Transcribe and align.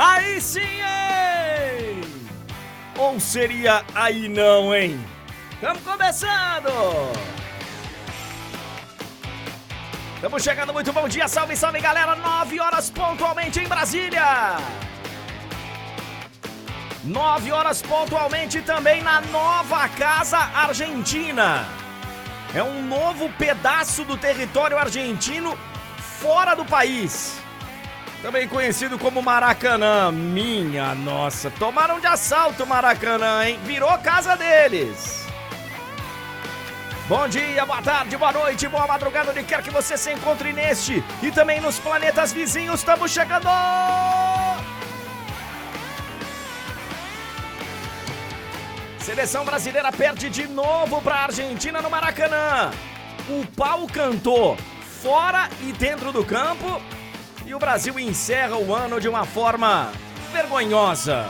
Aí 0.00 0.40
sim, 0.40 0.60
hein? 0.60 2.00
Ou 2.96 3.18
seria 3.18 3.84
aí 3.92 4.28
não, 4.28 4.72
hein? 4.72 5.04
Estamos 5.54 5.82
começando! 5.82 6.70
Estamos 10.14 10.42
chegando, 10.44 10.72
muito 10.72 10.92
bom 10.92 11.08
dia, 11.08 11.26
salve, 11.26 11.56
salve 11.56 11.80
galera! 11.80 12.14
9 12.14 12.60
horas 12.60 12.90
pontualmente 12.90 13.58
em 13.58 13.66
Brasília! 13.66 14.58
9 17.02 17.50
horas 17.50 17.82
pontualmente 17.82 18.62
também 18.62 19.02
na 19.02 19.20
Nova 19.20 19.88
Casa 19.88 20.38
Argentina. 20.38 21.66
É 22.54 22.62
um 22.62 22.86
novo 22.86 23.28
pedaço 23.32 24.04
do 24.04 24.16
território 24.16 24.78
argentino 24.78 25.58
fora 26.20 26.54
do 26.54 26.64
país. 26.64 27.37
Também 28.22 28.48
conhecido 28.48 28.98
como 28.98 29.22
Maracanã. 29.22 30.10
Minha 30.10 30.94
nossa, 30.94 31.50
tomaram 31.50 32.00
de 32.00 32.06
assalto 32.06 32.64
o 32.64 32.66
Maracanã, 32.66 33.44
hein? 33.44 33.60
Virou 33.64 33.96
casa 33.98 34.36
deles. 34.36 35.26
Bom 37.08 37.26
dia, 37.26 37.64
boa 37.64 37.80
tarde, 37.80 38.16
boa 38.18 38.32
noite, 38.32 38.68
boa 38.68 38.86
madrugada, 38.86 39.30
onde 39.30 39.42
quer 39.42 39.62
que 39.62 39.70
você 39.70 39.96
se 39.96 40.12
encontre 40.12 40.52
neste 40.52 41.02
e 41.22 41.30
também 41.30 41.58
nos 41.58 41.78
planetas 41.78 42.34
vizinhos, 42.34 42.80
estamos 42.80 43.10
chegando! 43.10 43.48
Seleção 48.98 49.42
brasileira 49.42 49.90
perde 49.90 50.28
de 50.28 50.46
novo 50.46 51.00
para 51.00 51.14
a 51.14 51.24
Argentina 51.24 51.80
no 51.80 51.88
Maracanã. 51.88 52.72
O 53.26 53.46
pau 53.56 53.86
cantou 53.86 54.58
fora 55.02 55.48
e 55.62 55.72
dentro 55.72 56.12
do 56.12 56.22
campo 56.22 56.78
e 57.48 57.54
o 57.54 57.58
Brasil 57.58 57.98
encerra 57.98 58.58
o 58.58 58.74
ano 58.74 59.00
de 59.00 59.08
uma 59.08 59.24
forma 59.24 59.90
vergonhosa. 60.30 61.26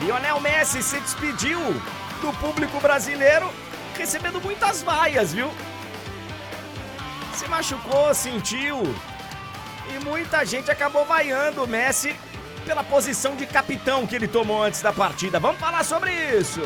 Lionel 0.00 0.40
Messi 0.40 0.82
se 0.82 0.98
despediu 0.98 1.60
do 2.20 2.32
público 2.40 2.80
brasileiro 2.80 3.48
recebendo 3.96 4.40
muitas 4.40 4.82
vaias, 4.82 5.32
viu? 5.32 5.48
Se 7.34 7.46
machucou, 7.46 8.12
sentiu. 8.12 8.82
E 9.94 10.04
muita 10.04 10.44
gente 10.44 10.68
acabou 10.68 11.04
vaiando 11.04 11.62
o 11.62 11.68
Messi 11.68 12.16
pela 12.66 12.82
posição 12.82 13.36
de 13.36 13.46
capitão 13.46 14.08
que 14.08 14.16
ele 14.16 14.26
tomou 14.26 14.60
antes 14.60 14.82
da 14.82 14.92
partida. 14.92 15.38
Vamos 15.38 15.60
falar 15.60 15.84
sobre 15.84 16.12
isso. 16.36 16.62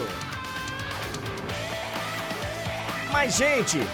Mas, 3.12 3.36
gente, 3.36 3.86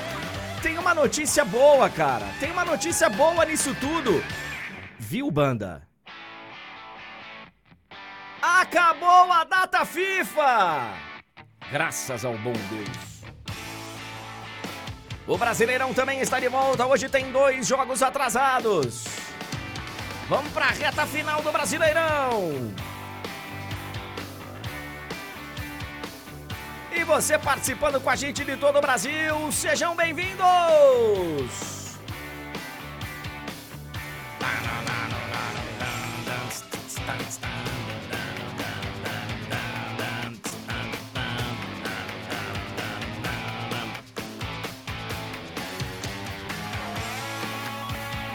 tem 0.64 0.78
uma 0.78 0.94
notícia 0.94 1.44
boa, 1.44 1.90
cara. 1.90 2.24
Tem 2.40 2.50
uma 2.50 2.64
notícia 2.64 3.10
boa 3.10 3.44
nisso 3.44 3.74
tudo. 3.74 4.24
Viu, 4.98 5.30
banda? 5.30 5.86
Acabou 8.40 9.30
a 9.30 9.44
data 9.44 9.84
FIFA! 9.84 10.94
Graças 11.70 12.24
ao 12.24 12.38
bom 12.38 12.54
Deus. 12.70 13.22
O 15.26 15.36
Brasileirão 15.36 15.92
também 15.92 16.20
está 16.20 16.40
de 16.40 16.48
volta. 16.48 16.86
Hoje 16.86 17.10
tem 17.10 17.30
dois 17.30 17.66
jogos 17.66 18.02
atrasados. 18.02 19.04
Vamos 20.30 20.50
para 20.50 20.64
a 20.64 20.70
reta 20.70 21.06
final 21.06 21.42
do 21.42 21.52
Brasileirão. 21.52 22.72
E 26.96 27.02
você 27.02 27.36
participando 27.36 28.00
com 28.00 28.08
a 28.08 28.14
gente 28.14 28.44
de 28.44 28.56
todo 28.56 28.78
o 28.78 28.80
Brasil, 28.80 29.50
sejam 29.50 29.96
bem-vindos! 29.96 30.38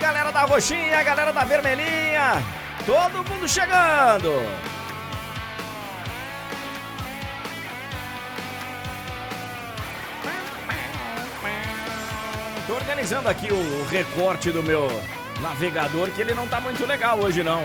Galera 0.02 0.32
da 0.34 0.42
roxinha, 0.42 1.02
galera 1.02 1.32
da 1.32 1.46
vermelhinha, 1.46 2.44
todo 2.86 3.24
mundo 3.24 3.48
chegando! 3.48 4.34
Organizando 12.80 13.30
aqui 13.30 13.52
o 13.52 13.86
recorte 13.90 14.52
do 14.52 14.64
meu 14.64 14.88
navegador, 15.42 16.10
que 16.12 16.22
ele 16.22 16.34
não 16.34 16.48
tá 16.48 16.60
muito 16.60 16.86
legal 16.86 17.20
hoje 17.20 17.44
não. 17.44 17.64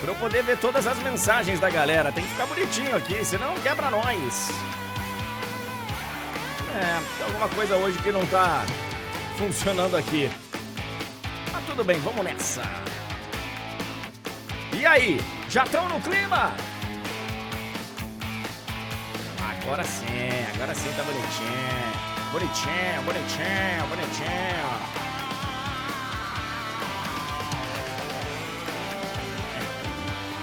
Pra 0.00 0.10
eu 0.10 0.14
poder 0.16 0.42
ver 0.42 0.58
todas 0.58 0.86
as 0.86 0.98
mensagens 0.98 1.60
da 1.60 1.70
galera. 1.70 2.10
Tem 2.10 2.24
que 2.24 2.30
ficar 2.30 2.46
bonitinho 2.46 2.96
aqui, 2.96 3.24
senão 3.24 3.54
quebra 3.60 3.90
nós. 3.90 4.50
É, 6.74 7.02
tem 7.16 7.26
alguma 7.26 7.48
coisa 7.48 7.76
hoje 7.76 7.98
que 7.98 8.10
não 8.10 8.26
tá 8.26 8.64
funcionando 9.36 9.96
aqui. 9.96 10.30
Mas 11.52 11.64
tudo 11.66 11.84
bem, 11.84 11.98
vamos 12.00 12.24
nessa. 12.24 12.62
E 14.72 14.84
aí, 14.84 15.20
já 15.48 15.62
estão 15.62 15.88
no 15.88 16.00
clima? 16.00 16.52
Agora 19.62 19.84
sim, 19.84 20.06
agora 20.54 20.74
sim 20.74 20.92
tá 20.96 21.02
bonitinho. 21.04 22.11
Bonitinho, 22.32 23.02
bonitinho, 23.04 23.86
bonitinho. 23.90 25.02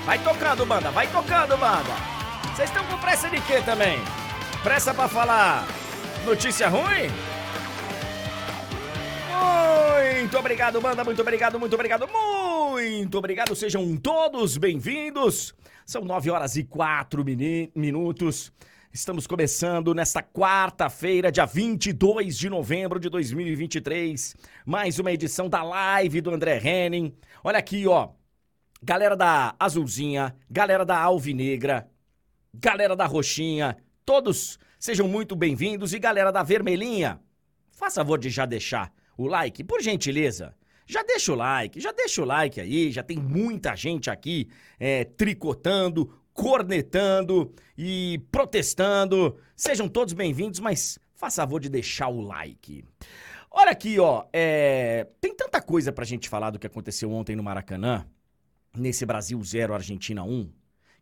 Vai 0.05 0.19
tocando, 0.19 0.65
banda, 0.65 0.91
vai 0.91 1.07
tocando, 1.07 1.57
banda. 1.57 1.93
Vocês 2.55 2.69
estão 2.69 2.85
com 2.85 2.97
pressa 2.99 3.27
de 3.29 3.41
quê 3.41 3.61
também? 3.61 3.99
Pressa 4.61 4.93
pra 4.93 5.07
falar 5.07 5.67
notícia 6.25 6.69
ruim? 6.69 7.09
Muito 10.19 10.37
obrigado, 10.37 10.79
banda, 10.79 11.03
muito 11.03 11.21
obrigado, 11.21 11.59
muito 11.59 11.73
obrigado, 11.73 12.07
muito 12.07 13.17
obrigado. 13.17 13.55
Sejam 13.55 13.97
todos 13.97 14.57
bem-vindos. 14.57 15.55
São 15.87 16.05
nove 16.05 16.29
horas 16.29 16.55
e 16.55 16.63
quatro 16.63 17.25
minutos. 17.75 18.51
Estamos 18.91 19.27
começando 19.27 19.93
nesta 19.93 20.23
quarta-feira, 20.23 21.31
dia 21.31 21.45
22 21.45 22.35
de 22.35 22.49
novembro 22.49 22.99
de 22.99 23.07
2023, 23.07 24.35
mais 24.65 24.97
uma 24.97 25.11
edição 25.11 25.47
da 25.47 25.61
live 25.61 26.21
do 26.21 26.31
André 26.31 26.57
Henning. 26.57 27.13
Olha 27.43 27.59
aqui, 27.59 27.85
ó. 27.85 28.09
Galera 28.81 29.15
da 29.15 29.55
Azulzinha, 29.59 30.35
galera 30.49 30.83
da 30.83 30.97
Alvinegra, 30.97 31.87
galera 32.51 32.95
da 32.95 33.05
Roxinha, 33.05 33.77
todos 34.03 34.57
sejam 34.79 35.07
muito 35.07 35.35
bem-vindos 35.35 35.93
e 35.93 35.99
galera 35.99 36.31
da 36.31 36.41
Vermelhinha, 36.41 37.21
faça 37.71 38.01
favor 38.01 38.17
de 38.17 38.31
já 38.31 38.47
deixar 38.47 38.91
o 39.15 39.27
like, 39.27 39.63
por 39.63 39.83
gentileza. 39.83 40.55
Já 40.87 41.03
deixa 41.03 41.31
o 41.31 41.35
like, 41.35 41.79
já 41.79 41.91
deixa 41.91 42.23
o 42.23 42.25
like 42.25 42.59
aí, 42.59 42.91
já 42.91 43.03
tem 43.03 43.19
muita 43.19 43.75
gente 43.75 44.09
aqui 44.09 44.49
é, 44.79 45.03
tricotando, 45.03 46.11
cornetando 46.39 47.53
e 47.77 48.17
protestando. 48.31 49.37
Sejam 49.57 49.89
todos 49.89 50.13
bem-vindos, 50.13 50.61
mas 50.61 50.97
faça 51.13 51.41
favor 51.41 51.59
de 51.59 51.67
deixar 51.67 52.07
o 52.07 52.21
like. 52.21 52.85
Olha 53.51 53.71
aqui, 53.71 53.99
ó, 53.99 54.25
é... 54.31 55.05
tem 55.19 55.35
tanta 55.35 55.61
coisa 55.61 55.91
pra 55.91 56.05
gente 56.05 56.29
falar 56.29 56.51
do 56.51 56.57
que 56.57 56.65
aconteceu 56.65 57.11
ontem 57.11 57.35
no 57.35 57.43
Maracanã, 57.43 58.07
nesse 58.73 59.05
Brasil 59.05 59.37
0 59.43 59.73
Argentina 59.73 60.23
1, 60.23 60.49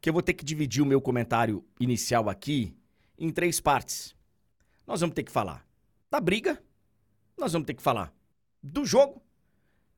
que 0.02 0.10
eu 0.10 0.14
vou 0.14 0.24
ter 0.24 0.34
que 0.34 0.44
dividir 0.44 0.82
o 0.82 0.88
meu 0.88 1.00
comentário 1.00 1.64
inicial 1.80 2.30
aqui 2.30 2.76
em 3.16 3.30
três 3.30 3.60
partes. 3.60 4.16
Nós 4.88 5.02
vamos 5.02 5.14
ter 5.14 5.22
que 5.22 5.32
falar 5.32 5.64
da 6.10 6.20
briga, 6.20 6.60
nós 7.38 7.54
vamos 7.54 7.68
ter 7.68 7.76
que 7.76 7.84
falar 7.84 8.12
do 8.64 8.84
jogo 8.84 9.22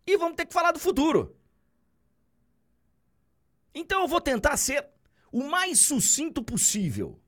e 0.06 0.18
vamos 0.18 0.36
ter 0.36 0.46
que 0.46 0.54
falar 0.54 0.74
do 0.74 0.80
futuro. 0.80 1.34
Então 3.74 4.02
eu 4.02 4.08
vou 4.10 4.20
tentar 4.20 4.58
ser 4.58 4.86
o 5.32 5.44
mais 5.44 5.80
sucinto 5.80 6.44
possível. 6.44 7.20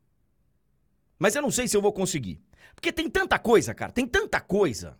Mas 1.20 1.36
eu 1.36 1.42
não 1.42 1.52
sei 1.52 1.68
se 1.68 1.78
eu 1.78 1.82
vou 1.82 1.94
conseguir. 1.94 2.42
Porque 2.74 2.92
tem 2.92 3.10
tanta 3.10 3.38
coisa, 3.38 3.74
cara, 3.74 3.92
tem 3.92 4.08
tanta 4.08 4.42
coisa. 4.42 4.98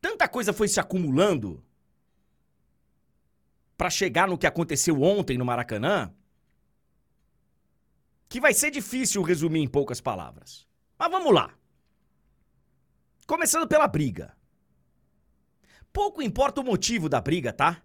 Tanta 0.00 0.28
coisa 0.28 0.52
foi 0.52 0.66
se 0.66 0.80
acumulando 0.80 1.64
para 3.76 3.88
chegar 3.88 4.28
no 4.28 4.38
que 4.38 4.46
aconteceu 4.46 5.00
ontem 5.02 5.38
no 5.38 5.44
Maracanã, 5.44 6.12
que 8.28 8.40
vai 8.40 8.54
ser 8.54 8.70
difícil 8.70 9.22
resumir 9.22 9.60
em 9.60 9.68
poucas 9.68 10.00
palavras. 10.00 10.66
Mas 10.98 11.10
vamos 11.10 11.32
lá. 11.32 11.56
Começando 13.26 13.68
pela 13.68 13.86
briga. 13.86 14.36
Pouco 15.92 16.22
importa 16.22 16.60
o 16.60 16.64
motivo 16.64 17.08
da 17.08 17.20
briga, 17.20 17.52
tá? 17.52 17.82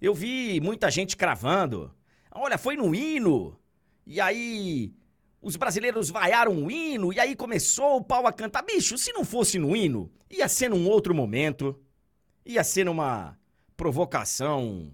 Eu 0.00 0.14
vi 0.14 0.60
muita 0.60 0.90
gente 0.90 1.16
cravando 1.16 1.94
Olha, 2.34 2.56
foi 2.58 2.76
no 2.76 2.94
hino. 2.94 3.58
E 4.06 4.20
aí 4.20 4.92
os 5.40 5.56
brasileiros 5.56 6.08
vaiaram 6.08 6.64
o 6.64 6.70
hino 6.70 7.12
e 7.12 7.18
aí 7.18 7.34
começou 7.36 7.96
o 7.96 8.04
pau 8.04 8.26
a 8.26 8.32
cantar. 8.32 8.62
Bicho, 8.62 8.96
se 8.96 9.12
não 9.12 9.24
fosse 9.24 9.58
no 9.58 9.76
hino, 9.76 10.10
ia 10.30 10.48
ser 10.48 10.70
num 10.70 10.88
outro 10.88 11.14
momento. 11.14 11.78
Ia 12.44 12.64
ser 12.64 12.84
numa 12.84 13.38
provocação 13.76 14.92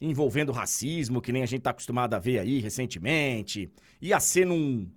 envolvendo 0.00 0.52
racismo, 0.52 1.20
que 1.20 1.32
nem 1.32 1.42
a 1.42 1.46
gente 1.46 1.62
tá 1.62 1.70
acostumado 1.70 2.14
a 2.14 2.18
ver 2.18 2.38
aí 2.38 2.60
recentemente. 2.60 3.70
Ia 4.00 4.18
ser 4.18 4.46
num. 4.46 4.90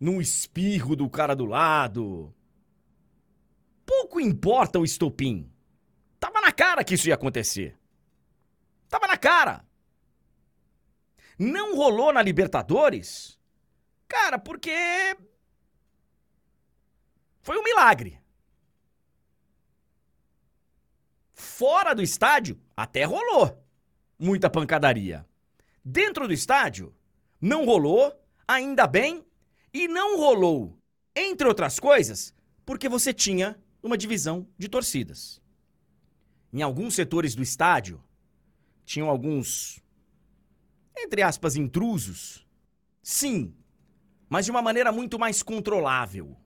num 0.00 0.20
espirro 0.20 0.96
do 0.96 1.08
cara 1.08 1.36
do 1.36 1.44
lado. 1.44 2.34
Pouco 3.86 4.20
importa 4.20 4.78
o 4.78 4.84
estopim. 4.84 5.48
Tava 6.18 6.40
na 6.40 6.52
cara 6.52 6.82
que 6.82 6.94
isso 6.94 7.08
ia 7.08 7.14
acontecer. 7.14 7.76
Tava 8.88 9.06
na 9.06 9.16
cara. 9.16 9.64
Não 11.42 11.76
rolou 11.76 12.12
na 12.12 12.22
Libertadores? 12.22 13.38
Cara, 14.06 14.38
porque. 14.38 14.70
Foi 17.40 17.58
um 17.58 17.64
milagre. 17.64 18.20
Fora 21.34 21.94
do 21.94 22.02
estádio, 22.02 22.60
até 22.76 23.04
rolou 23.04 23.62
muita 24.22 24.48
pancadaria. 24.48 25.26
Dentro 25.84 26.28
do 26.28 26.32
estádio, 26.32 26.94
não 27.40 27.64
rolou, 27.64 28.14
ainda 28.46 28.86
bem, 28.86 29.26
e 29.74 29.88
não 29.88 30.16
rolou, 30.16 30.78
entre 31.14 31.48
outras 31.48 31.80
coisas, 31.80 32.32
porque 32.64 32.88
você 32.88 33.12
tinha 33.12 33.60
uma 33.82 33.98
divisão 33.98 34.46
de 34.56 34.68
torcidas. 34.68 35.42
Em 36.52 36.62
alguns 36.62 36.94
setores 36.94 37.34
do 37.34 37.42
estádio, 37.42 38.00
tinham 38.84 39.08
alguns, 39.08 39.81
entre 40.96 41.22
aspas, 41.22 41.56
intrusos. 41.56 42.46
Sim, 43.02 43.54
mas 44.28 44.44
de 44.44 44.50
uma 44.50 44.62
maneira 44.62 44.92
muito 44.92 45.18
mais 45.18 45.42
controlável. 45.42 46.36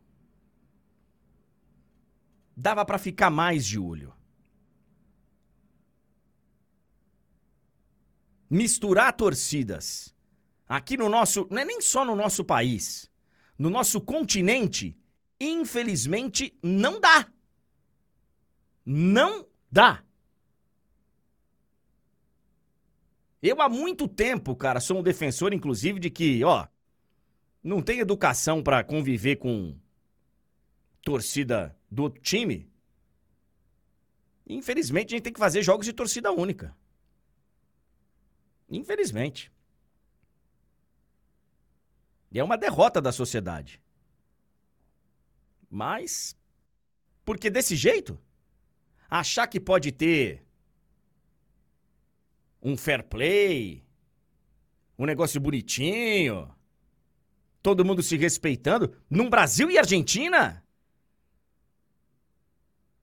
Dava 2.57 2.85
para 2.85 2.99
ficar 2.99 3.31
mais 3.31 3.67
de 3.67 3.79
olho. 3.79 4.17
misturar 8.49 9.13
torcidas 9.13 10.15
aqui 10.69 10.97
no 10.97 11.09
nosso, 11.09 11.47
não 11.51 11.59
é 11.59 11.65
nem 11.65 11.81
só 11.81 12.05
no 12.05 12.17
nosso 12.17 12.45
país, 12.45 13.11
no 13.59 13.71
nosso 13.71 14.01
continente, 14.01 14.97
infelizmente 15.41 16.57
não 16.63 17.01
dá. 17.01 17.27
Não 18.85 19.47
dá. 19.71 20.03
Eu 23.43 23.61
há 23.61 23.69
muito 23.69 24.09
tempo, 24.09 24.57
cara, 24.57 24.81
sou 24.81 24.99
um 24.99 25.03
defensor 25.03 25.53
inclusive 25.53 26.01
de 26.01 26.11
que, 26.11 26.43
ó, 26.43 26.67
não 27.63 27.83
tem 27.83 28.01
educação 28.01 28.63
para 28.63 28.83
conviver 28.83 29.37
com 29.37 29.77
torcida 31.03 31.77
do 31.91 32.05
outro 32.05 32.21
time. 32.23 32.71
Infelizmente 34.47 35.09
a 35.09 35.17
gente 35.17 35.25
tem 35.25 35.33
que 35.33 35.39
fazer 35.39 35.63
jogos 35.63 35.85
de 35.85 35.93
torcida 35.93 36.31
única. 36.31 36.77
Infelizmente. 38.69 39.53
E 42.31 42.39
é 42.39 42.45
uma 42.45 42.57
derrota 42.57 43.01
da 43.01 43.13
sociedade. 43.13 43.81
Mas, 45.69 46.37
porque 47.25 47.51
desse 47.51 47.75
jeito, 47.75 48.19
achar 49.11 49.47
que 49.47 49.59
pode 49.59 49.91
ter 49.91 50.46
um 52.67 52.77
fair 52.77 53.05
play, 53.05 53.87
um 54.99 55.07
negócio 55.07 55.41
bonitinho, 55.41 56.53
todo 57.63 57.85
mundo 57.85 58.03
se 58.03 58.17
respeitando, 58.17 58.93
num 59.09 59.31
Brasil 59.31 59.71
e 59.71 59.79
Argentina, 59.79 60.65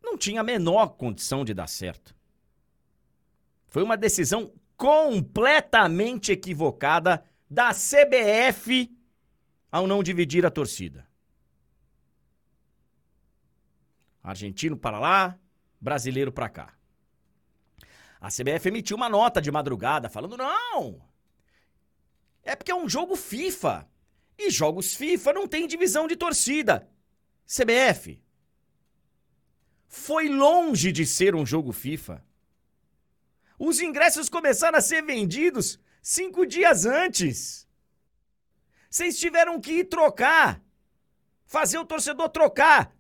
não 0.04 0.18
tinha 0.18 0.42
a 0.42 0.44
menor 0.44 0.98
condição 0.98 1.45
de 1.45 1.54
dar 1.54 1.68
certo. 1.68 2.13
Foi 3.69 3.81
uma 3.81 3.95
decisão 3.95 4.54
completamente 4.75 6.33
equivocada 6.33 7.24
da 7.50 7.71
CBF 7.74 8.94
ao 9.71 9.88
não 9.88 10.04
dividir 10.04 10.45
a 10.45 10.51
torcida. 10.51 11.07
Argentino 14.21 14.75
para 14.75 15.00
lá, 15.00 15.39
brasileiro 15.80 16.33
para 16.33 16.50
cá. 16.50 16.82
A 18.23 18.29
CBF 18.29 18.69
emitiu 18.69 18.95
uma 18.95 19.09
nota 19.09 19.41
de 19.41 19.51
madrugada 19.51 20.07
falando: 20.07 20.37
não! 20.37 21.05
É 22.41 22.55
porque 22.55 22.71
é 22.71 22.75
um 22.75 22.87
jogo 22.87 23.17
FIFA. 23.17 23.85
E 24.37 24.49
jogos 24.49 24.95
FIFA 24.95 25.33
não 25.33 25.45
tem 25.45 25.67
divisão 25.67 26.07
de 26.07 26.15
torcida. 26.15 26.89
CBF. 27.45 28.23
Foi 29.89 30.29
longe 30.29 30.93
de 30.93 31.05
ser 31.05 31.35
um 31.35 31.45
jogo 31.45 31.73
FIFA. 31.73 32.23
Os 33.59 33.81
ingressos 33.81 34.29
começaram 34.29 34.77
a 34.77 34.81
ser 34.81 35.03
vendidos 35.03 35.77
cinco 36.01 36.45
dias 36.45 36.85
antes. 36.85 37.67
Vocês 38.89 39.19
tiveram 39.19 39.59
que 39.59 39.79
ir 39.79 39.85
trocar. 39.85 40.63
Fazer 41.45 41.77
o 41.77 41.85
torcedor 41.85 42.29
trocar 42.29 42.95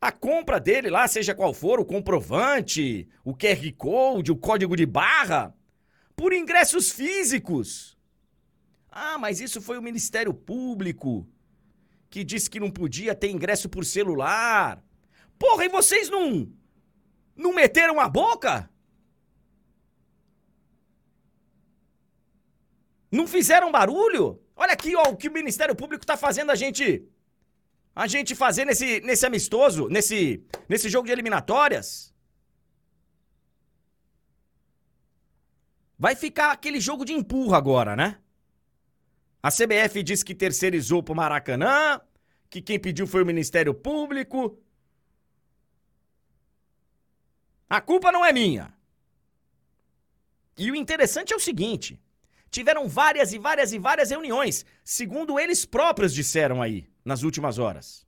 a 0.00 0.12
compra 0.12 0.60
dele 0.60 0.90
lá, 0.90 1.08
seja 1.08 1.34
qual 1.34 1.54
for, 1.54 1.80
o 1.80 1.84
comprovante, 1.84 3.08
o 3.24 3.34
QR 3.34 3.72
Code, 3.76 4.32
o 4.32 4.36
código 4.36 4.76
de 4.76 4.86
barra, 4.86 5.54
por 6.14 6.32
ingressos 6.32 6.90
físicos. 6.90 7.96
Ah, 8.90 9.18
mas 9.18 9.40
isso 9.40 9.60
foi 9.60 9.78
o 9.78 9.82
Ministério 9.82 10.32
Público 10.32 11.28
que 12.08 12.24
disse 12.24 12.48
que 12.48 12.60
não 12.60 12.70
podia 12.70 13.14
ter 13.14 13.30
ingresso 13.30 13.68
por 13.68 13.84
celular. 13.84 14.82
Porra, 15.38 15.64
e 15.64 15.68
vocês 15.68 16.08
não. 16.08 16.50
não 17.34 17.52
meteram 17.52 18.00
a 18.00 18.08
boca? 18.08 18.70
Não 23.10 23.26
fizeram 23.26 23.70
barulho? 23.70 24.40
Olha 24.54 24.72
aqui, 24.72 24.96
ó, 24.96 25.10
o 25.10 25.16
que 25.16 25.28
o 25.28 25.32
Ministério 25.32 25.76
Público 25.76 26.06
tá 26.06 26.16
fazendo 26.16 26.50
a 26.50 26.54
gente. 26.54 27.06
A 27.96 28.06
gente 28.06 28.34
fazer 28.34 28.66
nesse, 28.66 29.00
nesse 29.00 29.24
amistoso, 29.24 29.88
nesse, 29.88 30.44
nesse 30.68 30.90
jogo 30.90 31.06
de 31.06 31.12
eliminatórias. 31.12 32.14
Vai 35.98 36.14
ficar 36.14 36.52
aquele 36.52 36.78
jogo 36.78 37.06
de 37.06 37.14
empurra 37.14 37.56
agora, 37.56 37.96
né? 37.96 38.18
A 39.42 39.50
CBF 39.50 40.02
diz 40.02 40.22
que 40.22 40.34
terceirizou 40.34 41.02
pro 41.02 41.14
Maracanã, 41.14 41.98
que 42.50 42.60
quem 42.60 42.78
pediu 42.78 43.06
foi 43.06 43.22
o 43.22 43.26
Ministério 43.26 43.72
Público. 43.72 44.58
A 47.70 47.80
culpa 47.80 48.12
não 48.12 48.22
é 48.22 48.30
minha. 48.30 48.74
E 50.58 50.70
o 50.70 50.76
interessante 50.76 51.32
é 51.32 51.36
o 51.36 51.40
seguinte: 51.40 51.98
tiveram 52.50 52.86
várias 52.86 53.32
e 53.32 53.38
várias 53.38 53.72
e 53.72 53.78
várias 53.78 54.10
reuniões, 54.10 54.66
segundo 54.84 55.40
eles 55.40 55.64
próprios 55.64 56.12
disseram 56.12 56.60
aí, 56.60 56.86
nas 57.06 57.22
últimas 57.22 57.58
horas. 57.58 58.04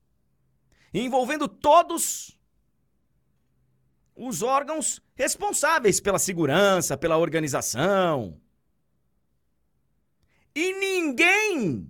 Envolvendo 0.93 1.47
todos 1.47 2.37
os 4.17 4.43
órgãos 4.43 5.01
responsáveis 5.15 6.01
pela 6.01 6.19
segurança, 6.19 6.99
pela 6.99 7.17
organização. 7.17 8.41
E 10.53 10.73
ninguém 10.73 11.89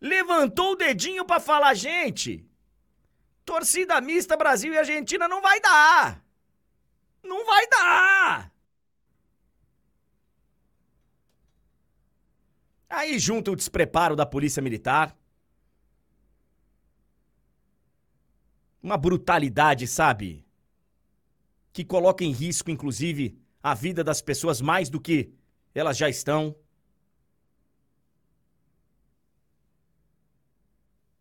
levantou 0.00 0.72
o 0.72 0.76
dedinho 0.76 1.24
para 1.24 1.38
falar, 1.38 1.74
gente, 1.74 2.44
torcida 3.44 4.00
mista 4.00 4.36
Brasil 4.36 4.72
e 4.72 4.78
Argentina 4.78 5.28
não 5.28 5.40
vai 5.40 5.60
dar. 5.60 6.24
Não 7.22 7.46
vai 7.46 7.68
dar. 7.68 8.52
Aí 12.90 13.16
junta 13.18 13.52
o 13.52 13.56
despreparo 13.56 14.16
da 14.16 14.26
polícia 14.26 14.60
militar. 14.60 15.16
Uma 18.82 18.96
brutalidade, 18.96 19.86
sabe? 19.86 20.44
Que 21.72 21.84
coloca 21.84 22.24
em 22.24 22.32
risco, 22.32 22.70
inclusive, 22.70 23.38
a 23.62 23.74
vida 23.74 24.02
das 24.02 24.20
pessoas 24.20 24.60
mais 24.60 24.90
do 24.90 25.00
que 25.00 25.32
elas 25.74 25.96
já 25.96 26.08
estão. 26.08 26.56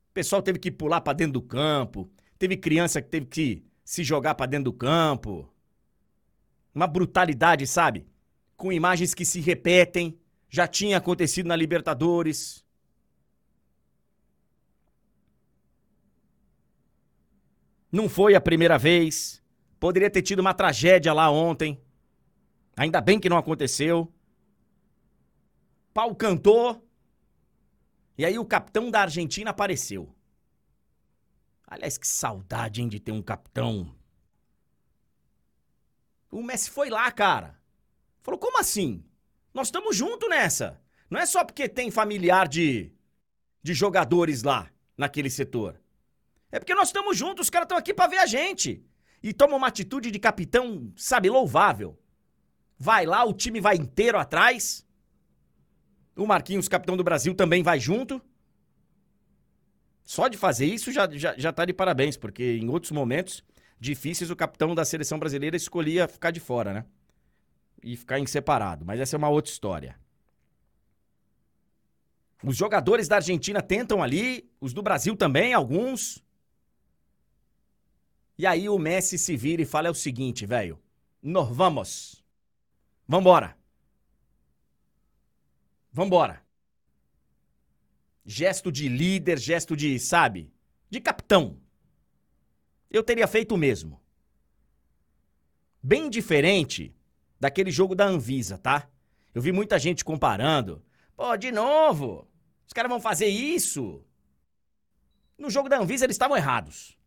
O 0.10 0.13
pessoal 0.13 0.41
teve 0.41 0.60
que 0.60 0.72
pular 0.72 1.01
para 1.01 1.13
dentro 1.13 1.34
do 1.34 1.41
campo. 1.41 2.12
Teve 2.38 2.58
criança 2.58 3.01
que 3.01 3.10
teve 3.10 3.27
que 3.27 3.63
se 3.86 4.03
jogar 4.03 4.36
para 4.36 4.48
dentro 4.48 4.65
do 4.65 4.74
campo. 4.74 5.48
Uma 6.74 6.88
brutalidade, 6.88 7.68
sabe? 7.68 8.08
Com 8.58 8.74
imagens 8.74 9.13
que 9.13 9.24
se 9.24 9.39
repetem 9.39 10.18
já 10.50 10.68
tinha 10.68 10.98
acontecido 10.98 11.48
na 11.48 11.56
Libertadores. 11.56 12.65
Não 17.91 18.07
foi 18.07 18.36
a 18.36 18.41
primeira 18.41 18.77
vez. 18.77 19.43
Poderia 19.79 20.10
ter 20.10 20.21
tido 20.21 20.39
uma 20.39 20.53
tragédia 20.53 21.12
lá 21.12 21.29
ontem. 21.29 21.81
Ainda 22.77 23.01
bem 23.01 23.19
que 23.19 23.29
não 23.29 23.38
aconteceu. 23.38 24.12
Pau 25.93 26.15
cantou. 26.15 26.88
E 28.17 28.24
aí 28.24 28.39
o 28.39 28.45
capitão 28.45 28.89
da 28.89 29.01
Argentina 29.01 29.51
apareceu. 29.51 30.15
Aliás, 31.67 31.98
que 31.98 32.07
saudade, 32.07 32.81
hein, 32.81 32.88
de 32.88 33.00
ter 33.00 33.12
um 33.12 33.21
capitão. 33.21 33.95
O 36.29 36.41
Messi 36.41 36.69
foi 36.69 36.89
lá, 36.89 37.12
cara. 37.12 37.60
Falou: 38.21 38.39
como 38.39 38.60
assim? 38.60 39.03
Nós 39.53 39.67
estamos 39.67 39.95
juntos 39.95 40.29
nessa. 40.29 40.81
Não 41.10 41.19
é 41.19 41.25
só 41.25 41.43
porque 41.43 41.67
tem 41.67 41.91
familiar 41.91 42.48
de, 42.48 42.91
de 43.62 43.74
jogadores 43.74 44.43
lá, 44.43 44.69
naquele 44.98 45.29
setor. 45.29 45.81
É 46.51 46.60
porque 46.60 46.75
nós 46.75 46.89
estamos 46.89 47.17
juntos, 47.17 47.46
os 47.46 47.50
caras 47.50 47.65
estão 47.65 47.77
aqui 47.77 47.93
para 47.93 48.10
ver 48.10 48.17
a 48.17 48.25
gente. 48.25 48.84
E 49.24 49.34
toma 49.34 49.55
uma 49.55 49.67
atitude 49.67 50.12
de 50.12 50.20
capitão, 50.20 50.91
sabe, 50.96 51.29
louvável. 51.29 51.98
Vai 52.77 53.05
lá, 53.05 53.24
o 53.24 53.34
time 53.34 53.62
vai 53.62 53.75
inteiro 53.75 54.17
atrás. 54.17 54.86
O 56.15 56.25
Marquinhos, 56.25 56.67
capitão 56.67 56.98
do 56.98 57.03
Brasil, 57.03 57.34
também 57.34 57.63
vai 57.63 57.79
junto. 57.79 58.22
Só 60.03 60.27
de 60.27 60.38
fazer 60.38 60.65
isso 60.65 60.91
já, 60.91 61.08
já, 61.12 61.36
já 61.38 61.53
tá 61.53 61.63
de 61.63 61.74
parabéns, 61.74 62.17
porque 62.17 62.58
em 62.58 62.67
outros 62.70 62.91
momentos 62.91 63.43
difíceis 63.79 64.29
o 64.29 64.36
capitão 64.36 64.75
da 64.75 64.84
seleção 64.84 65.17
brasileira 65.17 65.55
escolhia 65.55 66.08
ficar 66.08 66.31
de 66.31 66.39
fora, 66.39 66.74
né? 66.74 66.86
E 67.84 67.96
ficar 67.96 68.20
em 68.20 68.25
separado. 68.25 68.86
Mas 68.86 69.00
essa 69.00 69.15
é 69.15 69.17
uma 69.17 69.29
outra 69.29 69.51
história. 69.51 70.00
Os 72.43 72.58
jogadores 72.58 73.08
da 73.08 73.17
Argentina 73.17 73.62
tentam 73.62 74.01
ali, 74.01 74.50
os 74.60 74.74
do 74.74 74.81
Brasil 74.81 75.15
também, 75.15 75.53
alguns. 75.53 76.24
E 78.41 78.48
aí 78.48 78.67
o 78.67 78.79
Messi 78.79 79.19
se 79.19 79.38
vira 79.38 79.62
e 79.62 79.67
fala 79.67 79.88
é 79.88 79.91
o 79.91 79.93
seguinte, 79.93 80.48
velho. 80.48 80.81
Nós 81.21 81.55
vamos. 81.55 82.25
Vambora. 83.07 83.55
Vambora. 85.93 86.43
Gesto 88.25 88.71
de 88.71 88.89
líder, 88.89 89.38
gesto 89.38 89.77
de, 89.77 90.00
sabe? 90.00 90.51
De 90.89 91.00
capitão. 91.00 91.62
Eu 92.89 93.03
teria 93.03 93.27
feito 93.27 93.53
o 93.53 93.60
mesmo. 93.60 94.01
Bem 95.83 96.10
diferente 96.10 96.95
daquele 97.39 97.69
jogo 97.69 97.93
da 97.93 98.05
Anvisa, 98.05 98.57
tá? 98.57 98.89
Eu 99.36 99.41
vi 99.43 99.51
muita 99.51 99.77
gente 99.77 100.03
comparando. 100.03 100.83
Pô, 101.15 101.38
de 101.38 101.51
novo. 101.51 102.27
Os 102.65 102.74
caras 102.74 102.89
vão 102.89 103.00
fazer 103.00 103.27
isso? 103.27 104.03
No 105.38 105.51
jogo 105.51 105.69
da 105.69 105.77
Anvisa 105.77 106.05
eles 106.05 106.15
estavam 106.15 106.36
errados. 106.36 107.00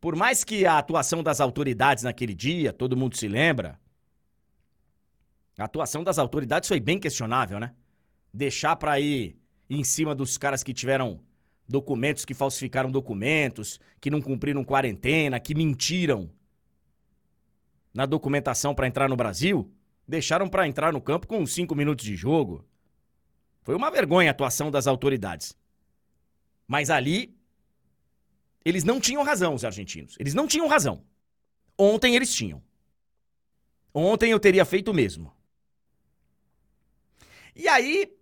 Por 0.00 0.14
mais 0.14 0.44
que 0.44 0.66
a 0.66 0.78
atuação 0.78 1.22
das 1.22 1.40
autoridades 1.40 2.04
naquele 2.04 2.34
dia, 2.34 2.72
todo 2.72 2.96
mundo 2.96 3.16
se 3.16 3.28
lembra, 3.28 3.80
a 5.58 5.64
atuação 5.64 6.04
das 6.04 6.18
autoridades 6.18 6.68
foi 6.68 6.78
bem 6.78 6.98
questionável, 6.98 7.58
né? 7.58 7.74
Deixar 8.32 8.76
para 8.76 9.00
ir 9.00 9.38
em 9.68 9.82
cima 9.82 10.14
dos 10.14 10.36
caras 10.36 10.62
que 10.62 10.74
tiveram 10.74 11.20
documentos, 11.68 12.24
que 12.24 12.34
falsificaram 12.34 12.90
documentos, 12.90 13.80
que 14.00 14.10
não 14.10 14.20
cumpriram 14.20 14.62
quarentena, 14.62 15.40
que 15.40 15.54
mentiram 15.54 16.30
na 17.92 18.06
documentação 18.06 18.74
para 18.74 18.86
entrar 18.86 19.08
no 19.08 19.16
Brasil, 19.16 19.72
deixaram 20.06 20.48
para 20.48 20.68
entrar 20.68 20.92
no 20.92 21.00
campo 21.00 21.26
com 21.26 21.44
cinco 21.46 21.74
minutos 21.74 22.04
de 22.04 22.14
jogo. 22.14 22.64
Foi 23.62 23.74
uma 23.74 23.90
vergonha 23.90 24.30
a 24.30 24.32
atuação 24.32 24.70
das 24.70 24.86
autoridades. 24.86 25.56
Mas 26.68 26.90
ali, 26.90 27.35
eles 28.66 28.82
não 28.82 28.98
tinham 28.98 29.22
razão, 29.22 29.54
os 29.54 29.64
argentinos. 29.64 30.16
Eles 30.18 30.34
não 30.34 30.48
tinham 30.48 30.66
razão. 30.66 31.04
Ontem 31.78 32.16
eles 32.16 32.34
tinham. 32.34 32.60
Ontem 33.94 34.32
eu 34.32 34.40
teria 34.40 34.64
feito 34.64 34.90
o 34.90 34.94
mesmo. 34.94 35.32
E 37.54 37.68
aí, 37.68 38.12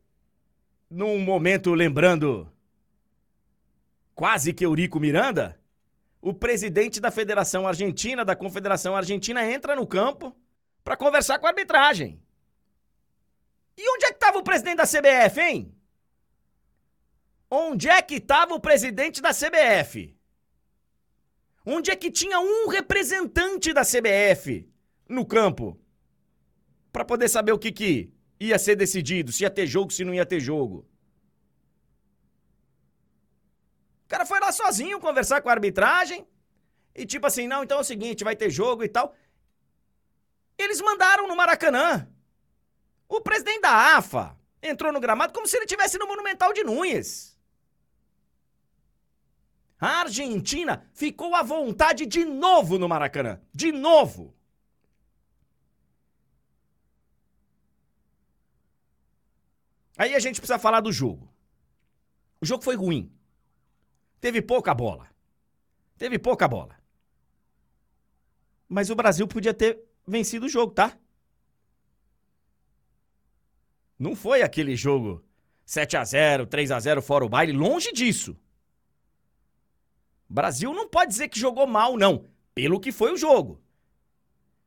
num 0.90 1.18
momento 1.18 1.72
lembrando 1.72 2.52
quase 4.14 4.52
que 4.52 4.66
Eurico 4.66 5.00
Miranda, 5.00 5.58
o 6.20 6.34
presidente 6.34 7.00
da 7.00 7.10
Federação 7.10 7.66
Argentina, 7.66 8.22
da 8.22 8.36
Confederação 8.36 8.94
Argentina, 8.94 9.50
entra 9.50 9.74
no 9.74 9.86
campo 9.86 10.36
para 10.84 10.94
conversar 10.94 11.38
com 11.38 11.46
a 11.46 11.50
arbitragem. 11.50 12.20
E 13.78 13.90
onde 13.96 14.04
é 14.04 14.08
que 14.08 14.16
estava 14.16 14.36
o 14.36 14.44
presidente 14.44 14.76
da 14.76 14.84
CBF, 14.84 15.40
hein? 15.40 15.74
Onde 17.50 17.88
é 17.88 18.02
que 18.02 18.16
estava 18.16 18.52
o 18.52 18.60
presidente 18.60 19.22
da 19.22 19.30
CBF? 19.30 20.13
Onde 21.64 21.90
é 21.90 21.96
que 21.96 22.10
tinha 22.10 22.38
um 22.40 22.68
representante 22.68 23.72
da 23.72 23.82
CBF 23.82 24.68
no 25.08 25.24
campo? 25.24 25.80
Para 26.92 27.04
poder 27.04 27.28
saber 27.28 27.52
o 27.52 27.58
que, 27.58 27.72
que 27.72 28.12
ia 28.38 28.58
ser 28.58 28.76
decidido, 28.76 29.32
se 29.32 29.44
ia 29.44 29.50
ter 29.50 29.66
jogo, 29.66 29.92
se 29.92 30.04
não 30.04 30.12
ia 30.12 30.26
ter 30.26 30.40
jogo. 30.40 30.86
O 34.04 34.08
cara 34.08 34.26
foi 34.26 34.38
lá 34.38 34.52
sozinho 34.52 35.00
conversar 35.00 35.40
com 35.40 35.48
a 35.48 35.52
arbitragem 35.52 36.26
e 36.94 37.06
tipo 37.06 37.26
assim, 37.26 37.48
não, 37.48 37.64
então 37.64 37.78
é 37.78 37.80
o 37.80 37.84
seguinte, 37.84 38.22
vai 38.22 38.36
ter 38.36 38.50
jogo 38.50 38.84
e 38.84 38.88
tal. 38.88 39.14
Eles 40.58 40.80
mandaram 40.80 41.26
no 41.26 41.34
Maracanã. 41.34 42.06
O 43.08 43.20
presidente 43.20 43.60
da 43.60 43.96
AFA 43.96 44.38
entrou 44.62 44.92
no 44.92 45.00
gramado 45.00 45.32
como 45.32 45.46
se 45.46 45.56
ele 45.56 45.64
estivesse 45.64 45.98
no 45.98 46.06
Monumental 46.06 46.52
de 46.52 46.62
Núñez. 46.62 47.33
A 49.80 50.02
Argentina 50.02 50.88
ficou 50.92 51.34
à 51.34 51.42
vontade 51.42 52.06
de 52.06 52.24
novo 52.24 52.78
no 52.78 52.88
Maracanã. 52.88 53.40
De 53.52 53.72
novo. 53.72 54.34
Aí 59.96 60.14
a 60.14 60.18
gente 60.18 60.40
precisa 60.40 60.58
falar 60.58 60.80
do 60.80 60.92
jogo. 60.92 61.32
O 62.40 62.46
jogo 62.46 62.62
foi 62.62 62.76
ruim. 62.76 63.12
Teve 64.20 64.42
pouca 64.42 64.74
bola. 64.74 65.08
Teve 65.96 66.18
pouca 66.18 66.48
bola. 66.48 66.76
Mas 68.68 68.90
o 68.90 68.94
Brasil 68.96 69.26
podia 69.28 69.54
ter 69.54 69.80
vencido 70.06 70.46
o 70.46 70.48
jogo, 70.48 70.72
tá? 70.72 70.98
Não 73.98 74.16
foi 74.16 74.42
aquele 74.42 74.74
jogo 74.74 75.24
7 75.64 75.96
a 75.96 76.04
0 76.04 76.46
3 76.46 76.70
a 76.70 76.80
0 76.80 77.00
fora 77.00 77.24
o 77.24 77.28
baile, 77.28 77.52
longe 77.52 77.92
disso. 77.92 78.36
Brasil 80.28 80.72
não 80.72 80.88
pode 80.88 81.10
dizer 81.10 81.28
que 81.28 81.38
jogou 81.38 81.66
mal, 81.66 81.96
não, 81.96 82.26
pelo 82.54 82.80
que 82.80 82.92
foi 82.92 83.12
o 83.12 83.16
jogo. 83.16 83.60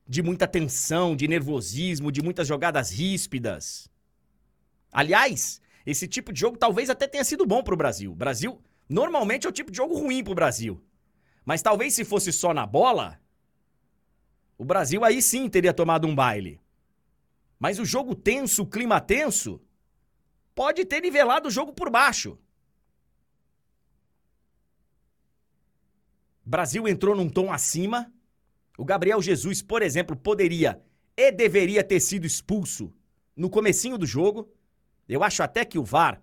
De 0.08 0.22
muita 0.22 0.48
tensão, 0.48 1.16
de 1.16 1.28
nervosismo, 1.28 2.12
de 2.12 2.22
muitas 2.22 2.48
jogadas 2.48 2.92
ríspidas. 2.92 3.90
Aliás, 4.92 5.62
esse 5.86 6.08
tipo 6.08 6.32
de 6.32 6.40
jogo 6.40 6.58
talvez 6.58 6.90
até 6.90 7.08
tenha 7.08 7.24
sido 7.24 7.46
bom 7.46 7.64
para 7.64 7.74
o 7.74 7.78
Brasil. 7.78 8.14
Brasil 8.16 8.62
normalmente 8.88 9.46
é 9.46 9.50
o 9.50 9.54
tipo 9.54 9.72
de 9.72 9.78
jogo 9.78 9.98
ruim 9.98 10.24
para 10.24 10.32
o 10.32 10.36
Brasil. 10.36 10.82
Mas 11.44 11.62
talvez 11.62 11.94
se 11.94 12.04
fosse 12.04 12.32
só 12.32 12.54
na 12.54 12.66
bola, 12.66 13.20
o 14.58 14.66
Brasil 14.66 15.04
aí 15.06 15.22
sim 15.22 15.48
teria 15.48 15.74
tomado 15.74 16.08
um 16.08 16.16
baile. 16.16 16.60
Mas 17.60 17.80
o 17.80 17.86
jogo 17.86 18.16
tenso, 18.16 18.64
o 18.64 18.68
clima 18.68 19.00
tenso, 19.00 19.62
pode 20.54 20.84
ter 20.86 21.02
nivelado 21.02 21.48
o 21.48 21.52
jogo 21.52 21.72
por 21.74 21.90
baixo. 21.90 22.38
Brasil 26.48 26.88
entrou 26.88 27.14
num 27.14 27.30
tom 27.30 27.52
acima. 27.52 28.10
O 28.78 28.86
Gabriel 28.86 29.22
Jesus, 29.22 29.62
por 29.62 29.82
exemplo, 29.82 30.16
poderia 30.16 30.82
e 31.16 31.30
deveria 31.30 31.84
ter 31.84 32.00
sido 32.00 32.26
expulso 32.26 32.94
no 33.36 33.50
comecinho 33.50 33.98
do 33.98 34.06
jogo. 34.06 34.50
Eu 35.10 35.24
acho 35.24 35.44
até 35.44 35.66
que 35.66 35.78
o 35.78 35.84
VAR 35.84 36.22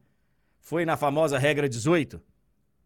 foi 0.61 0.87
na 0.87 0.97
famosa 0.97 1.38
regra 1.38 1.69
18 1.69 2.23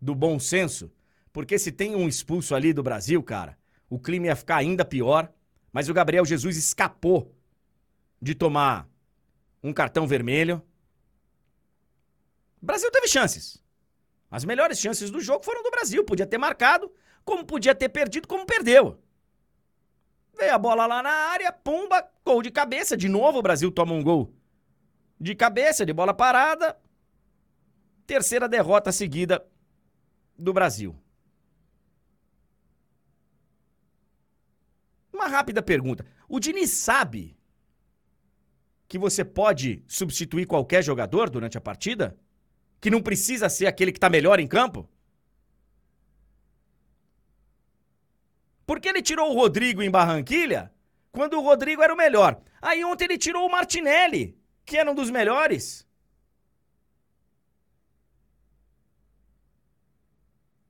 do 0.01 0.15
bom 0.15 0.39
senso, 0.41 0.91
porque 1.33 1.59
se 1.59 1.71
tem 1.71 1.95
um 1.95 2.09
expulso 2.09 2.55
ali 2.55 2.73
do 2.73 2.83
Brasil, 2.83 3.23
cara, 3.23 3.57
o 3.89 4.01
clima 4.01 4.27
ia 4.27 4.37
ficar 4.37 4.57
ainda 4.57 4.85
pior. 4.85 5.33
Mas 5.73 5.89
o 5.89 5.95
Gabriel 5.95 6.25
Jesus 6.25 6.57
escapou 6.57 7.33
de 8.21 8.35
tomar 8.35 8.89
um 9.63 9.73
cartão 9.73 10.09
vermelho. 10.09 10.61
O 12.61 12.67
Brasil 12.67 12.91
teve 12.91 13.07
chances. 13.07 13.63
As 14.31 14.45
melhores 14.45 14.81
chances 14.81 15.11
do 15.11 15.21
jogo 15.21 15.45
foram 15.45 15.63
do 15.63 15.71
Brasil. 15.71 16.05
Podia 16.05 16.27
ter 16.27 16.39
marcado, 16.39 16.91
como 17.29 17.45
podia 17.45 17.75
ter 17.75 17.91
perdido, 17.91 18.27
como 18.27 18.47
perdeu. 18.47 18.99
Veio 20.35 20.55
a 20.55 20.59
bola 20.59 20.87
lá 20.87 21.03
na 21.03 21.11
área, 21.11 21.53
pumba, 21.53 22.03
gol 22.25 22.41
de 22.41 22.51
cabeça. 22.51 22.97
De 22.97 23.07
novo 23.07 23.39
o 23.39 23.43
Brasil 23.43 23.71
toma 23.71 23.93
um 23.93 24.03
gol 24.03 24.35
de 25.21 25.35
cabeça, 25.35 25.85
de 25.85 25.93
bola 25.93 26.15
parada. 26.15 26.75
Terceira 28.07 28.49
derrota 28.49 28.91
seguida 28.91 29.47
do 30.39 30.55
Brasil. 30.55 30.97
Uma 35.13 35.27
rápida 35.27 35.61
pergunta. 35.61 36.07
O 36.27 36.41
Diniz 36.41 36.71
sabe 36.71 37.37
que 38.89 38.99
você 38.99 39.23
pode 39.23 39.85
substituir 39.87 40.47
qualquer 40.47 40.83
jogador 40.83 41.29
durante 41.29 41.59
a 41.59 41.61
partida? 41.61 42.17
Que 42.81 42.89
não 42.89 43.03
precisa 43.03 43.51
ser 43.51 43.67
aquele 43.67 43.93
que 43.93 43.99
está 43.99 44.09
melhor 44.09 44.41
em 44.41 44.47
campo? 44.47 44.89
Porque 48.69 48.87
ele 48.87 49.01
tirou 49.01 49.31
o 49.31 49.35
Rodrigo 49.35 49.83
em 49.83 49.91
Barranquilha 49.91 50.71
quando 51.11 51.39
o 51.39 51.41
Rodrigo 51.41 51.81
era 51.81 51.95
o 51.95 51.97
melhor. 51.97 52.39
Aí 52.61 52.85
ontem 52.85 53.07
ele 53.07 53.17
tirou 53.17 53.47
o 53.47 53.51
Martinelli, 53.51 54.37
que 54.63 54.77
era 54.77 54.91
um 54.91 54.95
dos 54.95 55.09
melhores. 55.09 55.89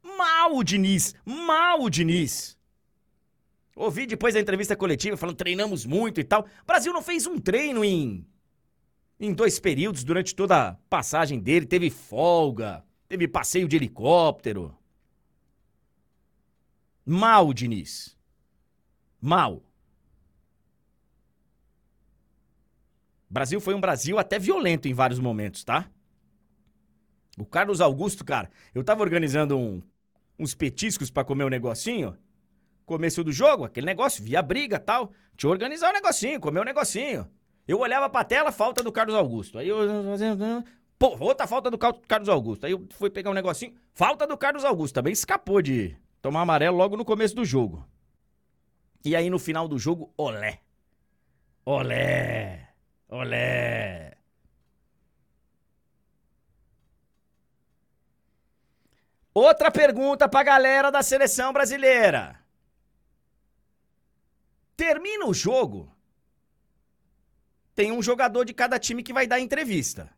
Mal 0.01 0.55
o 0.55 0.63
Diniz, 0.63 1.13
mal 1.25 1.83
o 1.83 1.91
Diniz. 1.91 2.57
Ouvi 3.75 4.07
depois 4.07 4.35
da 4.35 4.41
entrevista 4.41 4.77
coletiva 4.77 5.17
falando 5.17 5.37
treinamos 5.37 5.85
muito 5.85 6.21
e 6.21 6.25
tal. 6.25 6.43
O 6.43 6.67
Brasil 6.67 6.93
não 6.93 7.03
fez 7.03 7.27
um 7.27 7.37
treino 7.37 7.85
em 7.85 8.25
em 9.19 9.35
dois 9.35 9.59
períodos 9.59 10.05
durante 10.05 10.37
toda 10.37 10.69
a 10.69 10.75
passagem 10.89 11.41
dele, 11.41 11.67
teve 11.67 11.91
folga, 11.91 12.85
teve 13.09 13.27
passeio 13.27 13.67
de 13.67 13.75
helicóptero. 13.75 14.78
Mal, 17.11 17.55
Diniz. 17.55 18.15
Mal. 19.19 19.63
Brasil 23.31 23.59
foi 23.63 23.73
um 23.73 23.81
Brasil 23.81 24.19
até 24.19 24.39
violento 24.39 24.87
em 24.87 24.93
vários 24.93 25.19
momentos, 25.19 25.65
tá? 25.65 25.91
O 27.39 27.47
Carlos 27.47 27.81
Augusto, 27.81 28.27
cara, 28.27 28.51
eu 28.75 28.85
tava 28.85 29.03
organizando 29.03 29.57
um, 29.57 29.83
uns 30.39 30.55
petiscos 30.55 31.11
para 31.11 31.25
comer 31.25 31.45
um 31.45 31.49
negocinho. 31.49 32.15
Começo 32.85 33.25
do 33.25 33.33
jogo, 33.33 33.65
aquele 33.65 33.87
negócio, 33.87 34.23
via 34.23 34.43
briga 34.43 34.79
tal. 34.79 35.07
Deixa 35.33 35.47
eu 35.47 35.51
organizar 35.51 35.89
um 35.89 35.95
negocinho, 35.95 36.39
comer 36.39 36.61
um 36.61 36.65
negocinho. 36.65 37.27
Eu 37.67 37.81
olhava 37.81 38.11
pra 38.11 38.23
tela, 38.23 38.53
falta 38.53 38.83
do 38.83 38.93
Carlos 38.93 39.17
Augusto. 39.17 39.59
Aí 39.59 39.69
eu 39.71 39.79
Pô, 40.99 41.17
outra 41.19 41.47
falta 41.47 41.71
do 41.71 41.79
Carlos 41.79 42.29
Augusto. 42.29 42.67
Aí 42.67 42.73
eu 42.73 42.87
fui 42.91 43.09
pegar 43.09 43.31
um 43.31 43.35
negocinho, 43.35 43.75
falta 43.95 44.27
do 44.27 44.37
Carlos 44.37 44.63
Augusto. 44.63 44.93
Também 44.93 45.15
escapou 45.15 45.63
de 45.63 45.97
tomar 46.21 46.43
amarelo 46.43 46.77
logo 46.77 46.97
no 46.97 47.05
começo 47.05 47.35
do 47.35 47.45
jogo. 47.45 47.89
E 49.05 49.15
aí 49.15 49.31
no 49.31 49.39
final 49.39 49.69
do 49.69 49.79
jogo, 49.79 50.13
olé. 50.17 50.61
Olé. 51.65 52.75
Olé. 53.09 54.19
Outra 59.33 59.71
pergunta 59.71 60.29
pra 60.29 60.43
galera 60.43 60.91
da 60.91 61.03
seleção 61.03 61.53
brasileira. 61.53 62.45
Termina 64.77 65.27
o 65.27 65.35
jogo, 65.35 65.93
tem 67.79 67.93
um 67.93 68.03
jogador 68.03 68.45
de 68.45 68.53
cada 68.53 68.77
time 68.77 69.05
que 69.05 69.13
vai 69.13 69.27
dar 69.27 69.39
entrevista. 69.39 70.13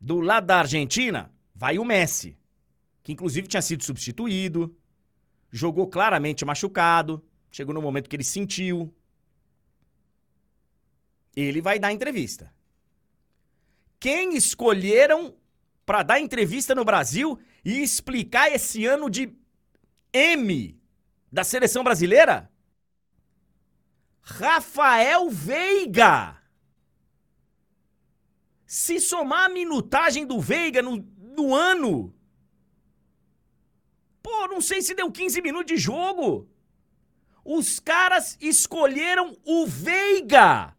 Do 0.00 0.20
lado 0.20 0.46
da 0.46 0.58
Argentina, 0.58 1.32
vai 1.52 1.80
o 1.80 1.84
Messi, 1.84 2.38
que 3.08 3.12
inclusive 3.14 3.48
tinha 3.48 3.62
sido 3.62 3.82
substituído, 3.82 4.76
jogou 5.50 5.86
claramente 5.88 6.44
machucado, 6.44 7.24
chegou 7.50 7.72
no 7.72 7.80
momento 7.80 8.06
que 8.06 8.14
ele 8.14 8.22
sentiu. 8.22 8.94
Ele 11.34 11.62
vai 11.62 11.78
dar 11.78 11.90
entrevista. 11.90 12.52
Quem 13.98 14.36
escolheram 14.36 15.34
para 15.86 16.02
dar 16.02 16.20
entrevista 16.20 16.74
no 16.74 16.84
Brasil 16.84 17.40
e 17.64 17.82
explicar 17.82 18.52
esse 18.52 18.84
ano 18.84 19.08
de 19.08 19.34
M 20.12 20.78
da 21.32 21.44
seleção 21.44 21.82
brasileira? 21.82 22.52
Rafael 24.20 25.30
Veiga. 25.30 26.36
Se 28.66 29.00
somar 29.00 29.46
a 29.46 29.48
minutagem 29.48 30.26
do 30.26 30.38
Veiga 30.38 30.82
no, 30.82 30.98
no 31.18 31.54
ano. 31.54 32.17
Pô, 34.28 34.46
não 34.46 34.60
sei 34.60 34.82
se 34.82 34.94
deu 34.94 35.10
15 35.10 35.40
minutos 35.40 35.74
de 35.74 35.78
jogo. 35.78 36.46
Os 37.42 37.80
caras 37.80 38.36
escolheram 38.38 39.34
o 39.42 39.66
Veiga 39.66 40.76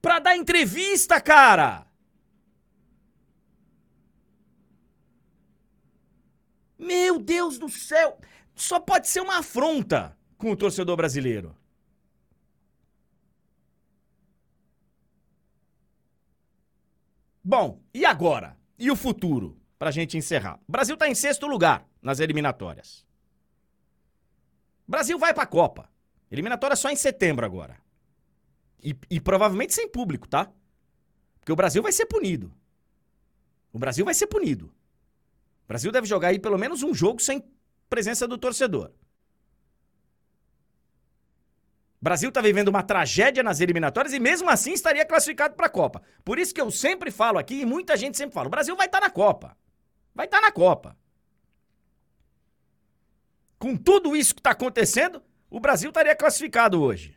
pra 0.00 0.20
dar 0.20 0.36
entrevista, 0.36 1.20
cara. 1.20 1.84
Meu 6.78 7.18
Deus 7.18 7.58
do 7.58 7.68
céu! 7.68 8.20
Só 8.54 8.78
pode 8.78 9.08
ser 9.08 9.20
uma 9.20 9.38
afronta 9.38 10.16
com 10.38 10.52
o 10.52 10.56
torcedor 10.56 10.96
brasileiro. 10.96 11.56
Bom, 17.42 17.82
e 17.92 18.04
agora? 18.04 18.56
E 18.78 18.92
o 18.92 18.94
futuro? 18.94 19.59
Pra 19.80 19.90
gente 19.90 20.18
encerrar. 20.18 20.60
O 20.68 20.72
Brasil 20.72 20.94
tá 20.94 21.08
em 21.08 21.14
sexto 21.14 21.46
lugar 21.46 21.88
nas 22.02 22.20
eliminatórias. 22.20 23.02
Brasil 24.86 25.18
vai 25.18 25.32
pra 25.32 25.46
Copa. 25.46 25.88
Eliminatória 26.30 26.76
só 26.76 26.90
em 26.90 26.96
setembro 26.96 27.46
agora. 27.46 27.78
E, 28.84 28.94
e 29.08 29.18
provavelmente 29.18 29.72
sem 29.72 29.88
público, 29.88 30.28
tá? 30.28 30.52
Porque 31.38 31.50
o 31.50 31.56
Brasil 31.56 31.82
vai 31.82 31.92
ser 31.92 32.04
punido. 32.04 32.52
O 33.72 33.78
Brasil 33.78 34.04
vai 34.04 34.12
ser 34.12 34.26
punido. 34.26 34.66
O 35.64 35.68
Brasil 35.68 35.90
deve 35.90 36.06
jogar 36.06 36.28
aí 36.28 36.38
pelo 36.38 36.58
menos 36.58 36.82
um 36.82 36.92
jogo 36.92 37.18
sem 37.22 37.42
presença 37.88 38.28
do 38.28 38.36
torcedor. 38.36 38.90
O 42.02 42.04
Brasil 42.04 42.28
está 42.28 42.42
vivendo 42.42 42.68
uma 42.68 42.82
tragédia 42.82 43.42
nas 43.42 43.60
eliminatórias 43.60 44.12
e 44.12 44.20
mesmo 44.20 44.50
assim 44.50 44.74
estaria 44.74 45.06
classificado 45.06 45.54
para 45.54 45.68
a 45.68 45.70
Copa. 45.70 46.02
Por 46.22 46.38
isso 46.38 46.54
que 46.54 46.60
eu 46.60 46.70
sempre 46.70 47.10
falo 47.10 47.38
aqui 47.38 47.62
e 47.62 47.64
muita 47.64 47.96
gente 47.96 48.18
sempre 48.18 48.34
fala: 48.34 48.48
o 48.48 48.50
Brasil 48.50 48.76
vai 48.76 48.84
estar 48.84 49.00
tá 49.00 49.06
na 49.06 49.10
Copa. 49.10 49.56
Vai 50.14 50.26
estar 50.26 50.40
tá 50.40 50.46
na 50.46 50.52
Copa. 50.52 50.96
Com 53.58 53.76
tudo 53.76 54.16
isso 54.16 54.34
que 54.34 54.40
está 54.40 54.50
acontecendo, 54.50 55.22
o 55.48 55.60
Brasil 55.60 55.90
estaria 55.90 56.16
classificado 56.16 56.80
hoje. 56.80 57.16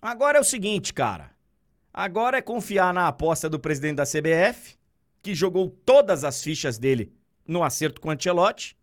Agora 0.00 0.38
é 0.38 0.40
o 0.40 0.44
seguinte, 0.44 0.92
cara. 0.92 1.34
Agora 1.92 2.38
é 2.38 2.42
confiar 2.42 2.92
na 2.92 3.08
aposta 3.08 3.48
do 3.48 3.58
presidente 3.58 3.96
da 3.96 4.04
CBF, 4.04 4.76
que 5.22 5.34
jogou 5.34 5.70
todas 5.70 6.24
as 6.24 6.42
fichas 6.42 6.78
dele 6.78 7.12
no 7.46 7.62
acerto 7.62 8.00
com 8.00 8.08
o 8.08 8.12
Ancelotti 8.12 8.76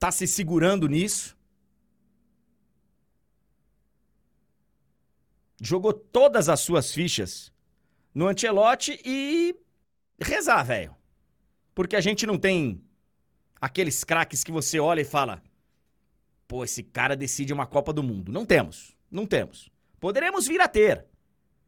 tá 0.00 0.10
se 0.10 0.26
segurando 0.26 0.88
nisso. 0.88 1.36
Jogou 5.60 5.92
todas 5.92 6.48
as 6.48 6.60
suas 6.60 6.90
fichas 6.90 7.52
no 8.14 8.26
Antelote 8.26 9.00
e 9.04 9.54
rezar, 10.20 10.62
velho. 10.62 10.94
Porque 11.74 11.96
a 11.96 12.00
gente 12.00 12.26
não 12.26 12.38
tem 12.38 12.82
aqueles 13.60 14.04
craques 14.04 14.42
que 14.42 14.52
você 14.52 14.78
olha 14.80 15.00
e 15.00 15.04
fala: 15.04 15.42
pô, 16.46 16.64
esse 16.64 16.82
cara 16.82 17.16
decide 17.16 17.52
uma 17.52 17.66
Copa 17.66 17.92
do 17.92 18.02
Mundo. 18.02 18.32
Não 18.32 18.44
temos, 18.44 18.96
não 19.10 19.26
temos. 19.26 19.70
Poderemos 19.98 20.46
vir 20.46 20.60
a 20.60 20.68
ter, 20.68 21.06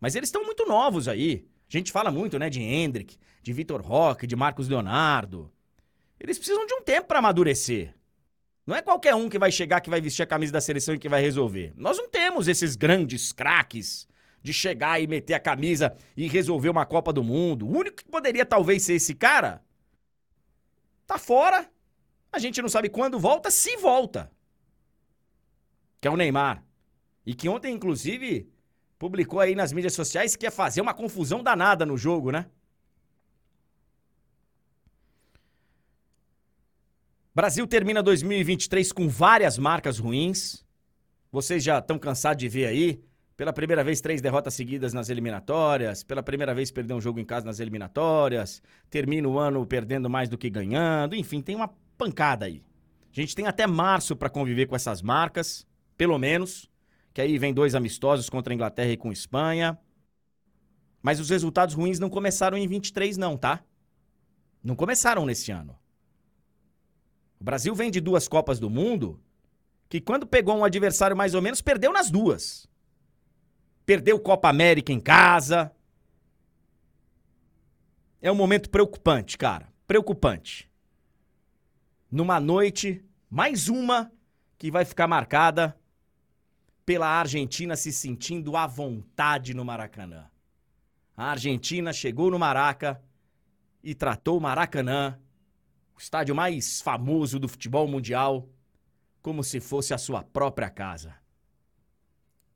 mas 0.00 0.14
eles 0.14 0.28
estão 0.28 0.44
muito 0.44 0.66
novos 0.66 1.08
aí. 1.08 1.46
A 1.68 1.72
gente 1.72 1.92
fala 1.92 2.10
muito, 2.10 2.38
né, 2.38 2.50
de 2.50 2.60
Hendrick, 2.60 3.16
de 3.42 3.52
Vitor 3.52 3.80
Roque, 3.80 4.26
de 4.26 4.36
Marcos 4.36 4.68
Leonardo. 4.68 5.50
Eles 6.20 6.38
precisam 6.38 6.66
de 6.66 6.74
um 6.74 6.82
tempo 6.82 7.08
para 7.08 7.18
amadurecer. 7.18 7.94
Não 8.66 8.76
é 8.76 8.82
qualquer 8.82 9.14
um 9.14 9.28
que 9.28 9.38
vai 9.38 9.50
chegar, 9.50 9.80
que 9.80 9.90
vai 9.90 10.00
vestir 10.00 10.22
a 10.22 10.26
camisa 10.26 10.52
da 10.52 10.60
seleção 10.60 10.94
e 10.94 10.98
que 10.98 11.08
vai 11.08 11.20
resolver. 11.20 11.72
Nós 11.76 11.98
não 11.98 12.08
temos 12.08 12.46
esses 12.46 12.76
grandes 12.76 13.32
craques 13.32 14.06
de 14.42 14.52
chegar 14.52 15.00
e 15.00 15.06
meter 15.06 15.34
a 15.34 15.40
camisa 15.40 15.96
e 16.16 16.26
resolver 16.26 16.68
uma 16.68 16.84
Copa 16.84 17.12
do 17.12 17.22
Mundo. 17.22 17.66
O 17.66 17.78
único 17.78 17.98
que 17.98 18.10
poderia 18.10 18.44
talvez 18.44 18.82
ser 18.82 18.94
esse 18.94 19.14
cara 19.14 19.62
tá 21.06 21.18
fora. 21.18 21.70
A 22.32 22.38
gente 22.38 22.60
não 22.60 22.68
sabe 22.68 22.88
quando 22.88 23.20
volta, 23.20 23.50
se 23.50 23.76
volta. 23.76 24.30
Que 26.00 26.08
é 26.08 26.10
o 26.10 26.16
Neymar. 26.16 26.64
E 27.24 27.34
que 27.34 27.48
ontem, 27.48 27.72
inclusive, 27.72 28.50
publicou 28.98 29.38
aí 29.38 29.54
nas 29.54 29.72
mídias 29.72 29.94
sociais 29.94 30.34
que 30.34 30.46
ia 30.46 30.50
fazer 30.50 30.80
uma 30.80 30.94
confusão 30.94 31.42
danada 31.42 31.86
no 31.86 31.96
jogo, 31.96 32.32
né? 32.32 32.46
Brasil 37.34 37.66
termina 37.66 38.02
2023 38.02 38.92
com 38.92 39.08
várias 39.08 39.56
marcas 39.56 39.98
ruins. 39.98 40.66
Vocês 41.30 41.62
já 41.64 41.78
estão 41.78 41.98
cansados 41.98 42.40
de 42.40 42.48
ver 42.48 42.66
aí. 42.66 43.02
Pela 43.36 43.52
primeira 43.52 43.82
vez, 43.82 44.00
três 44.00 44.20
derrotas 44.20 44.54
seguidas 44.54 44.92
nas 44.92 45.08
eliminatórias. 45.08 46.02
Pela 46.02 46.22
primeira 46.22 46.54
vez, 46.54 46.70
perdeu 46.70 46.96
um 46.96 47.00
jogo 47.00 47.18
em 47.18 47.24
casa 47.24 47.46
nas 47.46 47.60
eliminatórias. 47.60 48.62
Termina 48.90 49.26
o 49.26 49.38
ano 49.38 49.66
perdendo 49.66 50.08
mais 50.10 50.28
do 50.28 50.36
que 50.36 50.50
ganhando. 50.50 51.16
Enfim, 51.16 51.40
tem 51.40 51.56
uma 51.56 51.68
pancada 51.96 52.46
aí. 52.46 52.62
A 53.10 53.20
gente 53.20 53.34
tem 53.34 53.46
até 53.46 53.66
março 53.66 54.14
para 54.14 54.30
conviver 54.30 54.66
com 54.66 54.76
essas 54.76 55.02
marcas, 55.02 55.66
pelo 55.96 56.18
menos. 56.18 56.70
Que 57.12 57.20
aí 57.20 57.38
vem 57.38 57.52
dois 57.52 57.74
amistosos 57.74 58.28
contra 58.28 58.52
a 58.52 58.54
Inglaterra 58.54 58.90
e 58.90 58.96
com 58.96 59.10
a 59.10 59.12
Espanha. 59.12 59.78
Mas 61.02 61.18
os 61.18 61.30
resultados 61.30 61.74
ruins 61.74 61.98
não 61.98 62.08
começaram 62.08 62.56
em 62.56 62.66
23, 62.66 63.16
não, 63.16 63.36
tá? 63.36 63.62
Não 64.62 64.76
começaram 64.76 65.26
nesse 65.26 65.50
ano. 65.50 65.76
O 67.40 67.44
Brasil 67.44 67.74
vem 67.74 67.90
de 67.90 68.00
duas 68.00 68.28
Copas 68.28 68.60
do 68.60 68.70
Mundo 68.70 69.20
que, 69.88 70.00
quando 70.00 70.26
pegou 70.26 70.56
um 70.56 70.64
adversário 70.64 71.16
mais 71.16 71.34
ou 71.34 71.42
menos, 71.42 71.60
perdeu 71.60 71.92
nas 71.92 72.08
duas. 72.10 72.70
Perdeu 73.84 74.18
Copa 74.20 74.48
América 74.48 74.92
em 74.92 75.00
casa. 75.00 75.72
É 78.20 78.30
um 78.30 78.34
momento 78.34 78.70
preocupante, 78.70 79.36
cara. 79.36 79.72
Preocupante. 79.86 80.70
Numa 82.10 82.38
noite, 82.38 83.04
mais 83.28 83.68
uma, 83.68 84.12
que 84.58 84.70
vai 84.70 84.84
ficar 84.84 85.08
marcada 85.08 85.76
pela 86.84 87.08
Argentina 87.08 87.76
se 87.76 87.92
sentindo 87.92 88.56
à 88.56 88.66
vontade 88.66 89.54
no 89.54 89.64
Maracanã. 89.64 90.30
A 91.16 91.30
Argentina 91.30 91.92
chegou 91.92 92.30
no 92.30 92.38
Maraca 92.38 93.02
e 93.82 93.94
tratou 93.94 94.38
o 94.38 94.40
Maracanã, 94.40 95.18
o 95.94 95.98
estádio 95.98 96.34
mais 96.34 96.80
famoso 96.80 97.38
do 97.38 97.48
futebol 97.48 97.86
mundial, 97.86 98.48
como 99.20 99.42
se 99.44 99.60
fosse 99.60 99.94
a 99.94 99.98
sua 99.98 100.22
própria 100.22 100.70
casa. 100.70 101.14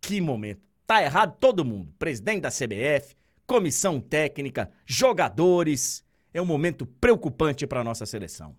Que 0.00 0.20
momento. 0.20 0.65
Tá 0.86 1.02
errado 1.02 1.36
todo 1.40 1.64
mundo. 1.64 1.92
Presidente 1.98 2.42
da 2.42 2.50
CBF, 2.50 3.16
comissão 3.44 4.00
técnica, 4.00 4.70
jogadores. 4.86 6.04
É 6.32 6.40
um 6.40 6.46
momento 6.46 6.86
preocupante 6.86 7.66
para 7.66 7.82
nossa 7.82 8.06
seleção. 8.06 8.54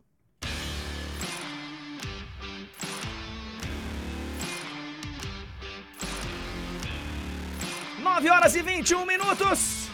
Nove 8.01 8.29
horas 8.29 8.55
e 8.55 8.61
21 8.61 9.05
minutos. 9.05 9.87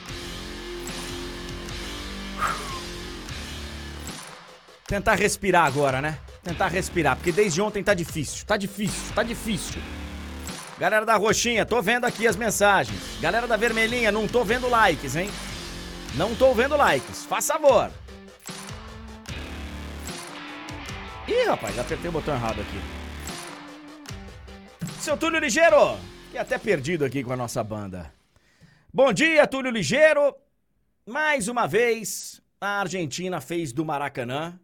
Tentar 4.88 5.16
respirar 5.16 5.66
agora, 5.66 6.02
né? 6.02 6.20
Tentar 6.42 6.68
respirar, 6.68 7.16
porque 7.16 7.32
desde 7.32 7.62
ontem 7.62 7.84
tá 7.84 7.94
difícil, 7.94 8.46
tá 8.46 8.58
difícil, 8.58 9.14
tá 9.14 9.24
difícil. 9.24 9.82
Galera 10.84 11.06
da 11.06 11.16
roxinha, 11.16 11.66
tô 11.66 11.82
vendo 11.82 12.04
aqui 12.04 12.28
as 12.28 12.36
mensagens. 12.36 13.00
Galera 13.22 13.48
da 13.48 13.56
vermelhinha, 13.56 14.12
não 14.12 14.28
tô 14.28 14.44
vendo 14.44 14.68
likes, 14.68 15.16
hein? 15.16 15.30
Não 16.16 16.36
tô 16.36 16.54
vendo 16.54 16.76
likes, 16.76 17.24
faz 17.24 17.48
favor. 17.48 17.90
Ih, 21.26 21.46
rapaz, 21.48 21.80
apertei 21.80 22.10
o 22.10 22.12
botão 22.12 22.34
errado 22.34 22.60
aqui. 22.60 22.82
Seu 25.00 25.16
Túlio 25.16 25.40
Ligeiro, 25.40 25.98
que 26.30 26.38
até 26.38 26.58
perdido 26.58 27.06
aqui 27.06 27.24
com 27.24 27.32
a 27.32 27.38
nossa 27.38 27.64
banda. 27.64 28.14
Bom 28.94 29.14
dia, 29.14 29.48
Túlio 29.48 29.72
Ligeiro. 29.72 30.36
Mais 31.08 31.48
uma 31.48 31.66
vez, 31.66 32.42
a 32.60 32.82
Argentina 32.82 33.40
fez 33.40 33.72
do 33.72 33.86
Maracanã 33.86 34.60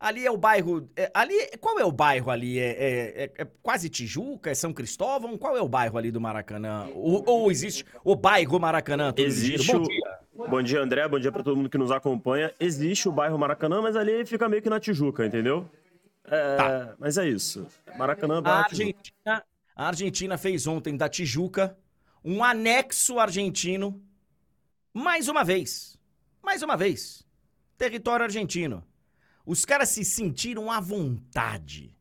Ali 0.00 0.24
é 0.24 0.30
o 0.30 0.36
bairro. 0.38 0.88
É, 0.96 1.10
ali, 1.12 1.34
qual 1.60 1.78
é 1.78 1.84
o 1.84 1.92
bairro 1.92 2.30
ali? 2.30 2.58
É, 2.58 2.70
é, 2.70 3.24
é, 3.24 3.32
é, 3.36 3.46
quase 3.62 3.90
Tijuca? 3.90 4.50
É 4.50 4.54
São 4.54 4.72
Cristóvão? 4.72 5.36
Qual 5.36 5.54
é 5.54 5.60
o 5.60 5.68
bairro 5.68 5.98
ali 5.98 6.10
do 6.10 6.18
Maracanã? 6.18 6.88
Ou, 6.94 7.22
ou 7.26 7.50
existe 7.50 7.84
o 8.02 8.16
bairro 8.16 8.58
Maracanã? 8.58 9.12
Existe. 9.14 9.70
Bom 9.70 9.82
dia. 9.82 10.18
Bom 10.48 10.62
dia, 10.62 10.80
André. 10.80 11.06
Bom 11.06 11.18
dia 11.20 11.30
para 11.30 11.42
todo 11.42 11.54
mundo 11.54 11.68
que 11.68 11.76
nos 11.76 11.90
acompanha. 11.90 12.50
Existe 12.58 13.10
o 13.10 13.12
bairro 13.12 13.38
Maracanã, 13.38 13.82
mas 13.82 13.94
ali 13.94 14.24
fica 14.24 14.48
meio 14.48 14.62
que 14.62 14.70
na 14.70 14.80
Tijuca, 14.80 15.26
entendeu? 15.26 15.68
É, 16.24 16.56
tá. 16.56 16.94
Mas 16.98 17.18
é 17.18 17.28
isso. 17.28 17.66
Maracanã. 17.98 18.40
A 18.42 18.64
Argentina, 18.64 19.44
a 19.76 19.86
Argentina 19.86 20.38
fez 20.38 20.66
ontem 20.66 20.96
da 20.96 21.10
Tijuca 21.10 21.76
um 22.24 22.42
anexo 22.42 23.18
argentino. 23.18 24.02
Mais 24.94 25.28
uma 25.28 25.44
vez. 25.44 25.98
Mais 26.42 26.62
uma 26.62 26.74
vez. 26.74 27.22
Território 27.76 28.24
argentino. 28.24 28.82
Os 29.50 29.64
caras 29.64 29.88
se 29.88 30.04
sentiram 30.04 30.70
à 30.70 30.78
vontade. 30.78 31.92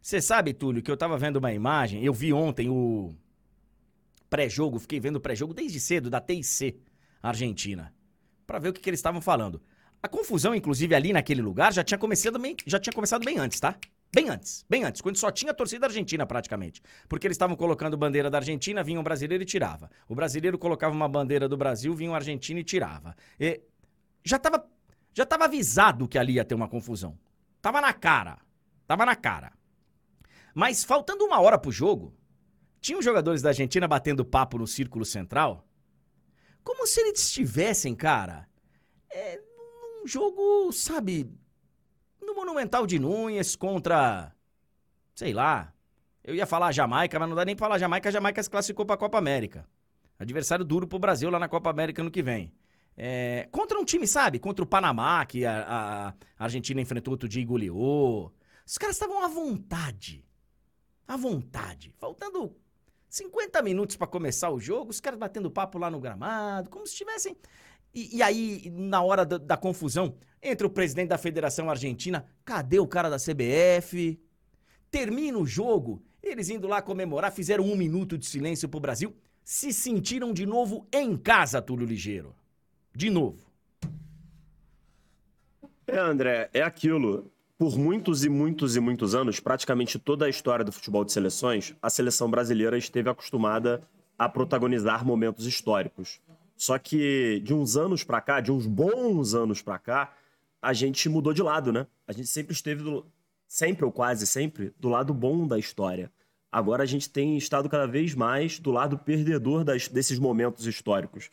Você 0.00 0.18
sabe, 0.18 0.54
Túlio, 0.54 0.82
que 0.82 0.90
eu 0.90 0.96
tava 0.96 1.18
vendo 1.18 1.36
uma 1.36 1.52
imagem, 1.52 2.02
eu 2.02 2.10
vi 2.10 2.32
ontem 2.32 2.70
o 2.70 3.14
pré-jogo, 4.30 4.78
fiquei 4.78 4.98
vendo 4.98 5.16
o 5.16 5.20
pré-jogo 5.20 5.52
desde 5.52 5.78
cedo 5.78 6.08
da 6.08 6.22
TIC 6.22 6.80
Argentina, 7.22 7.94
para 8.46 8.58
ver 8.58 8.70
o 8.70 8.72
que, 8.72 8.80
que 8.80 8.88
eles 8.88 8.98
estavam 8.98 9.20
falando. 9.20 9.60
A 10.02 10.08
confusão, 10.08 10.54
inclusive, 10.54 10.94
ali 10.94 11.12
naquele 11.12 11.42
lugar 11.42 11.70
já 11.70 11.84
tinha 11.84 11.98
começado 11.98 12.38
bem, 12.38 12.56
já 12.64 12.80
tinha 12.80 12.94
começado 12.94 13.26
bem 13.26 13.36
antes, 13.36 13.60
tá? 13.60 13.76
Bem 14.10 14.30
antes, 14.30 14.64
bem 14.66 14.82
antes, 14.82 15.02
quando 15.02 15.18
só 15.18 15.30
tinha 15.30 15.52
a 15.52 15.54
torcida 15.54 15.84
argentina 15.84 16.24
praticamente. 16.24 16.80
Porque 17.10 17.26
eles 17.26 17.34
estavam 17.34 17.56
colocando 17.56 17.94
bandeira 17.94 18.30
da 18.30 18.38
Argentina, 18.38 18.82
vinha 18.82 18.98
um 18.98 19.04
brasileiro 19.04 19.42
e 19.42 19.46
tirava. 19.46 19.90
O 20.08 20.14
brasileiro 20.14 20.56
colocava 20.56 20.94
uma 20.94 21.10
bandeira 21.10 21.46
do 21.46 21.58
Brasil, 21.58 21.94
vinha 21.94 22.10
um 22.10 22.14
argentino 22.14 22.58
e 22.58 22.64
tirava. 22.64 23.14
E 23.38 23.60
já 24.24 24.38
tava 24.38 24.66
já 25.12 25.24
estava 25.24 25.44
avisado 25.44 26.08
que 26.08 26.18
ali 26.18 26.34
ia 26.34 26.44
ter 26.44 26.54
uma 26.54 26.68
confusão. 26.68 27.18
Tava 27.60 27.80
na 27.80 27.92
cara. 27.92 28.38
Tava 28.86 29.04
na 29.04 29.16
cara. 29.16 29.52
Mas 30.54 30.84
faltando 30.84 31.24
uma 31.24 31.40
hora 31.40 31.58
pro 31.58 31.70
jogo, 31.70 32.14
tinha 32.80 32.98
os 32.98 33.04
jogadores 33.04 33.42
da 33.42 33.50
Argentina 33.50 33.86
batendo 33.86 34.24
papo 34.24 34.58
no 34.58 34.66
círculo 34.66 35.04
central. 35.04 35.66
Como 36.62 36.86
se 36.86 37.00
eles 37.00 37.20
estivessem, 37.20 37.94
cara, 37.94 38.48
é, 39.10 39.40
num 40.00 40.06
jogo, 40.06 40.72
sabe, 40.72 41.30
no 42.20 42.34
Monumental 42.34 42.86
de 42.86 42.98
Núñez 42.98 43.56
contra, 43.56 44.34
sei 45.14 45.32
lá, 45.32 45.72
eu 46.22 46.34
ia 46.34 46.46
falar 46.46 46.72
Jamaica, 46.72 47.18
mas 47.18 47.28
não 47.28 47.36
dá 47.36 47.44
nem 47.44 47.56
pra 47.56 47.66
falar 47.66 47.78
Jamaica, 47.78 48.08
a 48.08 48.12
Jamaica 48.12 48.42
se 48.42 48.50
classificou 48.50 48.84
pra 48.84 48.96
Copa 48.96 49.18
América. 49.18 49.66
Adversário 50.18 50.64
duro 50.64 50.86
pro 50.86 50.98
Brasil 50.98 51.30
lá 51.30 51.38
na 51.38 51.48
Copa 51.48 51.70
América 51.70 52.02
no 52.02 52.10
que 52.10 52.22
vem. 52.22 52.52
É, 52.96 53.48
contra 53.50 53.78
um 53.78 53.84
time, 53.84 54.06
sabe? 54.06 54.38
Contra 54.38 54.62
o 54.62 54.68
Panamá, 54.68 55.24
que 55.24 55.44
a, 55.46 56.14
a 56.38 56.44
Argentina 56.44 56.80
enfrentou 56.80 57.12
outro 57.12 57.28
dia 57.28 57.42
e 57.42 57.46
goleou. 57.46 58.32
Os 58.66 58.76
caras 58.78 58.96
estavam 58.96 59.24
à 59.24 59.28
vontade. 59.28 60.24
À 61.08 61.16
vontade. 61.16 61.92
Faltando 61.98 62.54
50 63.08 63.62
minutos 63.62 63.96
para 63.96 64.06
começar 64.06 64.50
o 64.50 64.60
jogo, 64.60 64.90
os 64.90 65.00
caras 65.00 65.18
batendo 65.18 65.50
papo 65.50 65.78
lá 65.78 65.90
no 65.90 66.00
gramado, 66.00 66.70
como 66.70 66.86
se 66.86 66.92
estivessem. 66.92 67.36
E, 67.92 68.18
e, 68.18 68.22
aí, 68.22 68.70
na 68.70 69.02
hora 69.02 69.26
da, 69.26 69.36
da, 69.36 69.56
confusão, 69.56 70.14
entre 70.40 70.66
o 70.66 70.70
presidente 70.70 71.08
da 71.08 71.18
Federação 71.18 71.68
Argentina, 71.68 72.24
cadê 72.44 72.78
o 72.78 72.86
cara 72.86 73.10
da 73.10 73.16
CBF? 73.16 74.20
Termina 74.90 75.38
o 75.38 75.46
jogo, 75.46 76.00
eles 76.22 76.50
indo 76.50 76.68
lá 76.68 76.80
comemorar, 76.80 77.32
fizeram 77.32 77.64
um 77.64 77.74
minuto 77.74 78.16
de 78.16 78.26
silêncio 78.26 78.68
pro 78.68 78.78
Brasil, 78.78 79.16
se 79.42 79.72
sentiram 79.72 80.32
de 80.32 80.46
novo 80.46 80.86
em 80.92 81.16
casa, 81.16 81.60
Túlio 81.60 81.86
Ligeiro 81.86 82.36
de 82.94 83.10
novo. 83.10 83.38
É, 85.86 85.98
André, 85.98 86.48
é 86.52 86.62
aquilo. 86.62 87.30
Por 87.58 87.76
muitos 87.76 88.24
e 88.24 88.28
muitos 88.28 88.74
e 88.74 88.80
muitos 88.80 89.14
anos, 89.14 89.38
praticamente 89.38 89.98
toda 89.98 90.24
a 90.24 90.28
história 90.28 90.64
do 90.64 90.72
futebol 90.72 91.04
de 91.04 91.12
seleções, 91.12 91.74
a 91.82 91.90
seleção 91.90 92.30
brasileira 92.30 92.78
esteve 92.78 93.10
acostumada 93.10 93.82
a 94.18 94.28
protagonizar 94.28 95.04
momentos 95.04 95.46
históricos. 95.46 96.20
Só 96.56 96.78
que 96.78 97.40
de 97.40 97.52
uns 97.52 97.76
anos 97.76 98.04
para 98.04 98.20
cá, 98.20 98.40
de 98.40 98.52
uns 98.52 98.66
bons 98.66 99.34
anos 99.34 99.62
para 99.62 99.78
cá, 99.78 100.14
a 100.62 100.72
gente 100.72 101.08
mudou 101.08 101.32
de 101.32 101.42
lado, 101.42 101.72
né? 101.72 101.86
A 102.06 102.12
gente 102.12 102.28
sempre 102.28 102.52
esteve 102.52 102.82
do, 102.82 103.04
sempre 103.46 103.84
ou 103.84 103.90
quase 103.90 104.26
sempre 104.26 104.72
do 104.78 104.88
lado 104.88 105.12
bom 105.12 105.46
da 105.46 105.58
história. 105.58 106.10
Agora 106.52 106.82
a 106.82 106.86
gente 106.86 107.08
tem 107.08 107.36
estado 107.36 107.68
cada 107.68 107.86
vez 107.86 108.14
mais 108.14 108.58
do 108.58 108.70
lado 108.70 108.98
perdedor 108.98 109.64
das, 109.64 109.88
desses 109.88 110.18
momentos 110.18 110.66
históricos. 110.66 111.30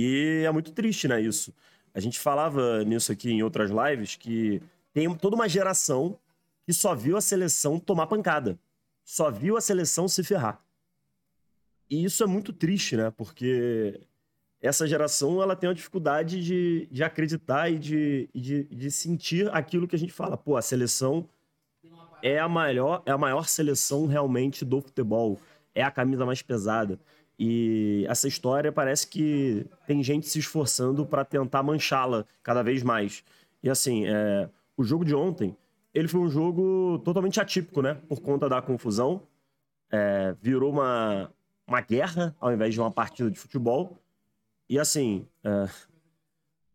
E 0.00 0.44
é 0.46 0.52
muito 0.52 0.70
triste, 0.70 1.08
né, 1.08 1.20
isso. 1.20 1.52
A 1.92 1.98
gente 1.98 2.20
falava 2.20 2.84
nisso 2.84 3.10
aqui 3.10 3.32
em 3.32 3.42
outras 3.42 3.68
lives 3.68 4.14
que 4.14 4.62
tem 4.92 5.12
toda 5.16 5.34
uma 5.34 5.48
geração 5.48 6.16
que 6.64 6.72
só 6.72 6.94
viu 6.94 7.16
a 7.16 7.20
seleção 7.20 7.80
tomar 7.80 8.06
pancada. 8.06 8.56
Só 9.04 9.28
viu 9.28 9.56
a 9.56 9.60
seleção 9.60 10.06
se 10.06 10.22
ferrar. 10.22 10.62
E 11.90 12.04
isso 12.04 12.22
é 12.22 12.28
muito 12.28 12.52
triste, 12.52 12.96
né? 12.96 13.10
Porque 13.10 14.00
essa 14.60 14.86
geração 14.86 15.42
ela 15.42 15.56
tem 15.56 15.68
uma 15.68 15.74
dificuldade 15.74 16.44
de, 16.44 16.86
de 16.92 17.02
acreditar 17.02 17.68
e 17.68 17.76
de, 17.76 18.28
de, 18.32 18.64
de 18.64 18.90
sentir 18.92 19.52
aquilo 19.52 19.88
que 19.88 19.96
a 19.96 19.98
gente 19.98 20.12
fala. 20.12 20.36
Pô, 20.36 20.56
a 20.56 20.62
seleção 20.62 21.28
é 22.22 22.38
a 22.38 22.48
maior, 22.48 23.02
é 23.04 23.10
a 23.10 23.18
maior 23.18 23.48
seleção 23.48 24.06
realmente 24.06 24.64
do 24.64 24.80
futebol. 24.80 25.40
É 25.74 25.82
a 25.82 25.90
camisa 25.90 26.24
mais 26.24 26.40
pesada. 26.40 27.00
E 27.38 28.04
essa 28.08 28.26
história 28.26 28.72
parece 28.72 29.06
que 29.06 29.64
tem 29.86 30.02
gente 30.02 30.28
se 30.28 30.40
esforçando 30.40 31.06
para 31.06 31.24
tentar 31.24 31.62
manchá-la 31.62 32.24
cada 32.42 32.62
vez 32.62 32.82
mais. 32.82 33.22
E 33.62 33.70
assim, 33.70 34.06
é, 34.06 34.48
o 34.76 34.82
jogo 34.82 35.04
de 35.04 35.14
ontem, 35.14 35.56
ele 35.94 36.08
foi 36.08 36.20
um 36.20 36.28
jogo 36.28 37.00
totalmente 37.04 37.40
atípico, 37.40 37.80
né? 37.80 37.94
Por 38.08 38.20
conta 38.20 38.48
da 38.48 38.60
confusão. 38.60 39.22
É, 39.90 40.34
virou 40.42 40.72
uma, 40.72 41.32
uma 41.66 41.80
guerra 41.80 42.34
ao 42.40 42.52
invés 42.52 42.74
de 42.74 42.80
uma 42.80 42.90
partida 42.90 43.30
de 43.30 43.38
futebol. 43.38 43.96
E 44.68 44.78
assim, 44.78 45.26
é, 45.44 45.68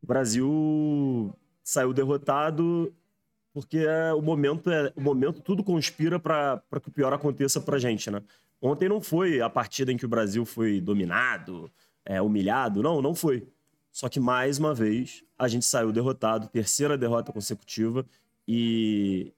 o 0.01 0.07
Brasil 0.07 1.33
saiu 1.63 1.93
derrotado 1.93 2.93
porque 3.53 3.77
é, 3.77 4.13
o 4.13 4.21
momento 4.21 4.71
é 4.71 4.91
o 4.95 5.01
momento 5.01 5.41
tudo 5.41 5.63
conspira 5.63 6.19
para 6.19 6.61
que 6.81 6.89
o 6.89 6.91
pior 6.91 7.13
aconteça 7.13 7.61
para 7.61 7.77
gente, 7.77 8.09
né? 8.09 8.21
Ontem 8.65 8.87
não 8.87 9.01
foi 9.01 9.41
a 9.41 9.49
partida 9.49 9.91
em 9.91 9.97
que 9.97 10.05
o 10.05 10.07
Brasil 10.07 10.45
foi 10.45 10.79
dominado, 10.79 11.69
é, 12.05 12.21
humilhado, 12.21 12.81
não, 12.81 13.01
não 13.01 13.13
foi. 13.13 13.45
Só 13.91 14.07
que 14.07 14.21
mais 14.21 14.57
uma 14.57 14.73
vez 14.73 15.21
a 15.37 15.49
gente 15.49 15.65
saiu 15.65 15.91
derrotado, 15.91 16.47
terceira 16.47 16.97
derrota 16.97 17.33
consecutiva 17.33 18.05
e 18.47 19.33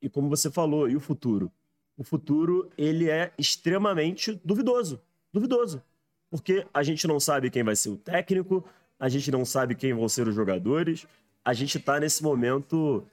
e 0.00 0.08
como 0.08 0.28
você 0.28 0.48
falou, 0.48 0.88
e 0.88 0.94
o 0.94 1.00
futuro? 1.00 1.50
O 1.96 2.04
futuro 2.04 2.70
ele 2.78 3.10
é 3.10 3.32
extremamente 3.36 4.40
duvidoso, 4.44 5.02
duvidoso, 5.32 5.82
porque 6.30 6.64
a 6.72 6.84
gente 6.84 7.04
não 7.08 7.18
sabe 7.18 7.50
quem 7.50 7.64
vai 7.64 7.74
ser 7.74 7.88
o 7.88 7.96
técnico, 7.96 8.64
a 8.96 9.08
gente 9.08 9.28
não 9.32 9.44
sabe 9.44 9.74
quem 9.74 9.92
vão 9.92 10.08
ser 10.08 10.28
os 10.28 10.36
jogadores, 10.36 11.04
a 11.44 11.52
gente 11.52 11.78
está 11.78 11.98
nesse 11.98 12.22
momento 12.22 13.04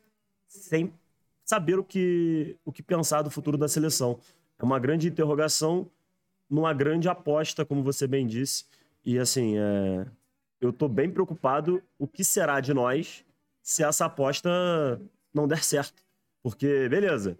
sem 0.48 0.94
saber 1.44 1.80
o 1.80 1.84
que 1.84 2.56
o 2.64 2.72
que 2.72 2.84
pensar 2.84 3.24
do 3.24 3.32
futuro 3.32 3.58
da 3.58 3.68
seleção. 3.68 4.20
É 4.60 4.64
uma 4.64 4.80
grande 4.80 5.08
interrogação 5.08 5.90
numa 6.50 6.74
grande 6.74 7.10
aposta, 7.10 7.66
como 7.66 7.84
você 7.84 8.08
bem 8.08 8.26
disse. 8.26 8.66
E 9.04 9.20
assim, 9.20 9.58
é... 9.58 10.06
eu 10.62 10.70
estou 10.70 10.88
bem 10.88 11.10
preocupado 11.10 11.82
o 11.98 12.08
que 12.08 12.24
será 12.24 12.60
de 12.60 12.74
nós 12.74 13.26
se 13.62 13.84
essa 13.84 14.06
aposta 14.06 14.50
não 15.34 15.48
der 15.48 15.64
certo. 15.64 16.04
Porque, 16.42 16.88
beleza, 16.88 17.38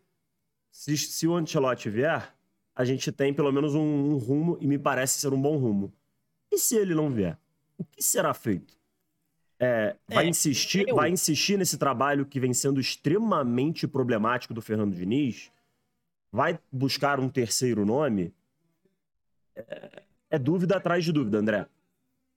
se, 0.72 0.98
se 0.98 1.28
o 1.28 1.36
Ancelotti 1.36 1.90
vier, 1.90 2.36
a 2.76 2.84
gente 2.84 3.12
tem 3.12 3.34
pelo 3.34 3.52
menos 3.52 3.74
um, 3.76 3.82
um, 3.82 4.18
rumo 4.18 4.58
e 4.60 4.68
me 4.68 4.78
parece 4.78 5.20
ser 5.20 5.32
um 5.34 5.42
bom 5.42 5.58
rumo. 5.58 5.94
E 6.52 6.58
se 6.58 6.76
ele 6.76 6.94
não 6.94 7.10
vier? 7.10 7.38
O 7.78 7.86
que 7.86 8.02
será 8.02 8.34
feito? 8.34 8.76
É, 9.58 9.96
vai, 10.08 10.26
é, 10.26 10.28
insistir, 10.28 10.86
eu... 10.88 10.96
vai 10.96 11.10
insistir 11.10 11.58
nesse 11.58 11.78
trabalho 11.78 12.26
que 12.26 12.40
vem 12.40 12.54
sendo 12.54 12.80
extremamente 12.80 13.88
problemático 13.88 14.54
do 14.54 14.62
Fernando 14.62 14.96
Diniz? 14.96 15.52
Vai 16.36 16.60
buscar 16.70 17.18
um 17.18 17.30
terceiro 17.30 17.86
nome? 17.86 18.34
É, 19.56 20.04
é 20.32 20.38
dúvida 20.38 20.76
atrás 20.76 21.06
de 21.06 21.14
dúvida, 21.14 21.38
André. 21.38 21.66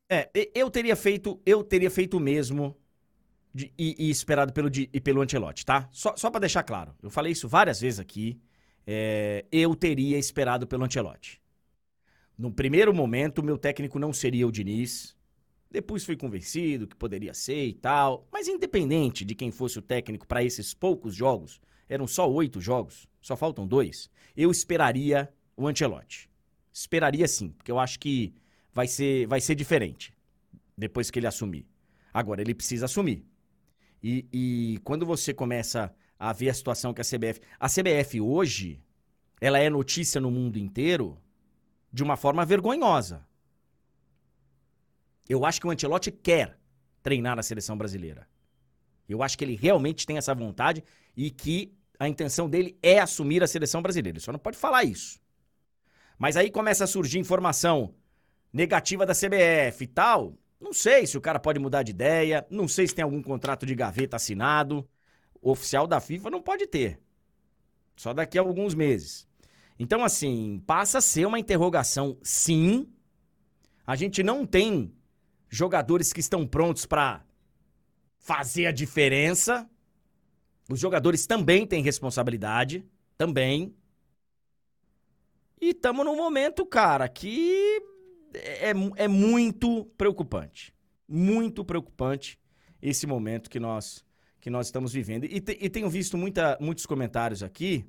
É, 0.08 0.30
eu 0.54 0.70
teria 0.70 0.94
feito, 0.94 1.42
eu 1.44 1.64
teria 1.64 1.90
feito 1.90 2.16
o 2.16 2.20
mesmo 2.20 2.76
de, 3.52 3.72
e, 3.76 3.96
e, 3.98 4.08
esperado 4.08 4.52
pelo, 4.52 4.70
de, 4.70 4.88
e 4.92 5.00
pelo 5.00 5.20
Ancelotti, 5.20 5.66
tá? 5.66 5.88
Só, 5.90 6.14
só 6.16 6.30
para 6.30 6.42
deixar 6.42 6.62
claro, 6.62 6.94
eu 7.02 7.10
falei 7.10 7.32
isso 7.32 7.48
várias 7.48 7.80
vezes 7.80 7.98
aqui. 7.98 8.40
É, 8.86 9.44
eu 9.50 9.74
teria 9.74 10.16
esperado 10.16 10.64
pelo 10.64 10.84
Ancelotti. 10.84 11.42
No 12.38 12.52
primeiro 12.52 12.94
momento, 12.94 13.42
meu 13.42 13.58
técnico 13.58 13.98
não 13.98 14.12
seria 14.12 14.46
o 14.46 14.52
Diniz. 14.52 15.16
Depois 15.68 16.04
fui 16.04 16.16
convencido 16.16 16.86
que 16.86 16.94
poderia 16.94 17.34
ser 17.34 17.66
e 17.66 17.74
tal. 17.74 18.28
Mas 18.30 18.46
independente 18.46 19.24
de 19.24 19.34
quem 19.34 19.50
fosse 19.50 19.76
o 19.76 19.82
técnico 19.82 20.24
para 20.24 20.44
esses 20.44 20.72
poucos 20.72 21.16
jogos, 21.16 21.60
eram 21.88 22.06
só 22.06 22.30
oito 22.30 22.60
jogos, 22.60 23.06
só 23.20 23.36
faltam 23.36 23.66
dois, 23.66 24.10
eu 24.36 24.50
esperaria 24.50 25.32
o 25.56 25.66
Ancelotti. 25.66 26.28
Esperaria 26.72 27.26
sim, 27.26 27.50
porque 27.50 27.70
eu 27.70 27.78
acho 27.78 27.98
que 27.98 28.34
vai 28.72 28.86
ser, 28.86 29.26
vai 29.26 29.40
ser 29.40 29.54
diferente 29.54 30.12
depois 30.76 31.10
que 31.10 31.18
ele 31.18 31.26
assumir. 31.26 31.66
Agora, 32.12 32.40
ele 32.40 32.54
precisa 32.54 32.84
assumir. 32.84 33.24
E, 34.02 34.26
e 34.32 34.80
quando 34.84 35.04
você 35.04 35.34
começa 35.34 35.92
a 36.18 36.32
ver 36.32 36.48
a 36.50 36.54
situação 36.54 36.92
que 36.92 37.00
a 37.00 37.04
CBF. 37.04 37.40
A 37.60 37.68
CBF 37.68 38.20
hoje, 38.20 38.82
ela 39.40 39.58
é 39.58 39.70
notícia 39.70 40.20
no 40.20 40.30
mundo 40.30 40.58
inteiro 40.58 41.16
de 41.92 42.02
uma 42.02 42.16
forma 42.16 42.44
vergonhosa. 42.44 43.26
Eu 45.28 45.44
acho 45.44 45.60
que 45.60 45.66
o 45.66 45.70
Ancelotti 45.70 46.10
quer 46.10 46.58
treinar 47.02 47.38
a 47.38 47.42
seleção 47.42 47.76
brasileira. 47.78 48.28
Eu 49.08 49.22
acho 49.22 49.38
que 49.38 49.44
ele 49.44 49.54
realmente 49.54 50.06
tem 50.06 50.18
essa 50.18 50.34
vontade 50.34 50.82
e 51.16 51.30
que 51.30 51.72
a 51.98 52.08
intenção 52.08 52.48
dele 52.48 52.78
é 52.82 52.98
assumir 52.98 53.42
a 53.42 53.46
seleção 53.46 53.82
brasileira. 53.82 54.16
Ele 54.16 54.24
só 54.24 54.32
não 54.32 54.38
pode 54.38 54.56
falar 54.56 54.84
isso. 54.84 55.20
Mas 56.18 56.36
aí 56.36 56.50
começa 56.50 56.84
a 56.84 56.86
surgir 56.86 57.18
informação 57.18 57.94
negativa 58.52 59.04
da 59.04 59.14
CBF 59.14 59.84
e 59.84 59.86
tal. 59.86 60.38
Não 60.60 60.72
sei 60.72 61.06
se 61.06 61.16
o 61.16 61.20
cara 61.20 61.38
pode 61.38 61.58
mudar 61.58 61.82
de 61.82 61.90
ideia, 61.90 62.46
não 62.50 62.66
sei 62.66 62.86
se 62.86 62.94
tem 62.94 63.02
algum 63.02 63.22
contrato 63.22 63.64
de 63.64 63.74
gaveta 63.74 64.16
assinado. 64.16 64.88
O 65.40 65.52
oficial 65.52 65.86
da 65.86 66.00
FIFA 66.00 66.30
não 66.30 66.42
pode 66.42 66.66
ter. 66.66 67.00
Só 67.96 68.12
daqui 68.12 68.38
a 68.38 68.42
alguns 68.42 68.74
meses. 68.74 69.26
Então, 69.78 70.04
assim, 70.04 70.62
passa 70.66 70.98
a 70.98 71.00
ser 71.00 71.26
uma 71.26 71.38
interrogação, 71.38 72.18
sim. 72.22 72.88
A 73.86 73.94
gente 73.94 74.22
não 74.22 74.44
tem 74.44 74.92
jogadores 75.48 76.12
que 76.12 76.20
estão 76.20 76.46
prontos 76.46 76.84
para 76.84 77.24
fazer 78.18 78.66
a 78.66 78.72
diferença. 78.72 79.68
Os 80.68 80.78
jogadores 80.78 81.26
também 81.26 81.66
têm 81.66 81.82
responsabilidade, 81.82 82.84
também. 83.16 83.74
E 85.60 85.70
estamos 85.70 86.04
num 86.04 86.16
momento, 86.16 86.66
cara, 86.66 87.08
que 87.08 87.82
é, 88.34 88.72
é 88.96 89.08
muito 89.08 89.86
preocupante. 89.96 90.74
Muito 91.08 91.64
preocupante 91.64 92.38
esse 92.82 93.06
momento 93.06 93.48
que 93.48 93.58
nós, 93.58 94.04
que 94.40 94.50
nós 94.50 94.66
estamos 94.66 94.92
vivendo. 94.92 95.24
E, 95.24 95.40
te, 95.40 95.56
e 95.60 95.70
tenho 95.70 95.88
visto 95.88 96.16
muita, 96.16 96.58
muitos 96.60 96.84
comentários 96.84 97.42
aqui, 97.42 97.84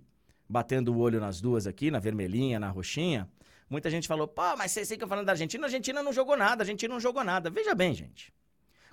batendo 0.48 0.94
o 0.94 1.00
olho 1.00 1.20
nas 1.20 1.42
duas 1.42 1.68
aqui, 1.68 1.92
na 1.92 2.00
vermelhinha, 2.00 2.60
na 2.60 2.70
roxinha. 2.70 3.30
Muita 3.70 3.90
gente 3.90 4.08
falou, 4.08 4.28
pô, 4.28 4.56
mas 4.58 4.72
vocês 4.72 4.90
ficam 4.90 5.08
falando 5.08 5.28
da 5.28 5.34
Argentina, 5.34 5.66
a 5.66 5.68
Argentina 5.68 6.02
não 6.02 6.12
jogou 6.12 6.36
nada, 6.36 6.62
a 6.62 6.64
Argentina 6.64 6.92
não 6.92 7.00
jogou 7.00 7.24
nada. 7.24 7.50
Veja 7.50 7.76
bem, 7.76 7.94
gente. 7.94 8.34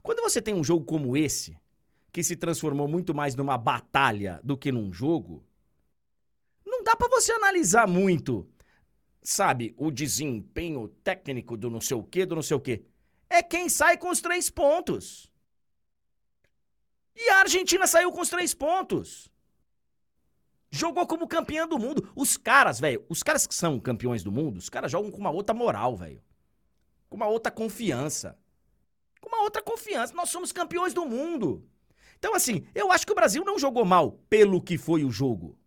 Quando 0.02 0.20
você 0.20 0.42
tem 0.42 0.54
um 0.54 0.62
jogo 0.62 0.84
como 0.84 1.16
esse, 1.16 1.56
que 2.16 2.24
se 2.24 2.34
transformou 2.34 2.88
muito 2.88 3.14
mais 3.14 3.34
numa 3.34 3.58
batalha 3.58 4.40
do 4.42 4.56
que 4.56 4.72
num 4.72 4.90
jogo, 4.90 5.44
não 6.64 6.82
dá 6.82 6.96
para 6.96 7.10
você 7.10 7.30
analisar 7.32 7.86
muito 7.86 8.48
sabe, 9.22 9.74
o 9.76 9.90
desempenho 9.90 10.88
técnico 11.04 11.58
do 11.58 11.68
não 11.68 11.78
sei 11.80 11.94
o 11.94 12.02
quê, 12.02 12.24
do 12.24 12.34
não 12.34 12.42
sei 12.42 12.56
o 12.56 12.60
quê. 12.60 12.86
É 13.28 13.42
quem 13.42 13.68
sai 13.68 13.98
com 13.98 14.08
os 14.08 14.22
três 14.22 14.48
pontos. 14.48 15.30
E 17.14 17.28
a 17.28 17.40
Argentina 17.40 17.86
saiu 17.86 18.10
com 18.10 18.22
os 18.22 18.30
três 18.30 18.54
pontos. 18.54 19.28
Jogou 20.70 21.06
como 21.06 21.28
campeã 21.28 21.68
do 21.68 21.78
mundo. 21.78 22.10
Os 22.16 22.38
caras, 22.38 22.80
velho, 22.80 23.04
os 23.10 23.22
caras 23.22 23.46
que 23.46 23.54
são 23.54 23.78
campeões 23.78 24.22
do 24.22 24.32
mundo, 24.32 24.56
os 24.56 24.70
caras 24.70 24.90
jogam 24.90 25.10
com 25.10 25.18
uma 25.18 25.30
outra 25.30 25.54
moral, 25.54 25.96
velho. 25.96 26.22
Com 27.10 27.16
uma 27.16 27.26
outra 27.26 27.52
confiança. 27.52 28.38
Com 29.20 29.28
uma 29.28 29.42
outra 29.42 29.60
confiança. 29.60 30.14
Nós 30.14 30.30
somos 30.30 30.50
campeões 30.50 30.94
do 30.94 31.04
mundo. 31.04 31.68
Então, 32.18 32.34
assim, 32.34 32.66
eu 32.74 32.90
acho 32.90 33.06
que 33.06 33.12
o 33.12 33.16
Brasil 33.16 33.44
não 33.44 33.58
jogou 33.58 33.84
mal 33.84 34.12
pelo 34.28 34.60
que 34.60 34.78
foi 34.78 35.04
o 35.04 35.10
jogo. 35.10 35.58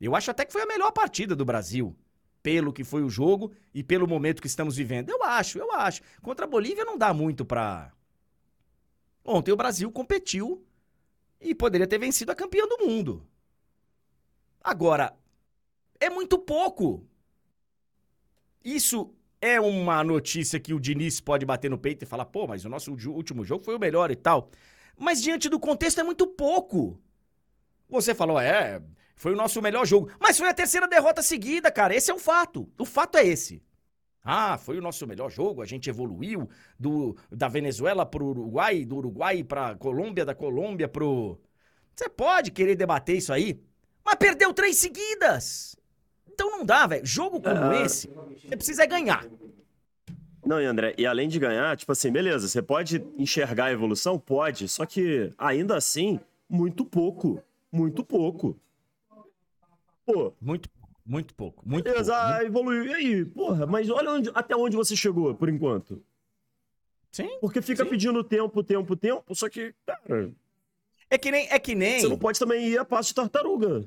Eu 0.00 0.14
acho 0.16 0.30
até 0.30 0.44
que 0.44 0.52
foi 0.52 0.62
a 0.62 0.66
melhor 0.66 0.92
partida 0.92 1.36
do 1.36 1.44
Brasil 1.44 1.96
pelo 2.42 2.72
que 2.72 2.84
foi 2.84 3.02
o 3.02 3.10
jogo 3.10 3.52
e 3.72 3.82
pelo 3.82 4.08
momento 4.08 4.40
que 4.40 4.46
estamos 4.46 4.76
vivendo. 4.76 5.10
Eu 5.10 5.22
acho, 5.22 5.58
eu 5.58 5.72
acho. 5.72 6.00
Contra 6.22 6.46
a 6.46 6.48
Bolívia 6.48 6.84
não 6.84 6.96
dá 6.96 7.12
muito 7.12 7.44
pra. 7.44 7.92
Ontem 9.24 9.52
o 9.52 9.56
Brasil 9.56 9.90
competiu 9.92 10.64
e 11.40 11.54
poderia 11.54 11.86
ter 11.86 11.98
vencido 11.98 12.32
a 12.32 12.34
campeã 12.34 12.66
do 12.66 12.78
mundo. 12.86 13.26
Agora, 14.62 15.14
é 15.98 16.10
muito 16.10 16.38
pouco. 16.38 17.06
Isso 18.64 19.14
é 19.40 19.60
uma 19.60 20.02
notícia 20.04 20.60
que 20.60 20.74
o 20.74 20.80
Diniz 20.80 21.20
pode 21.20 21.46
bater 21.46 21.70
no 21.70 21.78
peito 21.78 22.02
e 22.02 22.06
falar, 22.06 22.26
pô, 22.26 22.46
mas 22.46 22.64
o 22.64 22.68
nosso 22.68 22.92
último 22.92 23.44
jogo 23.44 23.64
foi 23.64 23.74
o 23.74 23.78
melhor 23.78 24.10
e 24.10 24.16
tal. 24.16 24.50
Mas 25.00 25.22
diante 25.22 25.48
do 25.48 25.58
contexto 25.58 25.98
é 25.98 26.04
muito 26.04 26.26
pouco. 26.26 27.00
Você 27.88 28.14
falou, 28.14 28.38
é, 28.38 28.82
foi 29.16 29.32
o 29.32 29.36
nosso 29.36 29.62
melhor 29.62 29.86
jogo. 29.86 30.10
Mas 30.20 30.36
foi 30.36 30.46
a 30.46 30.52
terceira 30.54 30.86
derrota 30.86 31.22
seguida, 31.22 31.72
cara. 31.72 31.94
Esse 31.94 32.10
é 32.10 32.14
um 32.14 32.18
fato. 32.18 32.70
O 32.78 32.84
fato 32.84 33.16
é 33.16 33.26
esse. 33.26 33.62
Ah, 34.22 34.58
foi 34.58 34.76
o 34.76 34.82
nosso 34.82 35.06
melhor 35.06 35.30
jogo, 35.30 35.62
a 35.62 35.66
gente 35.66 35.88
evoluiu 35.88 36.46
do, 36.78 37.16
da 37.30 37.48
Venezuela 37.48 38.04
pro 38.04 38.26
Uruguai, 38.26 38.84
do 38.84 38.96
Uruguai 38.96 39.42
pra 39.42 39.74
Colômbia, 39.74 40.26
da 40.26 40.34
Colômbia 40.34 40.86
pro. 40.86 41.40
Você 41.96 42.06
pode 42.06 42.50
querer 42.50 42.76
debater 42.76 43.16
isso 43.16 43.32
aí, 43.32 43.58
mas 44.04 44.16
perdeu 44.16 44.52
três 44.52 44.76
seguidas. 44.76 45.74
Então 46.30 46.50
não 46.50 46.66
dá, 46.66 46.86
velho. 46.86 47.06
Jogo 47.06 47.40
como 47.40 47.72
esse, 47.72 48.10
você 48.46 48.54
precisa 48.54 48.84
ganhar. 48.84 49.26
Não, 50.44 50.60
e 50.60 50.64
André, 50.64 50.94
e 50.96 51.06
além 51.06 51.28
de 51.28 51.38
ganhar, 51.38 51.76
tipo 51.76 51.92
assim, 51.92 52.10
beleza, 52.10 52.48
você 52.48 52.62
pode 52.62 53.04
enxergar 53.16 53.66
a 53.66 53.72
evolução? 53.72 54.18
Pode, 54.18 54.68
só 54.68 54.86
que 54.86 55.32
ainda 55.36 55.76
assim, 55.76 56.18
muito 56.48 56.84
pouco. 56.84 57.42
Muito 57.70 58.02
pouco. 58.02 58.58
Pô. 60.04 60.32
Muito, 60.40 60.68
muito 61.04 61.34
pouco. 61.34 61.62
Muito 61.68 61.88
Exato, 61.88 62.32
pouco. 62.32 62.46
evoluiu. 62.46 62.86
E 62.86 62.94
aí, 62.94 63.24
porra, 63.24 63.66
mas 63.66 63.88
olha 63.90 64.10
onde, 64.10 64.30
até 64.34 64.56
onde 64.56 64.76
você 64.76 64.96
chegou, 64.96 65.34
por 65.34 65.48
enquanto. 65.48 66.02
Sim. 67.12 67.38
Porque 67.40 67.60
fica 67.60 67.84
sim. 67.84 67.90
pedindo 67.90 68.24
tempo, 68.24 68.62
tempo, 68.62 68.96
tempo, 68.96 69.34
só 69.34 69.48
que, 69.48 69.74
cara. 69.86 70.30
É 71.10 71.18
que 71.18 71.30
nem. 71.30 71.48
É 71.50 71.58
que 71.58 71.74
nem... 71.74 72.00
Você 72.00 72.08
não 72.08 72.18
pode 72.18 72.38
também 72.38 72.68
ir 72.68 72.78
a 72.78 72.84
passo 72.84 73.08
de 73.08 73.14
tartaruga. 73.16 73.84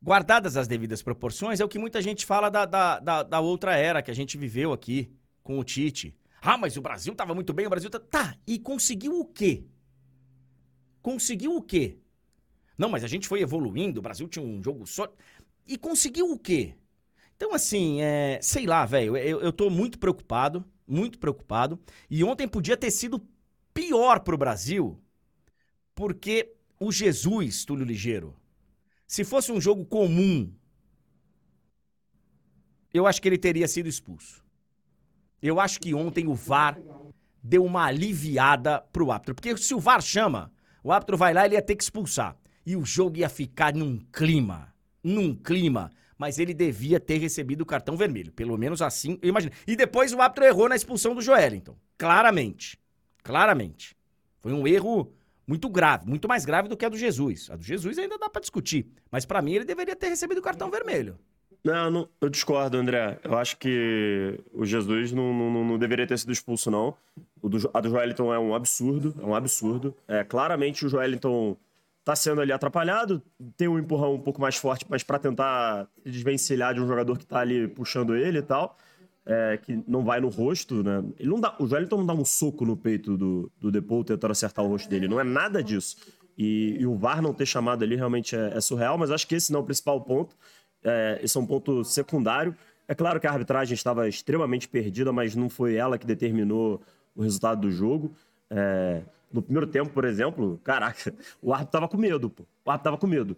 Guardadas 0.00 0.56
as 0.56 0.68
devidas 0.68 1.02
proporções, 1.02 1.58
é 1.60 1.64
o 1.64 1.68
que 1.68 1.78
muita 1.78 2.00
gente 2.00 2.24
fala 2.24 2.48
da, 2.48 2.64
da, 2.64 3.00
da, 3.00 3.22
da 3.24 3.40
outra 3.40 3.76
era 3.76 4.00
que 4.00 4.10
a 4.10 4.14
gente 4.14 4.38
viveu 4.38 4.72
aqui 4.72 5.10
com 5.48 5.58
o 5.58 5.64
Tite. 5.64 6.14
Ah, 6.42 6.58
mas 6.58 6.76
o 6.76 6.82
Brasil 6.82 7.14
tava 7.14 7.34
muito 7.34 7.54
bem, 7.54 7.66
o 7.66 7.70
Brasil 7.70 7.88
tá. 7.88 7.98
Tá, 7.98 8.36
e 8.46 8.58
conseguiu 8.58 9.18
o 9.18 9.24
quê? 9.24 9.64
Conseguiu 11.00 11.56
o 11.56 11.62
quê? 11.62 11.96
Não, 12.76 12.90
mas 12.90 13.02
a 13.02 13.06
gente 13.06 13.26
foi 13.26 13.40
evoluindo, 13.40 13.98
o 13.98 14.02
Brasil 14.02 14.28
tinha 14.28 14.44
um 14.44 14.62
jogo 14.62 14.86
só. 14.86 15.10
E 15.66 15.78
conseguiu 15.78 16.30
o 16.30 16.38
quê? 16.38 16.74
Então, 17.34 17.54
assim, 17.54 18.02
é, 18.02 18.38
sei 18.42 18.66
lá, 18.66 18.84
velho, 18.84 19.16
eu, 19.16 19.40
eu 19.40 19.50
tô 19.50 19.70
muito 19.70 19.98
preocupado, 19.98 20.62
muito 20.86 21.18
preocupado. 21.18 21.80
E 22.10 22.22
ontem 22.22 22.46
podia 22.46 22.76
ter 22.76 22.90
sido 22.90 23.26
pior 23.72 24.20
pro 24.20 24.36
Brasil, 24.36 25.00
porque 25.94 26.54
o 26.78 26.92
Jesus, 26.92 27.64
Túlio 27.64 27.86
Ligeiro, 27.86 28.36
se 29.06 29.24
fosse 29.24 29.50
um 29.50 29.58
jogo 29.58 29.86
comum, 29.86 30.52
eu 32.92 33.06
acho 33.06 33.22
que 33.22 33.28
ele 33.28 33.38
teria 33.38 33.66
sido 33.66 33.88
expulso. 33.88 34.46
Eu 35.42 35.60
acho 35.60 35.78
que 35.80 35.94
ontem 35.94 36.26
o 36.26 36.34
VAR 36.34 36.78
deu 37.42 37.64
uma 37.64 37.84
aliviada 37.84 38.80
pro 38.92 39.10
árbitro. 39.10 39.34
Porque 39.34 39.56
se 39.56 39.74
o 39.74 39.80
VAR 39.80 40.02
chama, 40.02 40.52
o 40.82 40.92
árbitro 40.92 41.16
vai 41.16 41.32
lá 41.32 41.46
ele 41.46 41.54
ia 41.54 41.62
ter 41.62 41.76
que 41.76 41.82
expulsar 41.82 42.36
e 42.66 42.76
o 42.76 42.84
jogo 42.84 43.18
ia 43.18 43.28
ficar 43.28 43.74
num 43.74 43.98
clima, 44.12 44.74
num 45.02 45.34
clima. 45.34 45.90
Mas 46.16 46.38
ele 46.38 46.52
devia 46.52 46.98
ter 46.98 47.18
recebido 47.18 47.60
o 47.60 47.66
cartão 47.66 47.96
vermelho. 47.96 48.32
Pelo 48.32 48.58
menos 48.58 48.82
assim, 48.82 49.18
eu 49.22 49.28
imagino. 49.28 49.52
E 49.66 49.76
depois 49.76 50.12
o 50.12 50.20
árbitro 50.20 50.44
errou 50.44 50.68
na 50.68 50.74
expulsão 50.74 51.14
do 51.14 51.22
Joelinton. 51.22 51.76
Claramente. 51.96 52.76
Claramente. 53.22 53.96
Foi 54.40 54.52
um 54.52 54.66
erro 54.66 55.12
muito 55.46 55.68
grave, 55.68 56.06
muito 56.06 56.28
mais 56.28 56.44
grave 56.44 56.68
do 56.68 56.76
que 56.76 56.84
a 56.84 56.88
do 56.88 56.98
Jesus. 56.98 57.48
A 57.50 57.56
do 57.56 57.62
Jesus 57.62 57.98
ainda 57.98 58.18
dá 58.18 58.28
para 58.28 58.40
discutir, 58.40 58.86
mas 59.10 59.24
para 59.24 59.40
mim 59.40 59.54
ele 59.54 59.64
deveria 59.64 59.96
ter 59.96 60.08
recebido 60.08 60.38
o 60.38 60.42
cartão 60.42 60.70
vermelho. 60.70 61.18
Não, 61.64 61.90
não, 61.90 62.08
eu 62.20 62.28
discordo, 62.28 62.76
André. 62.76 63.18
Eu 63.22 63.36
acho 63.36 63.56
que 63.56 64.38
o 64.52 64.64
Jesus 64.64 65.12
não, 65.12 65.32
não, 65.32 65.64
não 65.64 65.78
deveria 65.78 66.06
ter 66.06 66.18
sido 66.18 66.32
expulso, 66.32 66.70
não. 66.70 66.94
Do, 67.42 67.70
a 67.74 67.80
do 67.80 67.88
Joelinton 67.90 68.32
é 68.32 68.38
um 68.38 68.54
absurdo, 68.54 69.14
é 69.20 69.24
um 69.24 69.34
absurdo. 69.34 69.94
É, 70.06 70.24
claramente 70.24 70.86
o 70.86 70.88
Joelinton 70.88 71.56
tá 72.04 72.16
sendo 72.16 72.40
ali 72.40 72.52
atrapalhado, 72.52 73.22
tem 73.56 73.68
um 73.68 73.78
empurrão 73.78 74.14
um 74.14 74.20
pouco 74.20 74.40
mais 74.40 74.56
forte, 74.56 74.86
mas 74.88 75.02
para 75.02 75.18
tentar 75.18 75.86
desvencilhar 76.06 76.72
de 76.72 76.80
um 76.80 76.86
jogador 76.86 77.18
que 77.18 77.26
tá 77.26 77.40
ali 77.40 77.68
puxando 77.68 78.16
ele 78.16 78.38
e 78.38 78.42
tal, 78.42 78.78
é, 79.26 79.58
que 79.58 79.84
não 79.86 80.02
vai 80.02 80.18
no 80.18 80.28
rosto, 80.28 80.82
né? 80.82 81.04
Ele 81.18 81.28
não 81.28 81.38
dá, 81.38 81.54
o 81.58 81.66
Joelinton 81.66 81.98
não 81.98 82.06
dá 82.06 82.14
um 82.14 82.24
soco 82.24 82.64
no 82.64 82.78
peito 82.78 83.14
do, 83.18 83.52
do 83.60 83.70
Depou 83.70 84.02
tentando 84.02 84.30
acertar 84.30 84.64
o 84.64 84.68
rosto 84.68 84.88
dele, 84.88 85.06
não 85.06 85.20
é 85.20 85.24
nada 85.24 85.62
disso. 85.62 85.96
E, 86.38 86.76
e 86.78 86.86
o 86.86 86.94
VAR 86.94 87.20
não 87.20 87.34
ter 87.34 87.44
chamado 87.44 87.82
ali 87.82 87.96
realmente 87.96 88.36
é, 88.36 88.56
é, 88.56 88.60
surreal, 88.60 88.96
mas 88.96 89.10
acho 89.10 89.26
que 89.26 89.34
esse 89.34 89.52
não 89.52 89.58
é 89.58 89.62
o 89.62 89.66
principal 89.66 90.00
ponto. 90.00 90.36
É, 90.84 91.20
esse 91.22 91.36
é 91.36 91.40
um 91.40 91.46
ponto 91.46 91.84
secundário. 91.84 92.56
É 92.86 92.94
claro 92.94 93.20
que 93.20 93.26
a 93.26 93.32
arbitragem 93.32 93.74
estava 93.74 94.08
extremamente 94.08 94.68
perdida, 94.68 95.12
mas 95.12 95.34
não 95.34 95.48
foi 95.48 95.74
ela 95.74 95.98
que 95.98 96.06
determinou 96.06 96.80
o 97.14 97.22
resultado 97.22 97.60
do 97.62 97.70
jogo. 97.70 98.14
É, 98.48 99.02
no 99.32 99.42
primeiro 99.42 99.66
tempo, 99.66 99.90
por 99.90 100.04
exemplo, 100.04 100.58
caraca, 100.64 101.14
o 101.42 101.52
árbitro 101.52 101.72
tava 101.72 101.88
com 101.88 101.96
medo, 101.96 102.30
pô. 102.30 102.44
O 102.64 102.70
árbitro 102.70 102.84
tava 102.84 102.98
com 102.98 103.06
medo. 103.06 103.36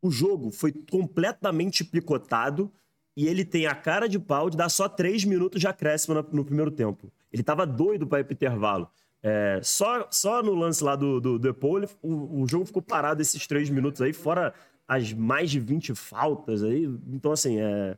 O 0.00 0.10
jogo 0.10 0.50
foi 0.50 0.72
completamente 0.72 1.84
picotado 1.84 2.72
e 3.16 3.26
ele 3.26 3.44
tem 3.44 3.66
a 3.66 3.74
cara 3.74 4.08
de 4.08 4.18
pau 4.18 4.48
de 4.48 4.56
dar 4.56 4.68
só 4.68 4.88
três 4.88 5.24
minutos 5.24 5.60
de 5.60 5.66
acréscimo 5.66 6.14
no, 6.14 6.26
no 6.32 6.44
primeiro 6.44 6.70
tempo. 6.70 7.12
Ele 7.32 7.42
tava 7.42 7.66
doido 7.66 8.06
para 8.06 8.20
ir 8.20 8.24
pro 8.24 8.32
intervalo. 8.32 8.90
É, 9.22 9.60
só, 9.62 10.08
só 10.10 10.42
no 10.42 10.54
lance 10.54 10.82
lá 10.82 10.96
do, 10.96 11.20
do 11.20 11.38
Depou, 11.38 11.80
o, 12.02 12.42
o 12.42 12.48
jogo 12.48 12.66
ficou 12.66 12.82
parado 12.82 13.22
esses 13.22 13.46
três 13.46 13.70
minutos 13.70 14.02
aí, 14.02 14.12
fora 14.12 14.52
as 14.92 15.12
mais 15.12 15.50
de 15.50 15.58
20 15.58 15.94
faltas 15.94 16.62
aí. 16.62 16.84
Então, 17.08 17.32
assim, 17.32 17.58
é 17.58 17.96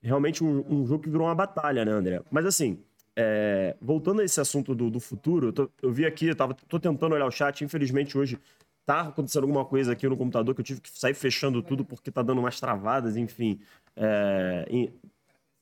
realmente 0.00 0.44
um, 0.44 0.64
um 0.68 0.86
jogo 0.86 1.02
que 1.02 1.10
virou 1.10 1.26
uma 1.26 1.34
batalha, 1.34 1.84
né, 1.84 1.90
André? 1.90 2.22
Mas, 2.30 2.46
assim, 2.46 2.78
é, 3.16 3.76
voltando 3.80 4.20
a 4.20 4.24
esse 4.24 4.40
assunto 4.40 4.74
do, 4.74 4.90
do 4.90 5.00
futuro, 5.00 5.48
eu, 5.48 5.52
tô, 5.52 5.70
eu, 5.82 5.92
vi 5.92 6.06
aqui, 6.06 6.26
eu 6.26 6.36
tava, 6.36 6.54
tô 6.54 6.78
tentando 6.78 7.14
olhar 7.14 7.26
o 7.26 7.30
chat, 7.30 7.64
infelizmente 7.64 8.16
hoje 8.16 8.38
tá 8.86 9.02
acontecendo 9.02 9.42
alguma 9.42 9.64
coisa 9.64 9.92
aqui 9.92 10.08
no 10.08 10.16
computador 10.16 10.54
que 10.54 10.60
eu 10.60 10.64
tive 10.64 10.80
que 10.80 10.90
sair 10.98 11.14
fechando 11.14 11.62
tudo 11.62 11.84
porque 11.84 12.10
tá 12.10 12.22
dando 12.22 12.38
umas 12.38 12.58
travadas, 12.58 13.16
enfim. 13.16 13.60
É, 13.96 14.66
e, 14.70 14.92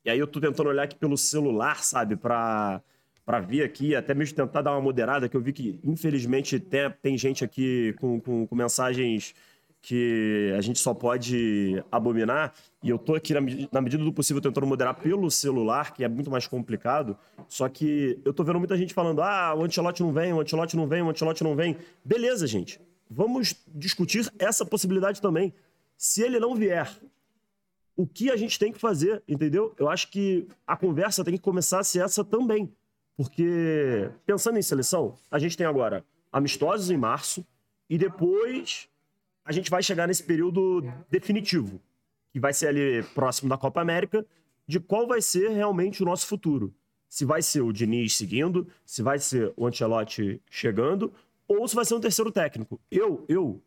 e, 0.05 0.11
aí 0.11 0.19
eu 0.19 0.27
tô 0.27 0.41
tentando 0.41 0.69
olhar 0.69 0.85
aqui 0.85 0.97
pelo 0.97 1.17
celular, 1.17 1.83
sabe, 1.83 2.15
pra, 2.15 2.83
pra 3.25 3.41
vir 3.41 3.62
aqui, 3.62 3.97
até 3.97 4.15
mesmo 4.15 4.37
tentar 4.37 4.62
dar 4.62 4.73
uma 4.73 4.81
moderada, 4.81 5.29
que 5.29 5.37
eu 5.37 5.41
vi 5.41 5.53
que 5.53 5.81
infelizmente 5.83 6.61
tem, 6.61 6.91
tem 7.03 7.19
gente 7.19 7.43
aqui 7.45 7.95
com, 7.99 8.21
com, 8.21 8.47
com 8.47 8.55
mensagens 8.55 9.35
que 9.87 10.53
a 10.59 10.61
gente 10.61 10.81
só 10.81 10.92
pode 10.92 11.81
abominar, 11.92 12.53
e 12.83 12.90
eu 12.90 12.99
tô 12.99 13.14
aqui 13.14 13.33
na, 13.33 13.40
na, 13.70 13.81
medida 13.81 14.03
do 14.03 14.12
possível 14.12 14.42
tentando 14.42 14.66
moderar 14.66 14.96
pelo 14.96 15.31
celular, 15.31 15.94
que 15.94 16.03
é 16.03 16.09
muito 16.09 16.29
mais 16.29 16.44
complicado, 16.49 17.16
só 17.46 17.68
que 17.68 18.20
eu 18.25 18.35
tô 18.35 18.42
vendo 18.42 18.59
muita 18.59 18.77
gente 18.77 18.92
falando, 18.92 19.22
ah, 19.22 19.55
o 19.55 19.62
Ancelotti 19.62 20.03
não 20.03 20.12
vem, 20.12 20.33
o 20.33 20.40
Ancelotti 20.40 20.77
não 20.77 20.88
vem, 20.88 21.03
o 21.03 21.09
Ancelotti 21.09 21.44
não 21.44 21.55
vem. 21.55 21.77
Beleza, 22.05 22.49
gente, 22.49 22.81
vamos 23.09 23.55
discutir 23.72 24.29
essa 24.40 24.66
possibilidade 24.66 25.22
também. 25.22 25.55
Se 25.96 26.20
ele 26.20 26.40
não 26.40 26.57
vier, 26.57 26.90
o 27.96 28.09
que 28.09 28.29
a 28.29 28.37
gente 28.37 28.59
tem 28.59 28.72
que 28.72 28.81
fazer, 28.81 29.22
entendeu? 29.29 29.72
Eu 29.79 29.88
acho 29.88 30.11
que 30.11 30.49
a 30.66 30.77
conversa 30.77 31.22
tem 31.22 31.35
que 31.35 31.40
começar 31.40 31.79
a 31.79 31.85
ser 31.85 32.03
essa 32.03 32.25
também, 32.25 32.75
porque 33.16 34.11
pensando 34.27 34.59
em 34.59 34.62
seleção, 34.62 35.14
a 35.31 35.38
gente 35.38 35.57
tem 35.57 35.64
agora 35.64 36.05
amistosos 36.33 36.90
em 36.90 36.96
março, 36.96 37.46
e 37.88 37.96
depois 37.96 38.88
a 39.47 39.53
gente 39.53 39.71
vai 39.71 39.83
chegar 39.83 40.09
nesse 40.09 40.25
período 40.25 40.83
definitivo, 41.09 41.81
que 42.33 42.41
vai 42.41 42.53
ser 42.53 42.67
ali 42.67 43.03
próximo 43.15 43.49
da 43.49 43.57
Copa 43.57 43.81
América, 43.81 44.27
de 44.67 44.81
qual 44.81 45.07
vai 45.07 45.23
ser 45.23 45.51
realmente 45.51 46.03
o 46.03 46.07
nosso 46.07 46.27
futuro. 46.27 46.75
Se 47.09 47.25
vai 47.25 47.41
ser 47.41 47.61
o 47.61 47.73
Diniz 47.73 48.17
seguindo, 48.17 48.67
se 48.85 49.03
vai 49.03 49.21
ser 49.21 49.53
o 49.57 49.65
Ancelotti 49.65 50.43
chegando, 50.51 51.13
ou 51.47 51.67
se 51.69 51.77
vai 51.77 51.85
ser 51.85 51.95
um 51.95 52.01
terceiro 52.01 52.33
técnico. 52.33 52.81
Eu, 52.91 53.25
eu, 53.29 53.63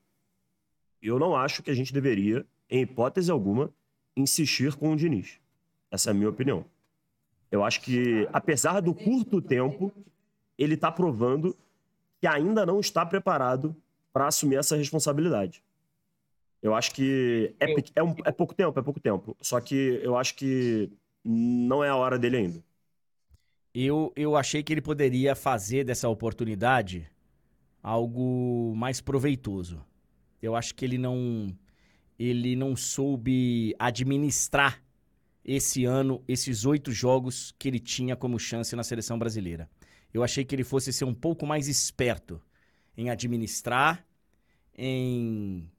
eu 1.01 1.17
não 1.17 1.33
acho 1.33 1.63
que 1.63 1.71
a 1.71 1.73
gente 1.73 1.93
deveria, 1.93 2.45
em 2.69 2.81
hipótese 2.81 3.31
alguma, 3.31 3.73
insistir 4.17 4.75
com 4.75 4.91
o 4.91 4.97
Diniz. 4.97 5.39
Essa 5.89 6.09
é 6.09 6.11
a 6.11 6.13
minha 6.13 6.29
opinião. 6.29 6.65
Eu 7.49 7.63
acho 7.63 7.79
que, 7.81 8.27
apesar 8.33 8.81
do 8.81 8.93
curto 8.93 9.41
tempo, 9.41 9.93
ele 10.57 10.73
está 10.73 10.91
provando 10.91 11.55
que 12.19 12.27
ainda 12.27 12.65
não 12.65 12.81
está 12.81 13.05
preparado 13.05 13.73
para 14.11 14.27
assumir 14.27 14.57
essa 14.57 14.75
responsabilidade. 14.75 15.63
Eu 16.61 16.75
acho 16.75 16.93
que 16.93 17.55
é, 17.59 17.73
é, 17.95 18.03
um, 18.03 18.13
é 18.25 18.31
pouco 18.31 18.53
tempo, 18.53 18.79
é 18.79 18.83
pouco 18.83 18.99
tempo. 18.99 19.37
Só 19.41 19.59
que 19.61 19.99
eu 20.03 20.17
acho 20.17 20.35
que 20.35 20.91
não 21.23 21.83
é 21.83 21.89
a 21.89 21.95
hora 21.95 22.19
dele 22.19 22.37
ainda. 22.37 22.63
Eu, 23.73 24.11
eu 24.15 24.35
achei 24.35 24.61
que 24.61 24.73
ele 24.73 24.81
poderia 24.81 25.35
fazer 25.35 25.83
dessa 25.83 26.09
oportunidade 26.09 27.09
algo 27.81 28.73
mais 28.75 28.99
proveitoso. 28.99 29.83
Eu 30.41 30.55
acho 30.55 30.75
que 30.75 30.83
ele 30.83 30.97
não 30.97 31.55
ele 32.17 32.53
não 32.55 32.75
soube 32.75 33.73
administrar 33.79 34.83
esse 35.45 35.85
ano, 35.85 36.21
esses 36.27 36.65
oito 36.65 36.91
jogos 36.91 37.55
que 37.57 37.69
ele 37.69 37.79
tinha 37.79 38.15
como 38.15 38.37
chance 38.37 38.75
na 38.75 38.83
seleção 38.83 39.17
brasileira. 39.17 39.69
Eu 40.13 40.23
achei 40.23 40.43
que 40.43 40.53
ele 40.53 40.65
fosse 40.65 40.91
ser 40.91 41.05
um 41.05 41.13
pouco 41.13 41.45
mais 41.45 41.69
esperto 41.69 42.41
em 42.97 43.09
administrar, 43.09 44.05
em 44.77 45.71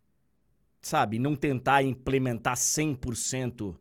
sabe, 0.80 1.18
não 1.18 1.36
tentar 1.36 1.82
implementar 1.82 2.56
100% 2.56 3.76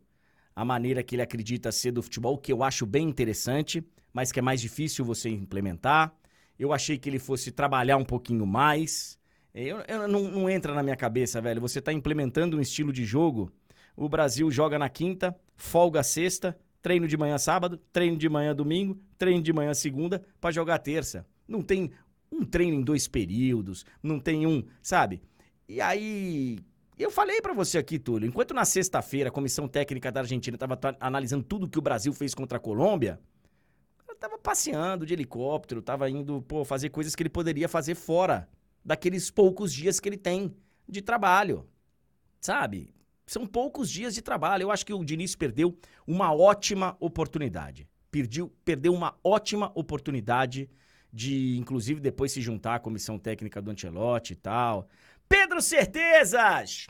a 0.54 0.64
maneira 0.64 1.02
que 1.02 1.14
ele 1.14 1.22
acredita 1.22 1.72
ser 1.72 1.92
do 1.92 2.02
futebol, 2.02 2.36
que 2.36 2.52
eu 2.52 2.62
acho 2.62 2.84
bem 2.84 3.08
interessante, 3.08 3.84
mas 4.12 4.30
que 4.30 4.38
é 4.38 4.42
mais 4.42 4.60
difícil 4.60 5.04
você 5.04 5.30
implementar. 5.30 6.14
Eu 6.58 6.72
achei 6.72 6.98
que 6.98 7.08
ele 7.08 7.18
fosse 7.18 7.50
trabalhar 7.50 7.96
um 7.96 8.04
pouquinho 8.04 8.44
mais. 8.44 9.18
Eu, 9.54 9.78
eu 9.88 10.06
não, 10.06 10.24
não, 10.24 10.50
entra 10.50 10.74
na 10.74 10.82
minha 10.82 10.96
cabeça, 10.96 11.40
velho. 11.40 11.60
Você 11.60 11.78
está 11.78 11.92
implementando 11.92 12.58
um 12.58 12.60
estilo 12.60 12.92
de 12.92 13.04
jogo. 13.04 13.50
O 13.96 14.08
Brasil 14.08 14.50
joga 14.50 14.78
na 14.78 14.88
quinta, 14.88 15.34
folga 15.56 16.02
sexta, 16.02 16.58
treino 16.82 17.08
de 17.08 17.16
manhã 17.16 17.38
sábado, 17.38 17.78
treino 17.92 18.16
de 18.16 18.28
manhã 18.28 18.54
domingo, 18.54 19.00
treino 19.16 19.42
de 19.42 19.52
manhã 19.52 19.72
segunda, 19.72 20.22
para 20.40 20.50
jogar 20.50 20.78
terça. 20.78 21.26
Não 21.48 21.62
tem 21.62 21.90
um 22.30 22.44
treino 22.44 22.76
em 22.76 22.82
dois 22.82 23.08
períodos, 23.08 23.84
não 24.02 24.20
tem 24.20 24.46
um, 24.46 24.62
sabe? 24.82 25.22
E 25.68 25.80
aí, 25.80 26.58
eu 27.02 27.10
falei 27.10 27.40
para 27.40 27.52
você 27.52 27.78
aqui, 27.78 27.98
Túlio, 27.98 28.28
enquanto 28.28 28.54
na 28.54 28.64
sexta-feira 28.64 29.28
a 29.28 29.32
comissão 29.32 29.68
técnica 29.68 30.10
da 30.10 30.20
Argentina 30.20 30.56
estava 30.56 30.78
analisando 30.98 31.42
tudo 31.42 31.68
que 31.68 31.78
o 31.78 31.82
Brasil 31.82 32.12
fez 32.12 32.34
contra 32.34 32.58
a 32.58 32.60
Colômbia, 32.60 33.20
eu 34.08 34.14
tava 34.14 34.38
passeando 34.38 35.06
de 35.06 35.12
helicóptero, 35.12 35.80
tava 35.80 36.10
indo, 36.10 36.42
pô, 36.42 36.64
fazer 36.64 36.90
coisas 36.90 37.14
que 37.14 37.22
ele 37.22 37.30
poderia 37.30 37.68
fazer 37.68 37.94
fora 37.94 38.48
daqueles 38.84 39.30
poucos 39.30 39.72
dias 39.72 40.00
que 40.00 40.08
ele 40.08 40.16
tem 40.16 40.54
de 40.88 41.00
trabalho. 41.00 41.66
Sabe? 42.40 42.94
São 43.26 43.46
poucos 43.46 43.90
dias 43.90 44.14
de 44.14 44.22
trabalho. 44.22 44.62
Eu 44.62 44.70
acho 44.72 44.84
que 44.84 44.92
o 44.92 45.04
Diniz 45.04 45.36
perdeu 45.36 45.78
uma 46.06 46.34
ótima 46.34 46.96
oportunidade. 46.98 47.88
Perdeu, 48.10 48.52
perdeu 48.64 48.92
uma 48.92 49.16
ótima 49.22 49.70
oportunidade 49.74 50.68
de, 51.12 51.56
inclusive, 51.56 52.00
depois 52.00 52.32
se 52.32 52.40
juntar 52.40 52.76
à 52.76 52.80
comissão 52.80 53.18
técnica 53.18 53.60
do 53.60 53.70
Ancelotti 53.70 54.32
e 54.32 54.36
tal. 54.36 54.88
Pedro 55.30 55.62
Certezas! 55.62 56.88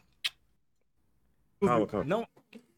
Calma, 1.60 1.86
calma. 1.86 2.06
Não... 2.06 2.26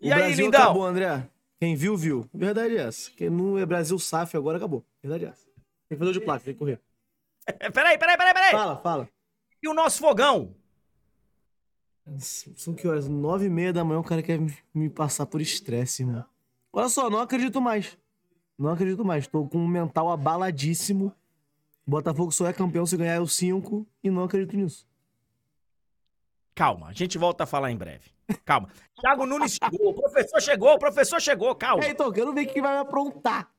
E 0.01 0.11
o 0.11 0.12
aí, 0.12 0.18
Brasil 0.18 0.44
lindão? 0.46 0.62
acabou, 0.62 0.85
André. 0.85 1.31
Quem 1.61 1.77
viu, 1.77 1.96
viu. 1.96 2.29
Verdade 2.35 2.77
é 2.77 2.81
essa. 2.81 3.08
Quem 3.13 3.31
não 3.31 3.56
é 3.56 3.65
Brasil 3.65 3.96
SAF 3.96 4.37
agora, 4.37 4.56
acabou. 4.58 4.85
Verdade 5.00 5.27
é 5.27 5.29
essa. 5.29 5.46
Tem 5.88 5.96
que 5.96 5.96
fazer 5.96 6.10
o 6.10 6.13
de 6.15 6.21
placa, 6.21 6.44
tem 6.44 6.54
que 6.54 6.58
correr. 6.58 6.81
peraí, 7.73 7.96
peraí, 7.96 8.17
peraí, 8.17 8.35
peraí. 8.35 8.50
Fala, 8.50 8.77
fala. 8.79 9.08
E 9.63 9.69
o 9.69 9.73
nosso 9.73 10.00
fogão? 10.00 10.56
São 12.19 12.75
que 12.75 12.88
horas? 12.88 13.08
Nove 13.08 13.46
e 13.46 13.50
meia 13.50 13.73
da 13.73 13.85
manhã 13.85 14.00
o 14.00 14.04
cara 14.04 14.21
quer 14.21 14.40
me 14.75 14.90
passar 14.90 15.27
por 15.27 15.40
estresse, 15.40 16.02
irmão. 16.02 16.25
Olha 16.73 16.88
só, 16.88 17.08
não 17.08 17.21
acredito 17.21 17.60
mais. 17.60 17.96
Não 18.58 18.71
acredito 18.71 19.04
mais. 19.04 19.29
Tô 19.29 19.46
com 19.46 19.58
um 19.58 19.69
mental 19.69 20.10
abaladíssimo. 20.10 21.15
Botafogo 21.87 22.33
só 22.33 22.48
é 22.48 22.52
campeão 22.52 22.85
se 22.85 22.96
ganhar 22.96 23.23
os 23.23 23.35
cinco 23.37 23.87
e 24.02 24.10
não 24.10 24.25
acredito 24.25 24.56
nisso. 24.56 24.85
Calma, 26.55 26.88
a 26.88 26.92
gente 26.92 27.17
volta 27.19 27.44
a 27.44 27.46
falar 27.46 27.71
em 27.71 27.77
breve. 27.77 28.11
Calma. 28.44 28.69
Thiago 29.00 29.27
Nunes 29.27 29.59
chegou, 29.63 29.90
o 29.90 29.94
professor 29.94 30.40
chegou, 30.40 30.75
o 30.75 30.79
professor 30.79 31.21
chegou, 31.21 31.55
calma. 31.55 31.85
É, 31.85 31.90
então, 31.90 32.13
quero 32.13 32.33
ver 32.33 32.46
o 32.46 32.53
que 32.53 32.61
vai 32.61 32.75
me 32.75 32.81
aprontar. 32.81 33.50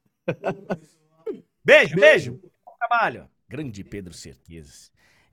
Beijo, 1.65 1.95
beijo. 1.95 1.95
beijo. 1.95 2.39
Bom 2.65 2.73
trabalho. 2.77 3.29
Grande 3.47 3.83
Pedro 3.83 4.13
Certezas. 4.13 4.91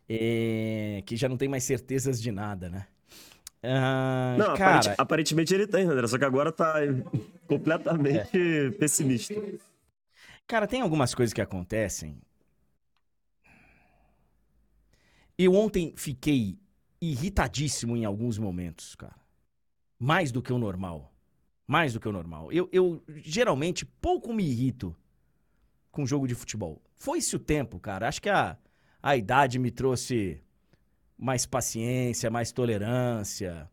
É... 0.09 1.03
Que 1.05 1.17
já 1.17 1.29
não 1.29 1.37
tem 1.37 1.49
mais 1.49 1.65
certezas 1.65 2.21
de 2.21 2.31
nada, 2.31 2.69
né? 2.69 2.87
Ah, 3.63 4.37
não, 4.39 4.55
cara... 4.55 4.55
aparentemente, 4.55 5.01
aparentemente 5.01 5.55
ele 5.55 5.67
tem, 5.67 5.85
André, 5.85 6.07
só 6.07 6.17
que 6.17 6.25
agora 6.25 6.51
tá 6.51 6.77
completamente 7.47 8.39
é. 8.39 8.71
pessimista. 8.71 9.35
Cara, 10.47 10.67
tem 10.67 10.81
algumas 10.81 11.15
coisas 11.15 11.33
que 11.35 11.41
acontecem 11.41 12.21
Eu 15.43 15.55
ontem 15.55 15.95
fiquei 15.97 16.60
irritadíssimo 17.01 17.97
em 17.97 18.05
alguns 18.05 18.39
momentos, 18.39 18.95
cara. 18.95 19.17
Mais 19.99 20.31
do 20.31 20.43
que 20.43 20.53
o 20.53 20.59
normal. 20.59 21.13
Mais 21.67 21.93
do 21.93 22.01
que 22.01 22.09
o 22.09 22.13
normal. 22.13 22.53
Eu, 22.53 22.69
eu 22.73 23.03
geralmente 23.17 23.85
pouco 23.85 24.33
me 24.33 24.45
irrito 24.45 24.95
com 25.91 26.07
jogo 26.07 26.27
de 26.27 26.35
futebol. 26.35 26.83
Foi-se 26.97 27.35
o 27.37 27.39
tempo, 27.39 27.79
cara. 27.79 28.09
Acho 28.09 28.21
que 28.21 28.29
a, 28.29 28.57
a 29.03 29.17
idade 29.17 29.59
me 29.59 29.71
trouxe 29.71 30.43
mais 31.17 31.47
paciência, 31.47 32.31
mais 32.31 32.53
tolerância. 32.53 33.71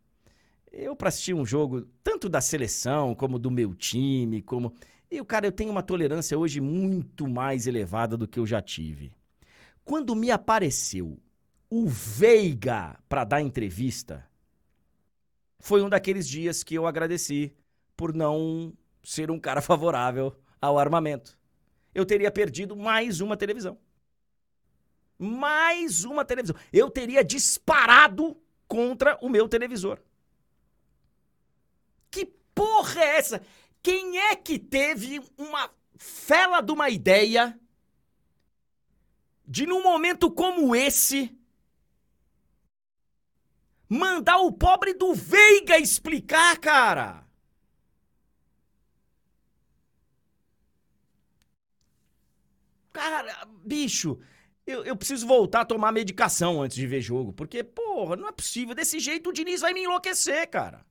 Eu, 0.71 0.95
pra 0.95 1.09
assistir 1.09 1.33
um 1.33 1.45
jogo, 1.45 1.87
tanto 2.03 2.29
da 2.29 2.41
seleção 2.41 3.15
como 3.15 3.39
do 3.39 3.49
meu 3.49 3.73
time, 3.73 4.41
como. 4.41 4.73
Eu, 5.09 5.25
cara, 5.25 5.47
eu 5.47 5.51
tenho 5.51 5.71
uma 5.71 5.81
tolerância 5.81 6.37
hoje 6.37 6.59
muito 6.59 7.27
mais 7.27 7.65
elevada 7.65 8.17
do 8.17 8.27
que 8.27 8.39
eu 8.39 8.45
já 8.45 8.61
tive. 8.61 9.13
Quando 9.85 10.13
me 10.13 10.29
apareceu 10.29 11.17
o 11.69 11.87
Veiga 11.87 12.97
para 13.09 13.23
dar 13.23 13.41
entrevista, 13.41 14.27
foi 15.59 15.81
um 15.81 15.89
daqueles 15.89 16.27
dias 16.27 16.63
que 16.63 16.75
eu 16.75 16.87
agradeci 16.87 17.53
por 17.95 18.13
não 18.13 18.73
ser 19.03 19.29
um 19.31 19.39
cara 19.39 19.61
favorável 19.61 20.35
ao 20.61 20.77
armamento. 20.77 21.37
Eu 21.93 22.05
teria 22.05 22.31
perdido 22.31 22.75
mais 22.75 23.21
uma 23.21 23.35
televisão. 23.35 23.77
Mais 25.17 26.03
uma 26.03 26.23
televisão. 26.23 26.55
Eu 26.71 26.91
teria 26.91 27.23
disparado 27.23 28.37
contra 28.67 29.17
o 29.21 29.29
meu 29.29 29.49
televisor. 29.49 29.99
Que 32.11 32.25
porra 32.53 33.01
é 33.01 33.17
essa? 33.17 33.41
Quem 33.81 34.19
é 34.19 34.35
que 34.35 34.59
teve 34.59 35.21
uma 35.37 35.71
fela 35.97 36.61
de 36.61 36.71
uma 36.71 36.89
ideia 36.89 37.59
de 39.47 39.65
num 39.65 39.81
momento 39.81 40.29
como 40.29 40.75
esse 40.75 41.36
mandar 43.89 44.37
o 44.39 44.51
pobre 44.51 44.93
do 44.93 45.13
Veiga 45.13 45.77
explicar, 45.77 46.57
cara? 46.57 47.25
Cara, 52.91 53.47
bicho, 53.63 54.19
eu, 54.65 54.83
eu, 54.83 54.95
preciso 54.95 55.27
voltar 55.27 55.61
a 55.61 55.65
tomar 55.65 55.91
medicação 55.91 56.61
antes 56.61 56.75
de 56.75 56.87
ver 56.87 56.99
jogo. 56.99 57.31
Porque, 57.31 57.63
porra, 57.63 58.15
não 58.15 58.27
é 58.27 58.31
possível. 58.31 58.73
Desse 58.73 58.99
jeito 58.99 59.29
o 59.29 59.33
Diniz 59.33 59.61
vai 59.61 59.71
me 59.71 59.83
enlouquecer, 59.83 60.49
cara. 60.49 60.83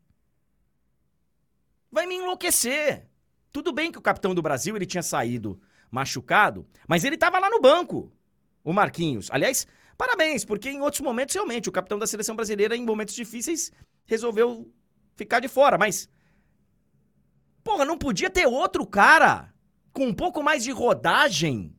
Vai 1.91 2.07
me 2.07 2.15
enlouquecer. 2.15 3.07
Tudo 3.53 3.73
bem 3.73 3.91
que 3.91 3.99
o 3.99 4.03
capitão 4.03 4.35
do 4.35 4.43
Brasil 4.43 4.77
ele 4.77 4.87
tinha 4.87 5.03
saído 5.03 5.61
machucado, 5.91 6.67
mas 6.87 7.05
ele 7.05 7.17
tava 7.17 7.39
lá 7.39 7.49
no 7.49 7.61
banco, 7.61 8.13
o 8.63 8.73
Marquinhos. 8.73 9.31
Aliás, 9.31 9.67
parabéns, 9.97 10.45
porque 10.45 10.71
em 10.71 10.81
outros 10.81 11.01
momentos, 11.01 11.35
realmente, 11.35 11.69
o 11.69 11.73
capitão 11.73 11.99
da 11.99 12.07
seleção 12.07 12.37
brasileira, 12.37 12.77
em 12.77 12.85
momentos 12.85 13.15
difíceis, 13.15 13.73
resolveu 14.07 14.73
ficar 15.17 15.41
de 15.41 15.49
fora. 15.49 15.79
Mas, 15.79 16.09
porra, 17.65 17.85
não 17.85 17.99
podia 17.99 18.31
ter 18.31 18.47
outro 18.47 18.87
cara 18.87 19.53
com 19.93 20.07
um 20.07 20.15
pouco 20.15 20.43
mais 20.43 20.63
de 20.63 20.71
rodagem 20.71 21.77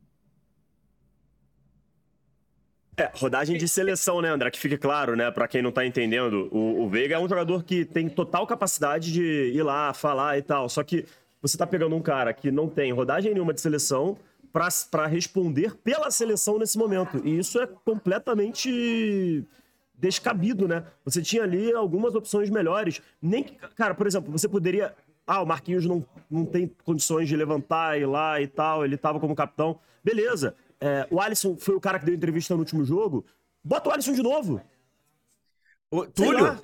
É, 2.98 3.12
rodagem 3.14 3.56
de 3.56 3.68
seleção, 3.68 4.20
né, 4.20 4.28
André? 4.28 4.50
Que 4.50 4.58
fique 4.58 4.76
claro, 4.76 5.14
né, 5.14 5.30
para 5.30 5.46
quem 5.46 5.62
não 5.62 5.70
tá 5.70 5.86
entendendo, 5.86 6.48
o, 6.50 6.82
o, 6.82 6.88
Veiga 6.88 7.14
é 7.14 7.18
um 7.18 7.28
jogador 7.28 7.62
que 7.62 7.84
tem 7.84 8.08
total 8.08 8.44
capacidade 8.44 9.12
de 9.12 9.52
ir 9.54 9.62
lá, 9.62 9.94
falar 9.94 10.36
e 10.36 10.42
tal. 10.42 10.68
Só 10.68 10.82
que 10.82 11.06
você 11.40 11.56
tá 11.56 11.64
pegando 11.64 11.94
um 11.94 12.02
cara 12.02 12.34
que 12.34 12.50
não 12.50 12.68
tem 12.68 12.92
rodagem 12.92 13.32
nenhuma 13.32 13.54
de 13.54 13.60
seleção 13.60 14.18
para 14.52 15.06
responder 15.06 15.74
pela 15.76 16.10
seleção 16.10 16.58
nesse 16.58 16.78
momento. 16.78 17.20
E 17.24 17.38
isso 17.38 17.60
é 17.60 17.66
completamente 17.66 19.44
descabido, 19.94 20.68
né? 20.68 20.84
Você 21.04 21.20
tinha 21.20 21.42
ali 21.42 21.72
algumas 21.72 22.14
opções 22.14 22.48
melhores. 22.48 23.02
Nem 23.20 23.42
que, 23.42 23.54
cara, 23.74 23.94
por 23.94 24.06
exemplo, 24.06 24.30
você 24.30 24.48
poderia. 24.48 24.94
Ah, 25.26 25.42
o 25.42 25.46
Marquinhos 25.46 25.84
não, 25.84 26.06
não 26.30 26.46
tem 26.46 26.74
condições 26.84 27.28
de 27.28 27.36
levantar 27.36 27.98
e 27.98 28.02
ir 28.02 28.06
lá 28.06 28.40
e 28.40 28.46
tal, 28.46 28.84
ele 28.84 28.96
tava 28.96 29.20
como 29.20 29.34
capitão. 29.34 29.78
Beleza. 30.02 30.54
É, 30.80 31.06
o 31.10 31.20
Alisson 31.20 31.56
foi 31.56 31.74
o 31.74 31.80
cara 31.80 31.98
que 31.98 32.06
deu 32.06 32.14
entrevista 32.14 32.54
no 32.54 32.60
último 32.60 32.84
jogo. 32.84 33.26
Bota 33.62 33.90
o 33.90 33.92
Alisson 33.92 34.12
de 34.12 34.22
novo. 34.22 34.62
Ô, 35.90 36.06
Túlio, 36.06 36.58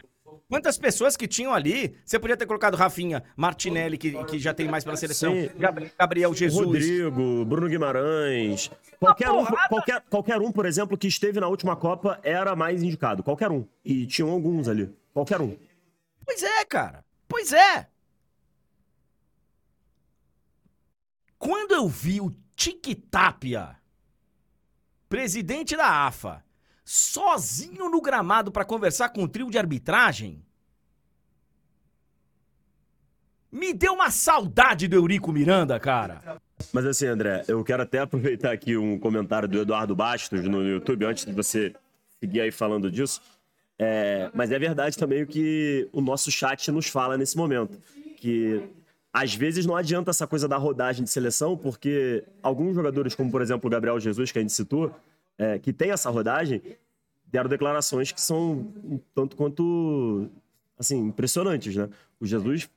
quantas 0.48 0.78
pessoas 0.78 1.16
que 1.16 1.26
tinham 1.26 1.52
ali? 1.52 1.96
Você 2.04 2.18
podia 2.18 2.36
ter 2.36 2.46
colocado 2.46 2.76
Rafinha, 2.76 3.22
Martinelli, 3.36 3.98
que, 3.98 4.24
que 4.24 4.38
já 4.38 4.52
tem 4.54 4.68
mais 4.68 4.84
pela 4.84 4.96
seleção, 4.96 5.32
Sim. 5.32 5.50
Gabriel 5.98 6.34
Jesus. 6.34 6.64
Rodrigo, 6.64 7.44
Bruno 7.44 7.68
Guimarães. 7.68 8.70
Qualquer 8.98 9.30
um, 9.30 9.44
qualquer, 9.44 10.00
qualquer 10.08 10.40
um, 10.40 10.52
por 10.52 10.66
exemplo, 10.66 10.96
que 10.96 11.08
esteve 11.08 11.40
na 11.40 11.48
última 11.48 11.76
Copa 11.76 12.18
era 12.22 12.54
mais 12.54 12.82
indicado. 12.82 13.22
Qualquer 13.22 13.50
um. 13.50 13.66
E 13.84 14.06
tinham 14.06 14.30
alguns 14.30 14.68
ali. 14.68 14.94
Qualquer 15.12 15.40
um. 15.40 15.56
Pois 16.24 16.42
é, 16.42 16.64
cara. 16.64 17.04
Pois 17.28 17.52
é. 17.52 17.86
Quando 21.38 21.74
eu 21.74 21.88
vi 21.88 22.20
o 22.20 22.34
Tic 22.56 22.86
Tapia 23.10 23.76
presidente 25.14 25.76
da 25.76 26.06
AFA, 26.06 26.43
sozinho 26.84 27.88
no 27.88 28.00
gramado 28.00 28.52
para 28.52 28.64
conversar 28.64 29.08
com 29.08 29.22
o 29.22 29.28
trio 29.28 29.50
de 29.50 29.58
arbitragem? 29.58 30.44
Me 33.50 33.72
deu 33.72 33.94
uma 33.94 34.10
saudade 34.10 34.88
do 34.88 34.96
Eurico 34.96 35.32
Miranda, 35.32 35.78
cara. 35.78 36.40
Mas 36.72 36.84
assim, 36.84 37.06
André, 37.06 37.44
eu 37.46 37.62
quero 37.62 37.84
até 37.84 38.00
aproveitar 38.00 38.52
aqui 38.52 38.76
um 38.76 38.98
comentário 38.98 39.48
do 39.48 39.60
Eduardo 39.60 39.94
Bastos 39.94 40.44
no 40.44 40.62
YouTube, 40.66 41.04
antes 41.04 41.24
de 41.24 41.32
você 41.32 41.72
seguir 42.20 42.40
aí 42.40 42.50
falando 42.50 42.90
disso. 42.90 43.22
É, 43.78 44.30
mas 44.34 44.50
é 44.50 44.58
verdade 44.58 44.96
também 44.96 45.22
o 45.22 45.26
que 45.26 45.88
o 45.92 46.00
nosso 46.00 46.30
chat 46.30 46.70
nos 46.70 46.88
fala 46.88 47.16
nesse 47.16 47.36
momento. 47.36 47.78
Que 48.16 48.62
às 49.12 49.34
vezes 49.34 49.64
não 49.64 49.76
adianta 49.76 50.10
essa 50.10 50.26
coisa 50.26 50.48
da 50.48 50.56
rodagem 50.56 51.04
de 51.04 51.10
seleção, 51.10 51.56
porque 51.56 52.24
alguns 52.42 52.74
jogadores, 52.74 53.14
como 53.14 53.30
por 53.30 53.40
exemplo 53.40 53.68
o 53.68 53.70
Gabriel 53.70 54.00
Jesus, 54.00 54.32
que 54.32 54.38
a 54.38 54.42
gente 54.42 54.52
citou, 54.52 54.92
é, 55.38 55.58
que 55.58 55.72
tem 55.72 55.90
essa 55.90 56.10
rodagem, 56.10 56.62
deram 57.26 57.48
declarações 57.48 58.12
que 58.12 58.20
são 58.20 58.72
um 58.84 58.98
tanto 59.14 59.36
quanto 59.36 60.30
assim, 60.78 60.98
impressionantes, 60.98 61.74
né? 61.74 61.88
O 62.20 62.26
Jesus 62.26 62.68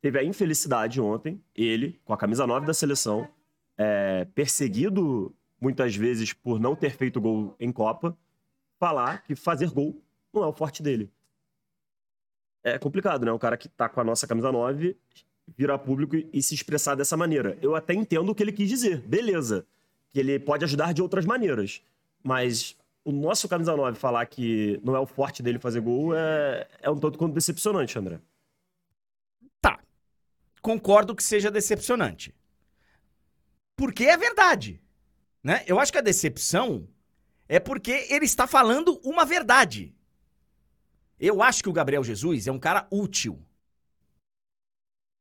teve 0.00 0.18
a 0.18 0.24
infelicidade 0.24 1.00
ontem, 1.00 1.40
ele, 1.54 2.00
com 2.04 2.12
a 2.12 2.16
camisa 2.16 2.46
9 2.46 2.66
da 2.66 2.74
seleção, 2.74 3.28
é, 3.76 4.26
perseguido 4.34 5.34
muitas 5.60 5.96
vezes 5.96 6.32
por 6.32 6.60
não 6.60 6.76
ter 6.76 6.90
feito 6.90 7.20
gol 7.20 7.54
em 7.58 7.72
Copa, 7.72 8.16
falar 8.78 9.22
que 9.22 9.34
fazer 9.34 9.70
gol 9.70 10.00
não 10.32 10.44
é 10.44 10.46
o 10.46 10.52
forte 10.52 10.82
dele. 10.82 11.10
É 12.62 12.78
complicado, 12.78 13.24
né? 13.24 13.32
O 13.32 13.38
cara 13.38 13.56
que 13.56 13.68
tá 13.68 13.88
com 13.88 14.00
a 14.00 14.04
nossa 14.04 14.26
camisa 14.26 14.52
9 14.52 14.96
virar 15.56 15.78
público 15.78 16.16
e 16.32 16.42
se 16.42 16.54
expressar 16.54 16.94
dessa 16.94 17.16
maneira. 17.16 17.56
Eu 17.62 17.74
até 17.74 17.94
entendo 17.94 18.30
o 18.30 18.34
que 18.34 18.42
ele 18.42 18.52
quis 18.52 18.68
dizer, 18.68 19.00
beleza. 19.02 19.66
Que 20.12 20.20
ele 20.20 20.38
pode 20.38 20.64
ajudar 20.64 20.92
de 20.92 21.02
outras 21.02 21.24
maneiras. 21.24 21.82
Mas 22.22 22.76
o 23.04 23.12
nosso 23.12 23.48
camisa 23.48 23.76
9 23.76 23.98
falar 23.98 24.26
que 24.26 24.80
não 24.82 24.96
é 24.96 25.00
o 25.00 25.06
forte 25.06 25.42
dele 25.42 25.58
fazer 25.58 25.80
gol 25.80 26.14
é, 26.14 26.66
é 26.80 26.90
um 26.90 26.98
tanto 26.98 27.18
quanto 27.18 27.34
decepcionante, 27.34 27.98
André. 27.98 28.18
Tá. 29.60 29.78
Concordo 30.60 31.14
que 31.14 31.22
seja 31.22 31.50
decepcionante. 31.50 32.34
Porque 33.76 34.04
é 34.04 34.16
verdade. 34.16 34.80
Né? 35.42 35.62
Eu 35.66 35.78
acho 35.78 35.92
que 35.92 35.98
a 35.98 36.02
decepção 36.02 36.88
é 37.48 37.60
porque 37.60 38.06
ele 38.10 38.24
está 38.24 38.46
falando 38.46 39.00
uma 39.04 39.24
verdade. 39.24 39.94
Eu 41.18 41.42
acho 41.42 41.62
que 41.62 41.68
o 41.68 41.72
Gabriel 41.72 42.02
Jesus 42.02 42.46
é 42.46 42.52
um 42.52 42.58
cara 42.58 42.86
útil. 42.90 43.40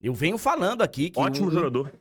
Eu 0.01 0.13
venho 0.13 0.37
falando 0.37 0.81
aqui 0.81 1.09
que. 1.09 1.19
Ótimo 1.19 1.47
um, 1.47 1.51
jogador. 1.51 1.93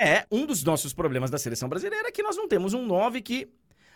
É, 0.00 0.26
um 0.30 0.46
dos 0.46 0.64
nossos 0.64 0.94
problemas 0.94 1.30
da 1.30 1.36
seleção 1.36 1.68
brasileira 1.68 2.08
é 2.08 2.12
que 2.12 2.22
nós 2.22 2.36
não 2.36 2.48
temos 2.48 2.72
um 2.72 2.86
9 2.86 3.20
que. 3.20 3.52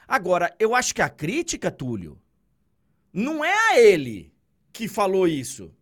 Agora, 0.07 0.55
eu 0.59 0.75
acho 0.75 0.95
que 0.95 1.01
a 1.01 1.09
crítica, 1.09 1.71
Túlio, 1.71 2.21
não 3.11 3.43
é 3.43 3.55
a 3.71 3.81
ele 3.81 4.35
que 4.71 4.87
falou 4.87 5.27
isso. 5.27 5.75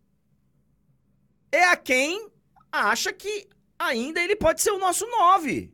É 1.51 1.65
a 1.65 1.75
quem 1.75 2.29
acha 2.71 3.11
que 3.11 3.49
ainda 3.77 4.23
ele 4.23 4.37
pode 4.37 4.61
ser 4.61 4.71
o 4.71 4.79
nosso 4.79 5.05
9. 5.05 5.73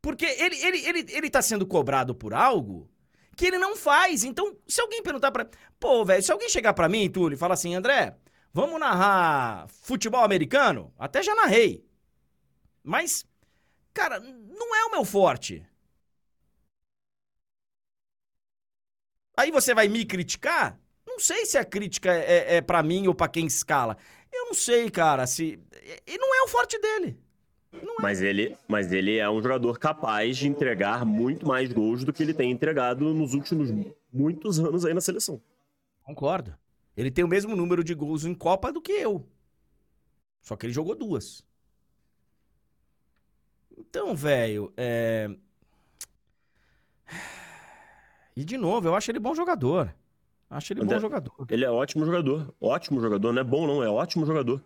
Porque 0.00 0.24
ele, 0.24 0.56
ele, 0.56 0.78
ele, 0.78 1.06
ele 1.10 1.30
tá 1.30 1.42
sendo 1.42 1.66
cobrado 1.66 2.14
por 2.14 2.32
algo 2.32 2.90
que 3.36 3.46
ele 3.46 3.58
não 3.58 3.76
faz. 3.76 4.24
Então, 4.24 4.56
se 4.66 4.80
alguém 4.80 5.02
perguntar 5.02 5.30
pra. 5.30 5.46
Pô, 5.78 6.02
velho, 6.02 6.22
se 6.22 6.32
alguém 6.32 6.48
chegar 6.48 6.72
pra 6.72 6.88
mim, 6.88 7.10
Túlio, 7.10 7.36
e 7.36 7.38
falar 7.38 7.54
assim, 7.54 7.74
André, 7.74 8.16
Vamos 8.54 8.78
narrar 8.78 9.66
futebol 9.68 10.22
americano? 10.22 10.92
Até 10.98 11.22
já 11.22 11.34
narrei. 11.34 11.82
Mas, 12.82 13.24
cara, 13.92 14.18
não 14.20 14.74
é 14.74 14.84
o 14.84 14.90
meu 14.90 15.04
forte. 15.04 15.66
Aí 19.36 19.50
você 19.50 19.74
vai 19.74 19.88
me 19.88 20.04
criticar? 20.04 20.78
Não 21.06 21.18
sei 21.18 21.46
se 21.46 21.58
a 21.58 21.64
crítica 21.64 22.12
é, 22.12 22.56
é 22.56 22.60
para 22.60 22.82
mim 22.82 23.06
ou 23.06 23.14
para 23.14 23.28
quem 23.28 23.46
escala. 23.46 23.96
Eu 24.32 24.46
não 24.46 24.54
sei, 24.54 24.90
cara, 24.90 25.26
se. 25.26 25.60
E 26.06 26.18
não 26.18 26.34
é 26.34 26.42
o 26.42 26.48
forte 26.48 26.78
dele. 26.78 27.18
É. 27.72 27.78
Mas, 28.00 28.20
ele, 28.20 28.56
mas 28.68 28.92
ele 28.92 29.16
é 29.16 29.28
um 29.30 29.42
jogador 29.42 29.78
capaz 29.78 30.36
de 30.36 30.48
entregar 30.48 31.04
muito 31.04 31.46
mais 31.46 31.72
gols 31.72 32.04
do 32.04 32.12
que 32.12 32.22
ele 32.22 32.34
tem 32.34 32.50
entregado 32.50 33.14
nos 33.14 33.34
últimos 33.34 33.70
muitos 34.12 34.58
anos 34.58 34.84
aí 34.84 34.92
na 34.92 35.00
seleção. 35.00 35.40
Concordo. 36.02 36.54
Ele 36.96 37.10
tem 37.10 37.24
o 37.24 37.28
mesmo 37.28 37.56
número 37.56 37.82
de 37.82 37.94
gols 37.94 38.24
em 38.24 38.34
Copa 38.34 38.72
do 38.72 38.82
que 38.82 38.92
eu. 38.92 39.26
Só 40.40 40.56
que 40.56 40.66
ele 40.66 40.72
jogou 40.72 40.94
duas. 40.94 41.42
Então, 43.92 44.16
velho, 44.16 44.72
é... 44.74 45.28
E 48.34 48.42
de 48.42 48.56
novo, 48.56 48.88
eu 48.88 48.94
acho 48.94 49.10
ele 49.10 49.18
bom 49.18 49.34
jogador. 49.34 49.94
Acho 50.48 50.72
ele 50.72 50.80
André, 50.80 50.94
bom 50.94 51.00
jogador. 51.02 51.46
Ele 51.50 51.62
é 51.62 51.70
ótimo 51.70 52.06
jogador. 52.06 52.54
Ótimo 52.58 53.02
jogador. 53.02 53.34
Não 53.34 53.42
é 53.42 53.44
bom, 53.44 53.66
não. 53.66 53.82
É 53.82 53.90
ótimo 53.90 54.24
jogador. 54.24 54.64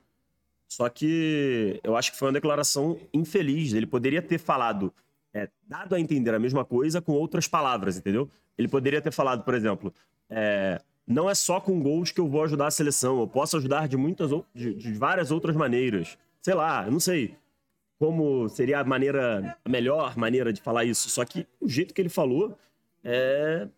Só 0.69 0.89
que 0.89 1.81
eu 1.83 1.97
acho 1.97 2.13
que 2.13 2.19
foi 2.19 2.29
uma 2.29 2.35
declaração 2.35 3.01
infeliz. 3.13 3.73
Ele 3.73 3.85
poderia 3.85 4.23
ter 4.23 4.39
falado, 4.39 4.95
é, 5.35 5.51
dado 5.67 5.97
a 5.97 6.01
entender 6.01 6.33
a 6.33 6.39
mesma 6.39 6.65
coisa 6.65 7.03
com 7.03 7.11
outras 7.11 7.49
palavras, 7.49 7.97
entendeu? 7.97 8.31
Ele 8.57 8.69
poderia 8.69 9.03
ter 9.03 9.11
falado, 9.11 9.43
por 9.43 9.55
exemplo, 9.55 9.93
é, 10.31 10.81
não 11.05 11.29
é 11.29 11.35
só 11.35 11.61
com 11.61 11.83
gols 11.83 12.13
que 12.13 12.21
eu 12.21 12.29
vou 12.29 12.45
ajudar 12.45 12.69
a 12.69 12.71
seleção. 12.71 13.19
Eu 13.19 13.27
posso 13.27 13.57
ajudar 13.57 13.89
de 13.89 13.97
muitas 13.97 14.31
de, 14.55 14.73
de 14.73 14.93
várias 14.93 15.33
outras 15.33 15.57
maneiras. 15.57 16.17
Sei 16.41 16.55
lá, 16.55 16.85
eu 16.87 16.93
não 16.93 17.01
sei 17.01 17.37
como 17.99 18.49
seria 18.49 18.81
a 18.81 18.85
maneira, 18.85 19.59
a 19.65 19.69
melhor 19.69 20.17
maneira 20.17 20.53
de 20.53 20.61
falar 20.61 20.85
isso. 20.85 21.09
Só 21.09 21.25
que 21.25 21.47
o 21.61 21.69
jeito 21.69 21.95
que 21.95 22.01
ele 22.01 22.09
falou 22.09 22.59
é. 23.03 23.69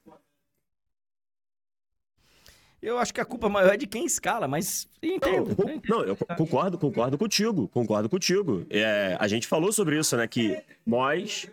Eu 2.80 2.96
acho 2.98 3.12
que 3.12 3.20
a 3.20 3.24
culpa 3.24 3.48
maior 3.48 3.74
é 3.74 3.76
de 3.76 3.88
quem 3.88 4.04
escala, 4.04 4.46
mas 4.46 4.88
entendo. 5.02 5.56
Não, 5.58 5.68
eu, 5.68 5.82
não, 5.88 6.04
eu 6.04 6.16
concordo, 6.16 6.78
concordo 6.78 7.18
contigo, 7.18 7.66
concordo 7.68 8.08
contigo. 8.08 8.64
É, 8.70 9.16
a 9.18 9.26
gente 9.26 9.48
falou 9.48 9.72
sobre 9.72 9.98
isso, 9.98 10.16
né? 10.16 10.28
Que 10.28 10.62
nós 10.86 11.50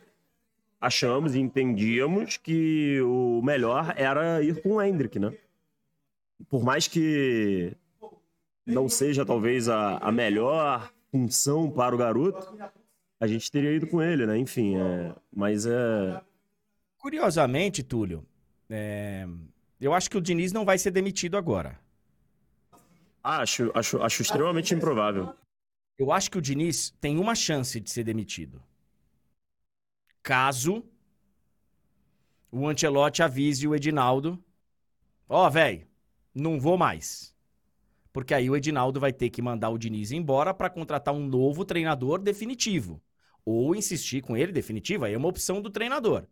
achamos 0.79 1.33
e 1.33 1.39
entendíamos 1.39 2.37
que 2.37 3.01
o 3.01 3.41
melhor 3.43 3.93
era 3.97 4.41
ir 4.43 4.61
com 4.61 4.73
o 4.73 4.81
Hendrick, 4.81 5.17
né? 5.17 5.33
Por 6.47 6.63
mais 6.63 6.87
que 6.87 7.75
não 8.65 8.87
seja 8.87 9.25
talvez 9.25 9.67
a, 9.67 9.97
a 9.97 10.11
melhor 10.11 10.91
função 11.15 11.71
para 11.71 11.95
o 11.95 11.97
garoto, 11.97 12.57
a 13.19 13.25
gente 13.25 13.49
teria 13.49 13.71
ido 13.71 13.87
com 13.87 14.01
ele, 14.01 14.25
né? 14.25 14.37
Enfim, 14.37 14.75
é, 14.75 15.15
mas 15.33 15.65
é. 15.65 16.21
Curiosamente, 16.97 17.81
Túlio, 17.81 18.25
é, 18.69 19.25
eu 19.79 19.93
acho 19.93 20.09
que 20.09 20.17
o 20.17 20.21
Diniz 20.21 20.51
não 20.51 20.65
vai 20.65 20.77
ser 20.77 20.91
demitido 20.91 21.37
agora. 21.37 21.79
Acho, 23.23 23.71
acho, 23.73 24.01
acho 24.01 24.21
extremamente 24.21 24.73
improvável. 24.73 25.33
Eu 25.97 26.11
acho 26.11 26.29
que 26.29 26.37
o 26.37 26.41
Diniz 26.41 26.91
tem 26.99 27.17
uma 27.17 27.33
chance 27.33 27.79
de 27.79 27.89
ser 27.89 28.03
demitido. 28.03 28.61
Caso 30.21 30.83
o 32.51 32.67
Ancelotti 32.67 33.23
avise 33.23 33.67
o 33.67 33.73
Edinaldo: 33.73 34.43
Ó, 35.29 35.47
oh, 35.47 35.49
velho, 35.49 35.87
não 36.33 36.59
vou 36.59 36.77
mais. 36.77 37.34
Porque 38.15 38.33
aí 38.33 38.49
o 38.49 38.55
Edinaldo 38.55 38.97
vai 38.97 39.11
ter 39.11 39.29
que 39.29 39.41
mandar 39.41 39.69
o 39.69 39.77
Diniz 39.77 40.13
embora 40.13 40.53
para 40.53 40.69
contratar 40.69 41.13
um 41.13 41.27
novo 41.27 41.65
treinador 41.65 42.17
definitivo. 42.17 43.01
Ou 43.43 43.75
insistir 43.75 44.21
com 44.21 44.37
ele 44.37 44.53
definitivo, 44.53 45.03
aí 45.03 45.13
é 45.13 45.17
uma 45.17 45.27
opção 45.27 45.61
do 45.61 45.69
treinador. 45.69 46.23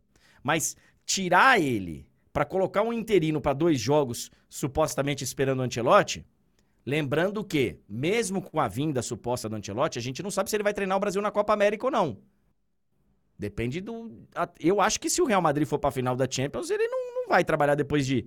Mas 0.42 0.78
tirar 1.06 1.60
ele 1.60 2.08
para 2.32 2.46
colocar 2.46 2.84
um 2.84 2.94
interino 2.94 3.42
para 3.42 3.52
dois 3.52 3.82
jogos, 3.82 4.32
supostamente 4.48 5.26
esperando 5.26 5.60
o 5.60 5.62
Ancelotti, 5.64 6.26
lembrando 6.86 7.44
que, 7.44 7.82
mesmo 7.90 8.42
com 8.42 8.62
a 8.62 8.70
vinda 8.70 9.02
suposta 9.02 9.50
do 9.50 9.58
Ancelotti, 9.58 10.00
a 10.00 10.02
gente 10.02 10.24
não 10.24 10.32
sabe 10.32 10.50
se 10.50 10.56
ele 10.56 10.64
vai 10.64 10.74
treinar 10.74 10.96
o 10.96 11.02
Brasil 11.02 11.22
na 11.22 11.32
Copa 11.32 11.52
América 11.52 11.88
ou 11.88 11.92
não. 11.92 12.18
Depende 13.38 13.82
do. 13.82 14.26
Eu 14.58 14.80
acho 14.80 15.02
que 15.02 15.10
se 15.10 15.22
o 15.22 15.26
Real 15.26 15.42
Madrid 15.42 15.68
for 15.68 15.80
para 15.80 15.90
a 15.90 15.92
final 15.92 16.16
da 16.16 16.30
Champions, 16.32 16.70
ele 16.70 16.88
não, 16.88 17.14
não 17.14 17.28
vai 17.28 17.44
trabalhar 17.44 17.76
depois 17.76 18.08
de 18.08 18.26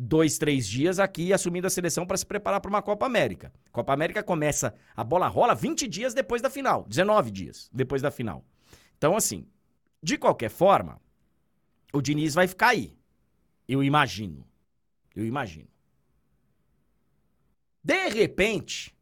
dois, 0.00 0.38
três 0.38 0.68
dias 0.68 1.00
aqui 1.00 1.32
assumindo 1.32 1.66
a 1.66 1.70
seleção 1.70 2.06
para 2.06 2.16
se 2.16 2.24
preparar 2.24 2.60
para 2.60 2.68
uma 2.68 2.80
Copa 2.80 3.04
América. 3.04 3.52
Copa 3.72 3.92
América 3.92 4.22
começa, 4.22 4.72
a 4.94 5.02
bola 5.02 5.26
rola 5.26 5.56
20 5.56 5.88
dias 5.88 6.14
depois 6.14 6.40
da 6.40 6.48
final, 6.48 6.84
19 6.88 7.32
dias 7.32 7.68
depois 7.72 8.00
da 8.00 8.10
final. 8.10 8.44
Então, 8.96 9.16
assim, 9.16 9.44
de 10.00 10.16
qualquer 10.16 10.50
forma, 10.50 11.00
o 11.92 12.00
Diniz 12.00 12.32
vai 12.32 12.46
ficar 12.46 12.68
aí. 12.68 12.96
Eu 13.66 13.82
imagino. 13.82 14.46
Eu 15.16 15.26
imagino. 15.26 15.68
De 17.82 18.08
repente, 18.08 18.94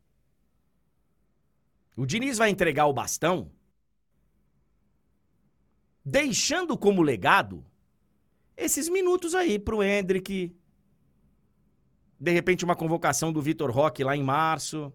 o 1.95 2.07
Diniz 2.07 2.39
vai 2.39 2.49
entregar 2.49 2.87
o 2.87 2.93
bastão, 2.93 3.51
deixando 6.03 6.77
como 6.77 7.03
legado 7.03 7.65
esses 8.57 8.89
minutos 8.89 9.35
aí 9.35 9.59
pro 9.59 9.83
Hendrick, 9.83 10.57
de 12.19 12.31
repente, 12.33 12.65
uma 12.65 12.75
convocação 12.77 13.33
do 13.33 13.43
Vitor 13.43 13.71
Roque 13.71 14.05
lá 14.05 14.17
em 14.17 14.23
março. 14.23 14.93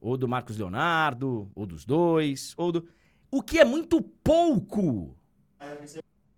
Ou 0.00 0.16
do 0.16 0.26
Marcos 0.26 0.58
Leonardo, 0.58 1.50
ou 1.54 1.64
dos 1.64 1.84
dois, 1.84 2.54
ou 2.56 2.72
do. 2.72 2.88
O 3.30 3.40
que 3.40 3.60
é 3.60 3.64
muito 3.64 4.02
pouco. 4.02 5.16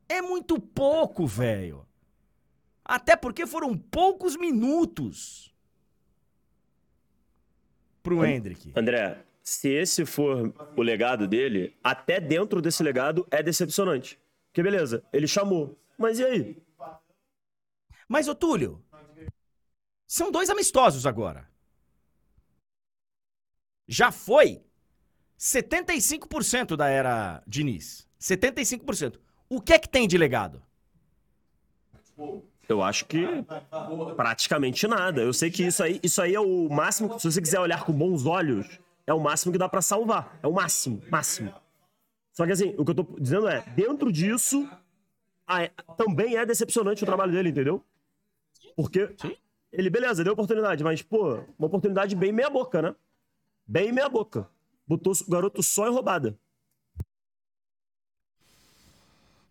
É 0.09 0.21
muito 0.21 0.61
pouco, 0.61 1.27
velho. 1.27 1.87
Até 2.85 3.17
porque 3.17 3.47
foram 3.47 3.77
poucos 3.77 4.37
minutos 4.37 5.55
pro 8.03 8.23
Hendrick. 8.25 8.71
André, 8.77 9.25
se 9.43 9.71
esse 9.71 10.05
for 10.05 10.53
o 10.77 10.83
legado 10.83 11.27
dele, 11.27 11.75
até 11.83 12.21
dentro 12.21 12.61
desse 12.61 12.83
legado 12.83 13.27
é 13.31 13.43
decepcionante. 13.43 14.21
Porque 14.49 14.63
beleza, 14.63 15.03
ele 15.11 15.27
chamou. 15.27 15.79
Mas 15.99 16.19
e 16.19 16.25
aí? 16.25 16.63
Mas, 18.07 18.29
ô 18.29 18.35
Túlio, 18.35 18.85
são 20.07 20.31
dois 20.31 20.51
amistosos 20.51 21.07
agora. 21.07 21.49
Já 23.87 24.11
foi 24.11 24.63
75% 25.39 26.77
da 26.77 26.89
era 26.89 27.43
Diniz. 27.47 28.09
75%. 28.21 29.19
O 29.49 29.61
que 29.61 29.75
é 29.75 29.79
que 29.79 29.89
tem 29.89 30.09
de 30.09 30.17
legado? 30.17 30.63
Eu 32.69 32.83
acho 32.83 33.05
que 33.05 33.27
praticamente 34.17 34.87
nada. 34.87 35.21
Eu 35.21 35.33
sei 35.33 35.51
que 35.51 35.65
isso 35.65 35.83
aí, 35.83 36.01
isso 36.03 36.23
aí 36.23 36.35
é 36.35 36.41
o 36.41 36.69
máximo. 36.71 37.19
Se 37.19 37.31
você 37.31 37.41
quiser 37.41 37.61
olhar 37.61 37.85
com 37.85 37.93
bons 37.93 38.25
olhos, 38.25 38.79
é 39.07 39.13
o 39.13 39.21
máximo 39.21 39.53
que 39.53 39.59
dá 39.59 39.69
para 39.69 39.83
salvar. 39.83 40.39
É 40.43 40.47
o 40.47 40.53
máximo, 40.53 41.03
máximo. 41.11 41.53
Só 42.33 42.47
que 42.47 42.53
assim, 42.53 42.75
o 42.79 42.85
que 42.85 42.91
eu 42.91 42.95
tô 42.95 43.07
dizendo 43.21 43.47
é, 43.47 43.61
dentro 43.77 44.11
disso, 44.11 44.69
também 45.97 46.37
é 46.37 46.47
decepcionante 46.47 47.03
o 47.03 47.07
trabalho 47.07 47.33
dele, 47.33 47.51
entendeu? 47.51 47.85
Porque 48.75 49.15
Sim. 49.21 49.37
Ele, 49.77 49.91
beleza, 49.91 50.23
deu 50.23 50.33
oportunidade, 50.33 50.85
mas, 50.85 51.03
pô, 51.03 51.35
uma 51.59 51.67
oportunidade 51.67 52.15
bem 52.15 52.31
meia 52.31 52.49
boca, 52.49 52.81
né? 52.81 52.95
Bem 53.67 53.91
meia 53.91 54.09
boca. 54.09 54.49
Botou 54.87 55.13
o 55.13 55.31
garoto 55.31 55.63
só 55.65 55.89
em 55.89 55.93
roubada. 55.93 56.39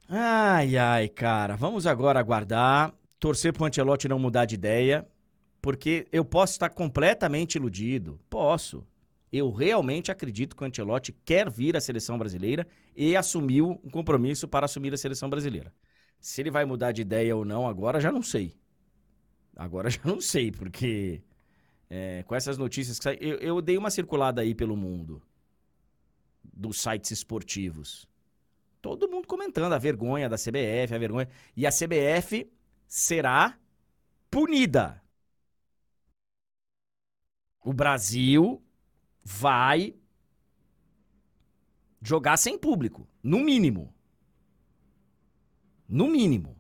Ai, 0.07 0.78
ai, 0.78 1.09
cara. 1.09 1.57
Vamos 1.57 1.86
agora 1.86 2.21
aguardar, 2.21 2.93
torcer 3.19 3.51
pro 3.51 3.65
Antelote 3.65 4.07
não 4.07 4.17
mudar 4.17 4.45
de 4.45 4.55
ideia, 4.55 5.05
porque 5.61 6.07
eu 6.09 6.24
posso 6.24 6.53
estar 6.53 6.69
completamente 6.69 7.55
iludido. 7.55 8.17
Posso. 8.30 8.88
Eu 9.30 9.51
realmente 9.51 10.09
acredito 10.09 10.55
que 10.55 10.63
o 10.63 10.67
Ancelotti 10.67 11.11
quer 11.26 11.49
vir 11.49 11.76
à 11.76 11.82
seleção 11.82 12.17
brasileira 12.17 12.65
e 12.95 13.15
assumiu 13.15 13.82
um 13.84 13.89
compromisso 13.89 14.47
para 14.47 14.65
assumir 14.65 14.93
a 14.93 14.97
seleção 14.97 15.30
brasileira. 15.30 15.74
Se 16.19 16.41
ele 16.41 16.51
vai 16.51 16.63
mudar 16.63 16.93
de 16.93 17.01
ideia 17.01 17.36
ou 17.36 17.43
não 17.43 17.67
agora, 17.67 17.99
já 17.99 18.11
não 18.11 18.21
sei. 18.21 18.55
Agora 19.56 19.89
já 19.91 20.01
não 20.06 20.20
sei, 20.22 20.51
porque 20.51 21.22
é, 21.89 22.24
com 22.24 22.36
essas 22.36 22.58
notícias 22.58 22.99
que 22.99 23.10
eu, 23.22 23.38
eu 23.38 23.62
dei 23.62 23.78
uma 23.78 23.91
circulada 23.91 24.41
aí 24.41 24.56
pelo 24.56 24.76
mundo 24.76 25.22
dos 26.43 26.82
sites 26.82 27.12
esportivos. 27.12 28.08
Todo 28.82 29.10
mundo 29.10 29.28
comentando 29.28 29.74
a 29.74 29.78
vergonha 29.78 30.30
da 30.30 30.38
CBF, 30.38 30.93
a 30.93 30.97
vergonha. 30.97 31.30
E 31.56 31.66
a 31.66 31.72
CBF 31.72 32.51
será 32.88 33.58
punida. 34.30 35.01
O 37.64 37.74
Brasil 37.74 38.62
vai 39.24 39.95
jogar 42.01 42.36
sem 42.38 42.58
público, 42.58 43.08
no 43.24 43.39
mínimo. 43.39 43.93
No 45.88 46.10
mínimo. 46.10 46.53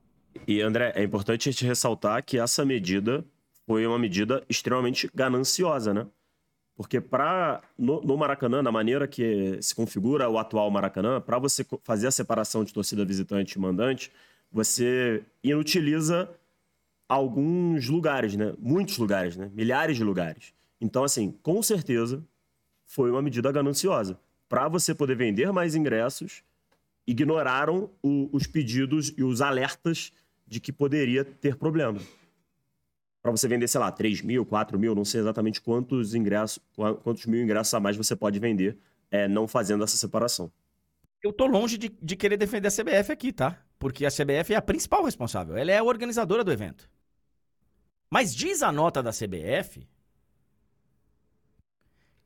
E, 0.47 0.61
André, 0.61 0.93
é 0.95 1.03
importante 1.03 1.47
a 1.47 1.51
gente 1.51 1.65
ressaltar 1.65 2.23
que 2.23 2.37
essa 2.37 2.65
medida 2.65 3.25
foi 3.65 3.85
uma 3.87 3.97
medida 3.97 4.43
extremamente 4.49 5.09
gananciosa, 5.13 5.93
né? 5.93 6.07
Porque 6.75 6.99
para 6.99 7.61
no, 7.77 8.01
no, 8.01 8.17
Maracanã, 8.17 8.61
na 8.61 8.71
maneira 8.71 9.07
que 9.07 9.57
se 9.61 9.75
configura 9.75 10.27
o 10.27 10.37
atual 10.37 10.69
Maracanã, 10.71 11.21
para 11.21 11.37
você 11.37 11.65
fazer 11.83 12.07
a 12.07 12.11
separação 12.11 12.63
de 12.63 12.73
torcida 12.73 13.05
visitante 13.05 13.53
e 13.53 13.59
mandante, 13.59 14.11
você 14.51 15.23
inutiliza 15.43 16.29
alguns 17.07 17.87
lugares, 17.87 18.35
né? 18.35 18.53
Muitos 18.57 18.97
lugares, 18.97 19.37
né? 19.37 19.51
Milhares 19.53 19.97
de 19.97 20.03
lugares. 20.03 20.53
Então, 20.81 21.03
assim, 21.03 21.31
com 21.43 21.61
certeza 21.61 22.23
foi 22.85 23.11
uma 23.11 23.21
medida 23.21 23.51
gananciosa. 23.51 24.19
Para 24.49 24.67
você 24.67 24.93
poder 24.93 25.15
vender 25.15 25.51
mais 25.51 25.75
ingressos, 25.75 26.43
ignoraram 27.05 27.89
o, 28.01 28.29
os 28.31 28.47
pedidos 28.47 29.13
e 29.17 29.23
os 29.23 29.41
alertas 29.41 30.11
de 30.45 30.59
que 30.59 30.71
poderia 30.71 31.23
ter 31.23 31.55
problema. 31.55 31.99
Para 33.21 33.31
você 33.31 33.47
vender, 33.47 33.67
sei 33.67 33.79
lá, 33.79 33.91
3 33.91 34.21
mil, 34.21 34.45
4 34.45 34.77
mil, 34.77 34.93
não 34.93 35.05
sei 35.05 35.21
exatamente 35.21 35.61
quantos 35.61 36.13
ingressos, 36.13 36.59
quantos 37.03 37.25
mil 37.25 37.41
ingressos 37.41 37.73
a 37.73 37.79
mais 37.79 37.95
você 37.95 38.15
pode 38.15 38.37
vender 38.39 38.77
é, 39.09 39.27
não 39.27 39.47
fazendo 39.47 39.83
essa 39.83 39.95
separação. 39.95 40.51
Eu 41.21 41.31
tô 41.31 41.45
longe 41.45 41.77
de, 41.77 41.89
de 42.01 42.15
querer 42.17 42.35
defender 42.35 42.67
a 42.67 42.71
CBF 42.71 43.11
aqui, 43.11 43.31
tá? 43.31 43.57
Porque 43.79 44.05
a 44.05 44.09
CBF 44.09 44.53
é 44.53 44.55
a 44.57 44.61
principal 44.61 45.05
responsável. 45.05 45.55
Ela 45.55 45.71
é 45.71 45.77
a 45.77 45.83
organizadora 45.83 46.43
do 46.43 46.51
evento. 46.51 46.89
Mas 48.09 48.35
diz 48.35 48.61
a 48.61 48.71
nota 48.71 49.01
da 49.01 49.11
CBF 49.11 49.87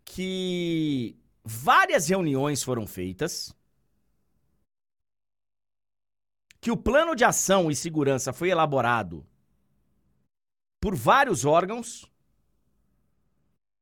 que 0.03 1.15
várias 1.43 2.07
reuniões 2.07 2.63
foram 2.63 2.87
feitas, 2.87 3.53
que 6.67 6.71
o 6.71 6.75
plano 6.75 7.15
de 7.15 7.23
ação 7.23 7.71
e 7.71 7.75
segurança 7.77 8.33
foi 8.33 8.49
elaborado 8.49 9.25
por 10.81 10.93
vários 10.93 11.45
órgãos, 11.45 12.11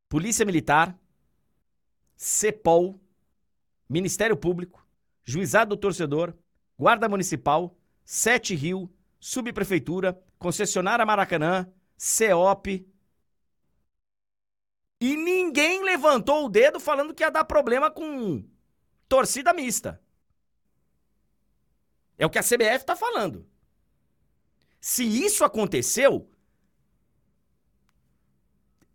Polícia 0.08 0.46
Militar, 0.46 0.96
CEPOL, 2.16 3.02
Ministério 3.90 4.38
Público, 4.38 4.88
Juizado 5.24 5.76
do 5.76 5.82
Torcedor, 5.82 6.38
Guarda 6.78 7.10
Municipal, 7.10 7.76
Sete 8.04 8.54
Rio, 8.54 8.88
Subprefeitura, 9.20 10.24
Concessionária 10.38 11.08
Maracanã, 11.08 11.68
CEOP. 11.98 12.88
E 15.02 15.16
ninguém 15.16 15.84
levantou 15.84 16.46
o 16.46 16.50
dedo 16.50 16.80
falando 16.80 17.16
que 17.16 17.24
ia 17.24 17.32
dar 17.32 17.46
problema 17.46 17.90
com 17.90 18.48
torcida 19.10 19.52
mista. 19.54 20.00
É 22.18 22.26
o 22.26 22.30
que 22.30 22.40
a 22.40 22.44
CBF 22.44 22.78
está 22.78 22.96
falando. 22.96 23.46
Se 24.80 25.04
isso 25.04 25.44
aconteceu, 25.44 26.28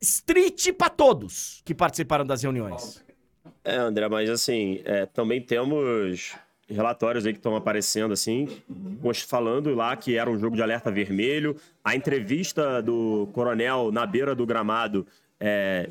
street 0.01 0.73
para 0.73 0.89
todos 0.89 1.61
que 1.65 1.75
participaram 1.75 2.25
das 2.25 2.43
reuniões. 2.43 3.05
É, 3.65 3.77
André, 3.77 4.09
mas 4.09 4.31
assim, 4.31 4.81
é, 4.85 5.05
também 5.07 5.43
temos 5.43 6.35
relatórios 6.69 7.27
aí 7.27 7.33
que 7.33 7.39
estão 7.39 7.57
aparecendo 7.57 8.13
assim, 8.13 8.49
falando 9.27 9.75
lá 9.75 9.97
que 9.97 10.17
era 10.17 10.31
um 10.31 10.39
jogo 10.39 10.57
de 10.57 10.63
alerta 10.63 10.91
vermelho. 10.91 11.57
A 11.85 11.97
entrevista 11.97 12.81
do 12.81 13.29
coronel 13.33 13.91
na 13.91 14.07
beira 14.07 14.35
do 14.35 14.47
gramado 14.47 15.07
é, 15.39 15.91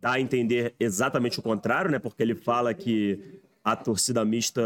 dá 0.00 0.12
a 0.12 0.20
entender 0.20 0.74
exatamente 0.78 1.38
o 1.38 1.42
contrário, 1.42 1.90
né? 1.90 1.98
Porque 1.98 2.22
ele 2.22 2.34
fala 2.34 2.72
que 2.72 3.40
a 3.66 3.74
torcida 3.74 4.24
mista 4.24 4.62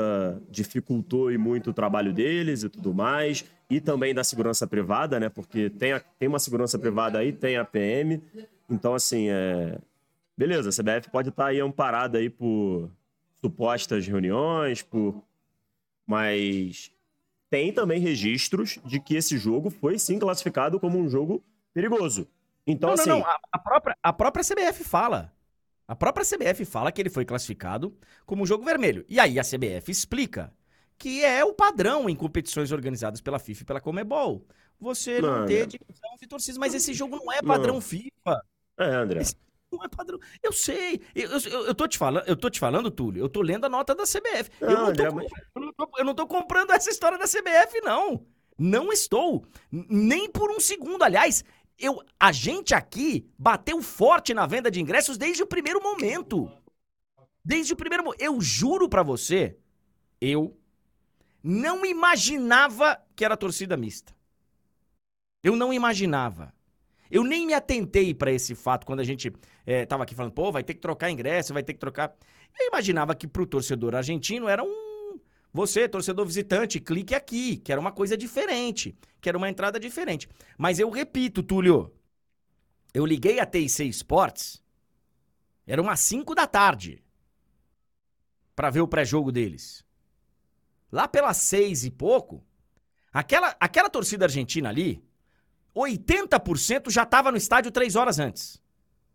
dificultou 0.50 1.32
e 1.32 1.38
muito 1.38 1.70
o 1.70 1.72
trabalho 1.72 2.12
deles 2.12 2.64
e 2.64 2.68
tudo 2.68 2.92
mais, 2.92 3.46
e 3.70 3.80
também 3.80 4.12
da 4.14 4.22
segurança 4.22 4.66
privada, 4.66 5.18
né? 5.18 5.30
Porque 5.30 5.70
tem, 5.70 5.94
a, 5.94 6.00
tem 6.00 6.28
uma 6.28 6.38
segurança 6.38 6.78
privada 6.78 7.18
aí, 7.18 7.32
tem 7.32 7.56
a 7.56 7.64
PM. 7.64 8.22
Então, 8.68 8.92
assim, 8.92 9.30
é, 9.30 9.78
beleza, 10.36 10.68
a 10.68 10.72
CBF 10.72 11.08
pode 11.10 11.30
estar 11.30 11.44
tá 11.44 11.48
aí 11.48 11.60
amparada 11.60 12.18
aí 12.18 12.28
por 12.28 12.90
supostas 13.40 14.06
reuniões, 14.06 14.82
por 14.82 15.24
mas 16.06 16.92
tem 17.48 17.72
também 17.72 18.00
registros 18.00 18.78
de 18.84 19.00
que 19.00 19.16
esse 19.16 19.38
jogo 19.38 19.70
foi 19.70 19.98
sim 19.98 20.18
classificado 20.18 20.78
como 20.78 20.98
um 20.98 21.08
jogo 21.08 21.42
perigoso. 21.72 22.28
Então, 22.66 22.90
não, 22.90 22.94
assim. 22.94 23.08
Não, 23.08 23.20
não. 23.20 23.26
A, 23.26 23.40
a, 23.50 23.58
própria, 23.58 23.96
a 24.02 24.12
própria 24.12 24.44
CBF 24.44 24.84
fala. 24.84 25.32
A 25.90 25.96
própria 25.96 26.24
CBF 26.24 26.64
fala 26.64 26.92
que 26.92 27.02
ele 27.02 27.10
foi 27.10 27.24
classificado 27.24 27.92
como 28.24 28.44
um 28.44 28.46
jogo 28.46 28.64
vermelho. 28.64 29.04
E 29.08 29.18
aí 29.18 29.40
a 29.40 29.42
CBF 29.42 29.90
explica 29.90 30.54
que 30.96 31.24
é 31.24 31.44
o 31.44 31.52
padrão 31.52 32.08
em 32.08 32.14
competições 32.14 32.70
organizadas 32.70 33.20
pela 33.20 33.40
FIFA 33.40 33.62
e 33.62 33.64
pela 33.64 33.80
Comebol. 33.80 34.46
Você 34.78 35.20
não, 35.20 35.40
não 35.40 35.46
ter 35.46 35.66
divisão 35.66 36.10
de 36.20 36.28
torcidas, 36.28 36.58
mas 36.58 36.74
esse 36.74 36.94
jogo 36.94 37.16
não 37.16 37.32
é 37.32 37.42
padrão 37.42 37.74
não. 37.74 37.80
FIFA. 37.80 38.40
É, 38.78 38.84
André. 38.84 39.20
Esse 39.20 39.34
não 39.72 39.84
é 39.84 39.88
padrão. 39.88 40.20
Eu 40.40 40.52
sei. 40.52 41.00
Eu, 41.12 41.28
eu, 41.28 41.66
eu, 41.66 41.74
tô 41.74 41.88
te 41.88 41.98
falando, 41.98 42.24
eu 42.28 42.36
tô 42.36 42.48
te 42.48 42.60
falando, 42.60 42.88
Túlio. 42.88 43.24
Eu 43.24 43.28
tô 43.28 43.42
lendo 43.42 43.64
a 43.64 43.68
nota 43.68 43.92
da 43.92 44.04
CBF. 44.04 44.48
Não, 44.60 44.70
eu, 44.70 44.76
não 44.76 44.84
tô, 44.84 44.90
André, 44.90 45.26
eu, 45.56 45.60
não 45.60 45.72
tô, 45.72 45.90
eu 45.98 46.04
não 46.04 46.14
tô 46.14 46.26
comprando 46.28 46.70
essa 46.70 46.88
história 46.88 47.18
da 47.18 47.24
CBF, 47.24 47.80
não. 47.82 48.24
Não 48.56 48.92
estou. 48.92 49.44
Nem 49.72 50.30
por 50.30 50.52
um 50.52 50.60
segundo. 50.60 51.02
Aliás, 51.02 51.42
eu, 51.80 52.02
a 52.18 52.30
gente 52.30 52.74
aqui 52.74 53.26
bateu 53.38 53.80
forte 53.82 54.34
na 54.34 54.46
venda 54.46 54.70
de 54.70 54.80
ingressos 54.80 55.16
desde 55.16 55.42
o 55.42 55.46
primeiro 55.46 55.82
momento. 55.82 56.50
Desde 57.44 57.72
o 57.72 57.76
primeiro 57.76 58.04
momento. 58.04 58.20
Eu 58.20 58.40
juro 58.40 58.88
para 58.88 59.02
você, 59.02 59.56
eu 60.20 60.56
não 61.42 61.84
imaginava 61.84 63.00
que 63.16 63.24
era 63.24 63.36
torcida 63.36 63.76
mista. 63.76 64.14
Eu 65.42 65.56
não 65.56 65.72
imaginava. 65.72 66.52
Eu 67.10 67.24
nem 67.24 67.46
me 67.46 67.54
atentei 67.54 68.14
para 68.14 68.30
esse 68.30 68.54
fato 68.54 68.86
quando 68.86 69.00
a 69.00 69.04
gente 69.04 69.32
é, 69.66 69.84
tava 69.84 70.04
aqui 70.04 70.14
falando, 70.14 70.32
pô, 70.32 70.52
vai 70.52 70.62
ter 70.62 70.74
que 70.74 70.80
trocar 70.80 71.10
ingresso, 71.10 71.52
vai 71.52 71.62
ter 71.62 71.72
que 71.72 71.80
trocar. 71.80 72.14
Eu 72.58 72.68
imaginava 72.68 73.14
que 73.14 73.26
pro 73.26 73.46
torcedor 73.46 73.94
argentino 73.96 74.48
era 74.48 74.62
um. 74.62 74.89
Você, 75.52 75.88
torcedor 75.88 76.24
visitante, 76.26 76.78
clique 76.78 77.14
aqui, 77.14 77.56
que 77.56 77.72
era 77.72 77.80
uma 77.80 77.90
coisa 77.90 78.16
diferente, 78.16 78.96
que 79.20 79.28
era 79.28 79.36
uma 79.36 79.48
entrada 79.48 79.80
diferente. 79.80 80.28
Mas 80.56 80.78
eu 80.78 80.88
repito, 80.90 81.42
Túlio, 81.42 81.92
eu 82.94 83.04
liguei 83.04 83.40
a 83.40 83.46
TIC 83.46 83.88
Sports, 83.88 84.62
era 85.66 85.82
umas 85.82 86.00
5 86.00 86.34
da 86.34 86.46
tarde, 86.46 87.02
para 88.54 88.70
ver 88.70 88.80
o 88.80 88.88
pré-jogo 88.88 89.32
deles. 89.32 89.84
Lá 90.92 91.08
pelas 91.08 91.38
seis 91.38 91.84
e 91.84 91.90
pouco, 91.90 92.44
aquela, 93.12 93.56
aquela 93.58 93.88
torcida 93.88 94.26
argentina 94.26 94.68
ali, 94.68 95.02
80% 95.74 96.90
já 96.90 97.04
estava 97.04 97.30
no 97.30 97.38
estádio 97.38 97.70
três 97.70 97.96
horas 97.96 98.18
antes. 98.18 98.60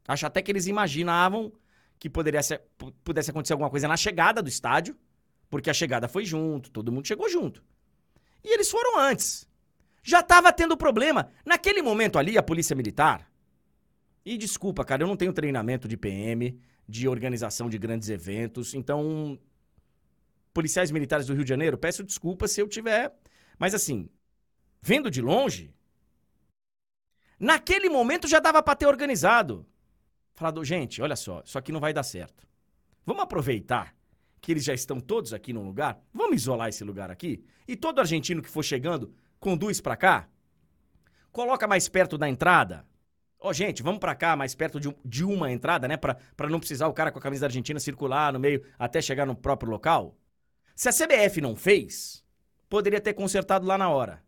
Acho 0.07 0.25
até 0.25 0.41
que 0.41 0.51
eles 0.51 0.67
imaginavam 0.67 1.51
que 1.99 2.09
poderia 2.09 2.41
ser, 2.41 2.61
pudesse 3.03 3.29
acontecer 3.29 3.53
alguma 3.53 3.69
coisa 3.69 3.87
na 3.87 3.97
chegada 3.97 4.41
do 4.41 4.49
estádio, 4.49 4.97
porque 5.49 5.69
a 5.69 5.73
chegada 5.73 6.07
foi 6.07 6.25
junto, 6.25 6.71
todo 6.71 6.91
mundo 6.91 7.07
chegou 7.07 7.29
junto. 7.29 7.63
E 8.43 8.53
eles 8.53 8.69
foram 8.69 8.99
antes. 8.99 9.47
Já 10.03 10.19
estava 10.19 10.53
tendo 10.53 10.77
problema. 10.77 11.31
Naquele 11.45 11.81
momento 11.81 12.19
ali, 12.19 12.37
a 12.37 12.43
polícia 12.43 12.75
militar. 12.75 13.29
E 14.23 14.37
desculpa, 14.37 14.85
cara, 14.85 15.03
eu 15.03 15.07
não 15.07 15.17
tenho 15.17 15.33
treinamento 15.33 15.87
de 15.87 15.97
PM, 15.97 16.59
de 16.87 17.07
organização 17.07 17.69
de 17.69 17.77
grandes 17.77 18.09
eventos, 18.09 18.73
então. 18.73 19.39
Policiais 20.53 20.89
militares 20.89 21.27
do 21.27 21.33
Rio 21.33 21.43
de 21.43 21.49
Janeiro, 21.49 21.77
peço 21.77 22.03
desculpa 22.03 22.47
se 22.47 22.61
eu 22.61 22.67
tiver. 22.67 23.13
Mas 23.59 23.73
assim, 23.73 24.09
vendo 24.81 25.11
de 25.11 25.21
longe, 25.21 25.75
Naquele 27.39 27.89
momento 27.89 28.27
já 28.27 28.39
dava 28.39 28.63
para 28.63 28.75
ter 28.75 28.87
organizado. 28.87 29.65
Falado, 30.33 30.63
gente, 30.63 31.01
olha 31.01 31.15
só, 31.15 31.41
isso 31.45 31.57
aqui 31.57 31.71
não 31.71 31.79
vai 31.79 31.93
dar 31.93 32.03
certo. 32.03 32.47
Vamos 33.05 33.23
aproveitar 33.23 33.93
que 34.45 34.51
eles 34.51 34.63
já 34.63 34.75
estão 34.75 34.99
todos 34.99 35.33
aqui 35.33 35.51
no 35.51 35.63
lugar, 35.63 35.99
vamos 36.13 36.35
isolar 36.35 36.69
esse 36.69 36.83
lugar 36.83 37.09
aqui, 37.09 37.43
e 37.67 37.75
todo 37.75 37.97
argentino 37.97 38.43
que 38.43 38.49
for 38.49 38.61
chegando, 38.61 39.11
conduz 39.39 39.81
para 39.81 39.97
cá, 39.97 40.29
coloca 41.31 41.67
mais 41.67 41.89
perto 41.89 42.15
da 42.15 42.29
entrada. 42.29 42.85
Ó, 43.39 43.49
oh, 43.49 43.53
gente, 43.53 43.81
vamos 43.81 43.99
para 43.99 44.13
cá, 44.13 44.35
mais 44.35 44.53
perto 44.53 44.79
de, 44.79 44.95
de, 45.03 45.23
uma 45.23 45.51
entrada, 45.51 45.87
né? 45.87 45.97
Pra 45.97 46.47
não 46.47 46.59
precisar 46.59 46.87
o 46.87 46.93
cara 46.93 47.11
com 47.11 47.17
a 47.17 47.21
camisa 47.21 47.41
da 47.41 47.47
Argentina 47.47 47.79
circular 47.79 48.31
no 48.31 48.39
meio 48.39 48.63
até 48.77 49.01
chegar 49.01 49.25
no 49.25 49.35
próprio 49.35 49.71
local. 49.71 50.15
Se 50.75 50.89
a 50.89 50.93
CBF 50.93 51.41
não 51.41 51.55
fez, 51.55 52.23
poderia 52.69 53.01
ter 53.01 53.15
consertado 53.15 53.65
lá 53.65 53.79
na 53.79 53.89
hora. 53.89 54.23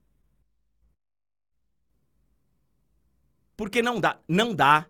Porque 3.55 3.83
não 3.83 3.99
dá, 3.99 4.19
não 4.27 4.55
dá 4.55 4.87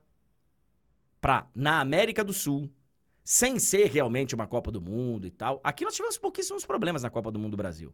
pra, 1.19 1.47
na 1.53 1.81
América 1.81 2.23
do 2.23 2.31
Sul, 2.31 2.71
sem 3.27 3.59
ser 3.59 3.91
realmente 3.91 4.33
uma 4.33 4.47
Copa 4.47 4.71
do 4.71 4.79
Mundo 4.79 5.27
e 5.27 5.29
tal. 5.29 5.59
Aqui 5.61 5.83
nós 5.83 5.93
tivemos 5.93 6.17
pouquíssimos 6.17 6.65
problemas 6.65 7.03
na 7.03 7.09
Copa 7.09 7.29
do 7.29 7.37
Mundo 7.37 7.51
do 7.51 7.57
Brasil. 7.57 7.93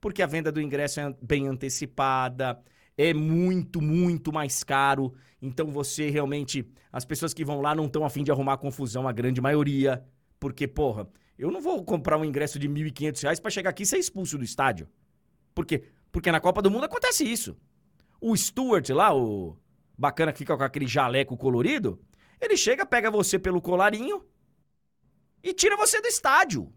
Porque 0.00 0.22
a 0.22 0.26
venda 0.26 0.50
do 0.50 0.62
ingresso 0.62 0.98
é 0.98 1.14
bem 1.20 1.46
antecipada, 1.46 2.58
é 2.96 3.12
muito, 3.12 3.82
muito 3.82 4.32
mais 4.32 4.64
caro. 4.64 5.12
Então 5.42 5.70
você 5.70 6.08
realmente. 6.08 6.66
As 6.90 7.04
pessoas 7.04 7.34
que 7.34 7.44
vão 7.44 7.60
lá 7.60 7.74
não 7.74 7.84
estão 7.84 8.02
afim 8.02 8.24
de 8.24 8.30
arrumar 8.30 8.56
confusão, 8.56 9.06
a 9.06 9.12
grande 9.12 9.42
maioria. 9.42 10.02
Porque, 10.40 10.66
porra, 10.66 11.06
eu 11.38 11.50
não 11.50 11.60
vou 11.60 11.84
comprar 11.84 12.16
um 12.16 12.24
ingresso 12.24 12.58
de 12.58 12.66
R$ 12.66 12.72
1.500 12.72 13.38
para 13.42 13.50
chegar 13.50 13.68
aqui 13.68 13.82
e 13.82 13.86
ser 13.86 13.98
expulso 13.98 14.38
do 14.38 14.44
estádio. 14.44 14.88
Por 15.54 15.66
quê? 15.66 15.84
Porque 16.10 16.32
na 16.32 16.40
Copa 16.40 16.62
do 16.62 16.70
Mundo 16.70 16.84
acontece 16.84 17.30
isso. 17.30 17.54
O 18.18 18.34
Stuart 18.34 18.88
lá, 18.88 19.14
o 19.14 19.54
bacana 19.98 20.32
que 20.32 20.38
fica 20.38 20.56
com 20.56 20.62
aquele 20.62 20.86
jaleco 20.86 21.36
colorido, 21.36 22.00
ele 22.40 22.56
chega, 22.56 22.86
pega 22.86 23.10
você 23.10 23.38
pelo 23.38 23.60
colarinho 23.60 24.24
e 25.48 25.54
tira 25.54 25.76
você 25.76 26.00
do 26.00 26.08
estádio. 26.08 26.72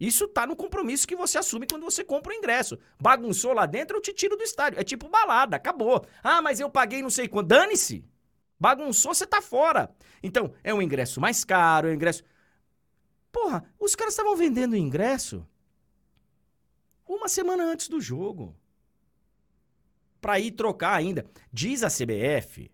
Isso 0.00 0.28
tá 0.28 0.46
no 0.46 0.56
compromisso 0.56 1.06
que 1.06 1.16
você 1.16 1.38
assume 1.38 1.66
quando 1.66 1.82
você 1.82 2.04
compra 2.04 2.32
o 2.32 2.36
ingresso. 2.36 2.78
Bagunçou 3.00 3.52
lá 3.52 3.66
dentro, 3.66 3.96
eu 3.96 4.00
te 4.00 4.12
tiro 4.12 4.36
do 4.36 4.42
estádio. 4.42 4.80
É 4.80 4.84
tipo 4.84 5.08
balada, 5.08 5.56
acabou. 5.56 6.06
Ah, 6.22 6.40
mas 6.40 6.60
eu 6.60 6.70
paguei 6.70 7.02
não 7.02 7.10
sei 7.10 7.28
quanto. 7.28 7.48
Dane-se. 7.48 8.04
Bagunçou, 8.58 9.12
você 9.12 9.26
tá 9.26 9.42
fora. 9.42 9.94
Então, 10.22 10.54
é 10.64 10.72
um 10.72 10.80
ingresso 10.80 11.20
mais 11.20 11.44
caro, 11.44 11.88
é 11.88 11.90
um 11.90 11.94
ingresso. 11.94 12.22
Porra, 13.30 13.64
os 13.78 13.94
caras 13.94 14.14
estavam 14.14 14.34
vendendo 14.36 14.76
ingresso 14.76 15.46
uma 17.06 17.28
semana 17.28 17.64
antes 17.64 17.88
do 17.88 18.00
jogo. 18.00 18.56
para 20.20 20.40
ir 20.40 20.52
trocar 20.52 20.94
ainda. 20.94 21.24
Diz 21.52 21.82
a 21.82 21.88
CBF 21.88 22.70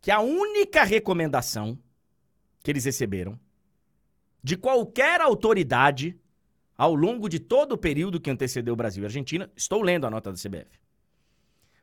que 0.00 0.10
a 0.10 0.20
única 0.20 0.84
recomendação 0.84 1.78
que 2.62 2.70
eles 2.70 2.84
receberam 2.84 3.38
de 4.42 4.56
qualquer 4.56 5.20
autoridade 5.20 6.18
ao 6.76 6.94
longo 6.94 7.28
de 7.28 7.40
todo 7.40 7.72
o 7.72 7.78
período 7.78 8.20
que 8.20 8.30
antecedeu 8.30 8.74
o 8.74 8.76
Brasil 8.76 9.02
e 9.02 9.06
a 9.06 9.08
Argentina, 9.08 9.50
estou 9.56 9.82
lendo 9.82 10.06
a 10.06 10.10
nota 10.10 10.30
da 10.30 10.38
CBF, 10.38 10.78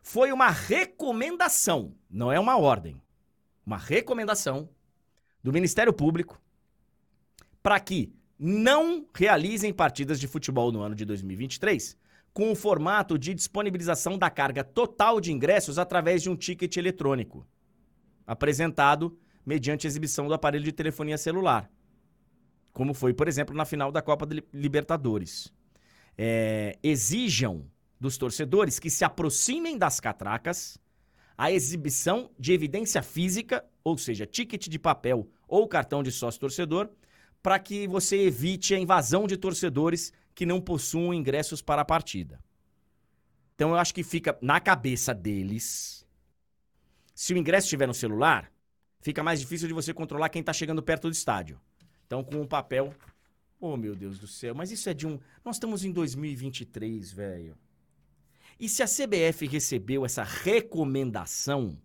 foi 0.02 0.32
uma 0.32 0.50
recomendação, 0.50 1.94
não 2.10 2.32
é 2.32 2.40
uma 2.40 2.58
ordem, 2.58 3.02
uma 3.66 3.78
recomendação 3.78 4.70
do 5.44 5.52
Ministério 5.52 5.92
Público 5.92 6.42
para 7.62 7.80
que 7.80 8.14
não 8.38 9.06
realizem 9.14 9.74
partidas 9.74 10.20
de 10.20 10.28
futebol 10.28 10.72
no 10.72 10.82
ano 10.82 10.96
de 10.96 11.04
2023 11.04 11.98
com 12.34 12.52
o 12.52 12.56
formato 12.56 13.18
de 13.18 13.34
disponibilização 13.34 14.18
da 14.18 14.30
carga 14.30 14.64
total 14.64 15.20
de 15.20 15.32
ingressos 15.32 15.80
através 15.80 16.22
de 16.22 16.30
um 16.30 16.36
ticket 16.36 16.76
eletrônico, 16.78 17.48
apresentado 18.28 19.18
mediante 19.46 19.88
exibição 19.88 20.28
do 20.28 20.34
aparelho 20.34 20.64
de 20.64 20.72
telefonia 20.72 21.18
celular 21.18 21.72
como 22.76 22.94
foi, 22.94 23.14
por 23.14 23.30
exemplo, 23.30 23.56
na 23.56 23.64
final 23.64 23.90
da 23.90 24.02
Copa 24.02 24.28
Libertadores. 24.54 25.52
É, 26.18 26.78
exijam 26.84 27.66
dos 27.98 28.18
torcedores 28.18 28.80
que 28.80 28.90
se 28.90 29.06
aproximem 29.06 29.78
das 29.78 30.02
catracas 30.02 30.78
a 31.38 31.50
exibição 31.50 32.30
de 32.38 32.52
evidência 32.52 33.02
física, 33.02 33.66
ou 33.82 33.98
seja, 33.98 34.26
ticket 34.26 34.68
de 34.68 34.78
papel 34.78 35.26
ou 35.48 35.66
cartão 35.70 36.04
de 36.04 36.12
sócio 36.12 36.40
torcedor, 36.40 36.90
para 37.42 37.58
que 37.60 37.88
você 37.88 38.18
evite 38.24 38.76
a 38.76 38.80
invasão 38.80 39.26
de 39.26 39.38
torcedores 39.38 40.12
que 40.34 40.46
não 40.46 40.60
possuam 40.60 41.14
ingressos 41.14 41.62
para 41.62 41.82
a 41.82 41.86
partida. 41.86 42.44
Então 43.56 43.70
eu 43.70 43.78
acho 43.78 43.94
que 43.94 44.04
fica 44.04 44.38
na 44.42 44.60
cabeça 44.60 45.14
deles. 45.14 46.06
Se 47.14 47.34
o 47.34 47.38
ingresso 47.38 47.68
estiver 47.68 47.88
no 47.88 47.94
celular, 47.94 48.52
fica 49.00 49.24
mais 49.24 49.40
difícil 49.40 49.66
de 49.66 49.74
você 49.74 49.94
controlar 49.94 50.28
quem 50.28 50.42
está 50.42 50.52
chegando 50.52 50.84
perto 50.84 51.08
do 51.08 51.14
estádio. 51.14 51.58
Então, 52.06 52.24
com 52.24 52.42
um 52.42 52.48
papel. 52.48 52.94
Oh, 53.60 53.76
meu 53.76 53.96
Deus 53.96 54.20
do 54.20 54.28
céu, 54.28 54.54
mas 54.54 54.72
isso 54.72 54.90
é 54.90 54.94
de 54.94 55.08
um. 55.08 55.20
Nós 55.44 55.56
estamos 55.56 55.84
em 55.84 55.92
2023, 55.92 57.12
velho. 57.12 57.58
E 58.60 58.70
se 58.70 58.84
a 58.84 58.86
CBF 58.86 59.48
recebeu 59.48 60.06
essa 60.06 60.24
recomendação, 60.24 61.78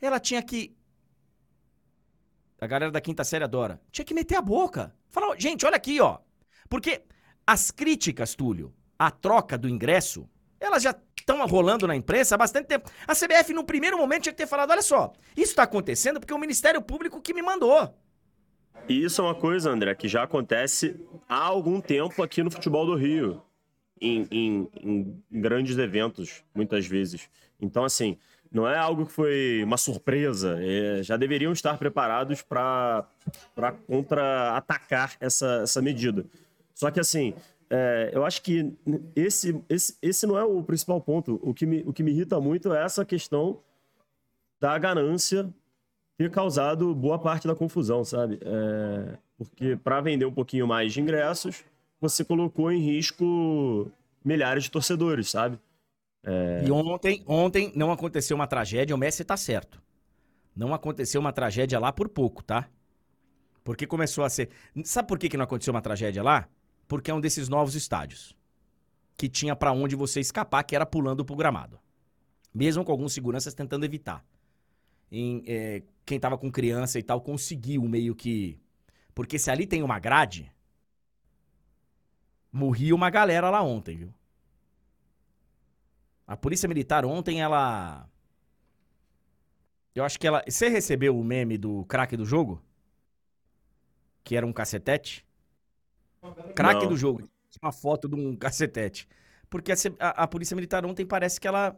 ela 0.00 0.20
tinha 0.20 0.42
que. 0.42 0.76
A 2.60 2.66
galera 2.66 2.90
da 2.90 3.00
quinta 3.00 3.24
série 3.24 3.44
adora. 3.44 3.80
Tinha 3.90 4.04
que 4.04 4.14
meter 4.14 4.36
a 4.36 4.42
boca. 4.42 4.94
Falar, 5.08 5.38
gente, 5.38 5.66
olha 5.66 5.76
aqui, 5.76 6.00
ó. 6.00 6.18
Porque 6.68 7.02
as 7.46 7.70
críticas, 7.70 8.34
Túlio, 8.34 8.74
a 8.98 9.10
troca 9.10 9.58
do 9.58 9.68
ingresso, 9.68 10.28
elas 10.58 10.82
já 10.82 10.94
estão 11.26 11.44
rolando 11.44 11.88
na 11.88 11.96
imprensa 11.96 12.36
há 12.36 12.38
bastante 12.38 12.66
tempo. 12.66 12.88
A 13.06 13.14
CBF, 13.14 13.52
no 13.52 13.64
primeiro 13.64 13.98
momento, 13.98 14.22
tinha 14.22 14.32
que 14.32 14.38
ter 14.38 14.46
falado: 14.46 14.70
olha 14.70 14.82
só, 14.82 15.12
isso 15.36 15.50
está 15.50 15.64
acontecendo 15.64 16.20
porque 16.20 16.32
o 16.32 16.38
Ministério 16.38 16.80
Público 16.80 17.20
que 17.20 17.34
me 17.34 17.42
mandou. 17.42 17.92
E 18.88 19.04
isso 19.04 19.20
é 19.20 19.24
uma 19.24 19.34
coisa, 19.34 19.68
André, 19.70 19.94
que 19.96 20.06
já 20.06 20.22
acontece 20.22 20.96
há 21.28 21.42
algum 21.42 21.80
tempo 21.80 22.22
aqui 22.22 22.42
no 22.42 22.52
futebol 22.52 22.86
do 22.86 22.94
Rio, 22.94 23.42
em, 24.00 24.28
em, 24.30 24.68
em 24.80 25.22
grandes 25.28 25.76
eventos, 25.76 26.44
muitas 26.54 26.86
vezes. 26.86 27.28
Então, 27.60 27.84
assim, 27.84 28.16
não 28.52 28.68
é 28.68 28.78
algo 28.78 29.06
que 29.06 29.12
foi 29.12 29.62
uma 29.64 29.76
surpresa. 29.76 30.56
É, 30.60 31.02
já 31.02 31.16
deveriam 31.16 31.52
estar 31.52 31.76
preparados 31.78 32.42
para 32.42 33.04
contra-atacar 33.88 35.16
essa, 35.18 35.62
essa 35.64 35.82
medida. 35.82 36.24
Só 36.72 36.88
que, 36.90 37.00
assim, 37.00 37.34
é, 37.68 38.10
eu 38.12 38.24
acho 38.24 38.42
que 38.42 38.72
esse, 39.14 39.60
esse, 39.68 39.96
esse 40.00 40.26
não 40.26 40.38
é 40.38 40.44
o 40.44 40.62
principal 40.62 41.00
ponto. 41.00 41.40
O 41.42 41.52
que, 41.52 41.66
me, 41.66 41.82
o 41.86 41.92
que 41.92 42.02
me 42.02 42.12
irrita 42.12 42.40
muito 42.40 42.72
é 42.72 42.84
essa 42.84 43.04
questão 43.04 43.60
da 44.60 44.76
ganância 44.78 45.52
ter 46.16 46.30
causado 46.30 46.94
boa 46.94 47.18
parte 47.18 47.46
da 47.46 47.54
confusão, 47.54 48.04
sabe? 48.04 48.38
É, 48.42 49.18
porque 49.36 49.76
para 49.76 50.00
vender 50.00 50.24
um 50.24 50.32
pouquinho 50.32 50.66
mais 50.66 50.92
de 50.92 51.00
ingressos, 51.00 51.64
você 52.00 52.24
colocou 52.24 52.70
em 52.70 52.80
risco 52.80 53.90
milhares 54.24 54.64
de 54.64 54.70
torcedores, 54.70 55.30
sabe? 55.30 55.58
É... 56.24 56.64
E 56.66 56.70
ontem, 56.70 57.22
ontem 57.26 57.72
não 57.74 57.92
aconteceu 57.92 58.34
uma 58.34 58.46
tragédia, 58.46 58.94
o 58.94 58.98
Messi 58.98 59.24
tá 59.24 59.36
certo. 59.36 59.82
Não 60.54 60.72
aconteceu 60.72 61.20
uma 61.20 61.32
tragédia 61.32 61.78
lá 61.78 61.92
por 61.92 62.08
pouco, 62.08 62.42
tá? 62.42 62.68
Porque 63.62 63.86
começou 63.86 64.24
a 64.24 64.30
ser. 64.30 64.48
Sabe 64.84 65.08
por 65.08 65.18
que, 65.18 65.28
que 65.28 65.36
não 65.36 65.44
aconteceu 65.44 65.74
uma 65.74 65.82
tragédia 65.82 66.22
lá? 66.22 66.48
Porque 66.86 67.10
é 67.10 67.14
um 67.14 67.20
desses 67.20 67.48
novos 67.48 67.74
estádios 67.74 68.36
que 69.16 69.28
tinha 69.28 69.56
para 69.56 69.72
onde 69.72 69.96
você 69.96 70.20
escapar, 70.20 70.62
que 70.62 70.76
era 70.76 70.84
pulando 70.84 71.24
pro 71.24 71.34
gramado. 71.34 71.80
Mesmo 72.52 72.84
com 72.84 72.92
alguns 72.92 73.12
seguranças 73.12 73.54
tentando 73.54 73.84
evitar. 73.84 74.24
Em, 75.10 75.42
é, 75.46 75.82
quem 76.04 76.20
tava 76.20 76.36
com 76.36 76.50
criança 76.50 76.98
e 76.98 77.02
tal 77.02 77.20
conseguiu 77.20 77.82
meio 77.82 78.14
que. 78.14 78.60
Porque 79.14 79.38
se 79.38 79.50
ali 79.50 79.66
tem 79.66 79.82
uma 79.82 79.98
grade, 79.98 80.52
morria 82.52 82.94
uma 82.94 83.10
galera 83.10 83.50
lá 83.50 83.62
ontem, 83.62 83.96
viu? 83.96 84.14
A 86.26 86.36
polícia 86.36 86.68
militar 86.68 87.04
ontem, 87.04 87.40
ela. 87.40 88.08
Eu 89.94 90.04
acho 90.04 90.18
que 90.18 90.26
ela. 90.26 90.42
Você 90.48 90.68
recebeu 90.68 91.18
o 91.18 91.24
meme 91.24 91.56
do 91.56 91.84
craque 91.86 92.16
do 92.16 92.24
jogo? 92.24 92.62
Que 94.22 94.36
era 94.36 94.46
um 94.46 94.52
cacetete? 94.52 95.25
Craque 96.54 96.86
do 96.86 96.96
jogo. 96.96 97.28
Uma 97.62 97.72
foto 97.72 98.08
de 98.08 98.14
um 98.14 98.34
cacetete. 98.36 99.08
Porque 99.48 99.72
a, 99.72 99.76
a, 99.98 100.08
a, 100.24 100.26
Polícia 100.26 100.54
Militar 100.54 100.84
ontem 100.84 101.06
parece 101.06 101.40
que 101.40 101.46
ela 101.46 101.76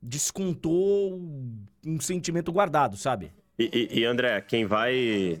descontou 0.00 1.20
um 1.84 2.00
sentimento 2.00 2.52
guardado, 2.52 2.96
sabe? 2.96 3.32
E, 3.58 3.88
e, 3.92 4.00
e, 4.00 4.04
André, 4.04 4.40
quem 4.40 4.64
vai, 4.64 5.40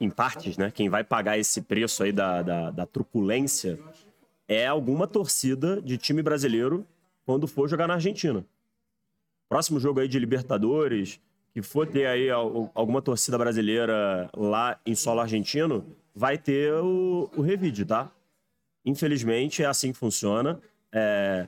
em 0.00 0.10
partes, 0.10 0.56
né? 0.56 0.70
Quem 0.70 0.88
vai 0.88 1.04
pagar 1.04 1.38
esse 1.38 1.62
preço 1.62 2.02
aí 2.02 2.10
da, 2.10 2.42
da, 2.42 2.70
da 2.70 2.86
truculência 2.86 3.78
é 4.48 4.66
alguma 4.66 5.06
torcida 5.06 5.80
de 5.80 5.96
time 5.96 6.22
brasileiro 6.22 6.86
quando 7.24 7.46
for 7.46 7.68
jogar 7.68 7.86
na 7.86 7.94
Argentina. 7.94 8.44
Próximo 9.48 9.78
jogo 9.78 10.00
aí 10.00 10.08
de 10.08 10.18
Libertadores, 10.18 11.20
que 11.52 11.62
for 11.62 11.86
ter 11.86 12.06
aí 12.06 12.28
alguma 12.30 13.00
torcida 13.00 13.38
brasileira 13.38 14.28
lá 14.36 14.78
em 14.84 14.94
solo 14.94 15.20
argentino, 15.20 15.86
vai 16.16 16.38
ter 16.38 16.72
o, 16.72 17.30
o 17.36 17.42
revide, 17.42 17.84
tá? 17.84 18.10
Infelizmente, 18.84 19.62
é 19.62 19.66
assim 19.66 19.92
que 19.92 19.98
funciona. 19.98 20.58
É... 20.90 21.46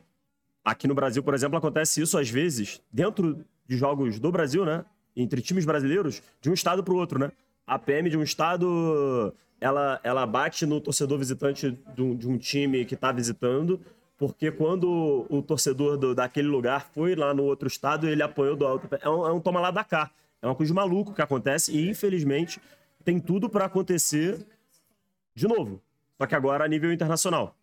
Aqui 0.63 0.87
no 0.87 0.95
Brasil, 0.95 1.23
por 1.23 1.33
exemplo, 1.33 1.57
acontece 1.57 2.03
isso 2.03 2.19
às 2.19 2.29
vezes, 2.29 2.83
dentro 2.93 3.43
de 3.67 3.77
jogos 3.79 4.21
do 4.21 4.31
Brasil, 4.31 4.67
né? 4.67 4.85
Entre 5.17 5.41
times 5.41 5.65
brasileiros, 5.65 6.23
de 6.43 6.51
um 6.51 6.53
estado 6.53 6.85
para 6.85 6.93
o 6.93 6.99
outro, 6.99 7.19
né? 7.19 7.33
A 7.67 7.79
PM 7.79 8.11
de 8.11 8.19
um 8.19 8.23
estado, 8.23 9.35
ela, 9.59 9.99
ela 10.05 10.27
bate 10.27 10.67
no 10.67 10.81
torcedor 10.81 11.19
visitante 11.19 11.79
de 11.95 12.03
um, 12.03 12.15
de 12.15 12.29
um 12.29 12.37
time 12.37 12.85
que 12.85 12.95
está 12.95 13.11
visitando, 13.11 13.81
porque 14.19 14.51
quando 14.51 15.27
o 15.31 15.41
torcedor 15.41 15.97
do, 15.97 16.15
daquele 16.15 16.49
lugar 16.49 16.91
foi 16.93 17.15
lá 17.15 17.33
no 17.33 17.45
outro 17.45 17.69
estado, 17.69 18.07
ele 18.07 18.23
apoiou 18.23 18.57
do 18.57 18.67
alto. 18.67 18.89
É 19.01 19.09
um, 19.09 19.27
é 19.27 19.33
um 19.33 19.41
toma 19.41 19.61
lá 19.61 19.71
da 19.71 19.85
cá. 19.85 20.11
É 20.43 20.47
uma 20.47 20.55
coisa 20.55 20.73
de 20.73 20.77
maluco 20.77 21.15
que 21.15 21.23
acontece 21.23 21.73
e, 21.73 21.89
infelizmente, 21.89 22.61
tem 23.05 23.19
tudo 23.19 23.49
para 23.49 23.65
acontecer 23.65 24.45
de 25.39 25.47
novo. 25.47 25.83
Só 26.19 26.27
que 26.27 26.35
agora 26.35 26.65
a 26.65 26.69
nível 26.69 26.93
internacional. 26.93 27.57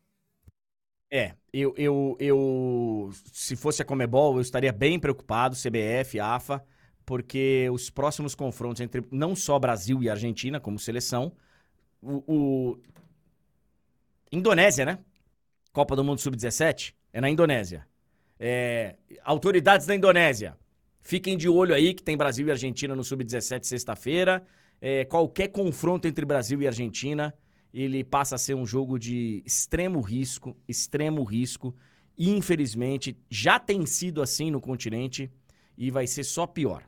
É, 1.11 1.33
eu, 1.53 1.73
eu, 1.77 2.17
eu. 2.19 3.11
Se 3.31 3.55
fosse 3.55 3.81
a 3.81 3.85
Comebol, 3.85 4.35
eu 4.35 4.41
estaria 4.41 4.71
bem 4.71 4.99
preocupado, 4.99 5.55
CBF, 5.55 6.19
AFA, 6.19 6.65
porque 7.05 7.69
os 7.71 7.89
próximos 7.89 8.33
confrontos 8.33 8.81
entre 8.81 9.03
não 9.11 9.35
só 9.35 9.59
Brasil 9.59 10.01
e 10.01 10.09
Argentina, 10.09 10.59
como 10.59 10.79
seleção, 10.79 11.33
o. 12.01 12.23
o... 12.27 12.79
Indonésia, 14.31 14.85
né? 14.85 14.99
Copa 15.71 15.95
do 15.95 16.03
Mundo 16.03 16.19
Sub-17 16.19 16.93
é 17.13 17.21
na 17.21 17.29
Indonésia. 17.29 17.85
É... 18.39 18.95
Autoridades 19.23 19.85
da 19.85 19.95
Indonésia, 19.95 20.57
fiquem 21.01 21.37
de 21.37 21.47
olho 21.47 21.75
aí 21.75 21.93
que 21.93 22.03
tem 22.03 22.17
Brasil 22.17 22.47
e 22.47 22.51
Argentina 22.51 22.95
no 22.95 23.03
Sub-17 23.03 23.63
sexta-feira. 23.65 24.45
É... 24.81 25.05
Qualquer 25.05 25.49
confronto 25.49 26.07
entre 26.07 26.25
Brasil 26.25 26.61
e 26.61 26.67
Argentina 26.67 27.33
ele 27.83 28.05
passa 28.05 28.35
a 28.35 28.37
ser 28.37 28.55
um 28.55 28.65
jogo 28.65 28.97
de 28.97 29.43
extremo 29.45 29.99
risco, 29.99 30.55
extremo 30.65 31.23
risco. 31.23 31.75
E, 32.17 32.29
infelizmente, 32.29 33.19
já 33.29 33.59
tem 33.59 33.85
sido 33.85 34.21
assim 34.21 34.49
no 34.49 34.61
continente 34.61 35.29
e 35.77 35.91
vai 35.91 36.07
ser 36.07 36.23
só 36.23 36.47
pior. 36.47 36.87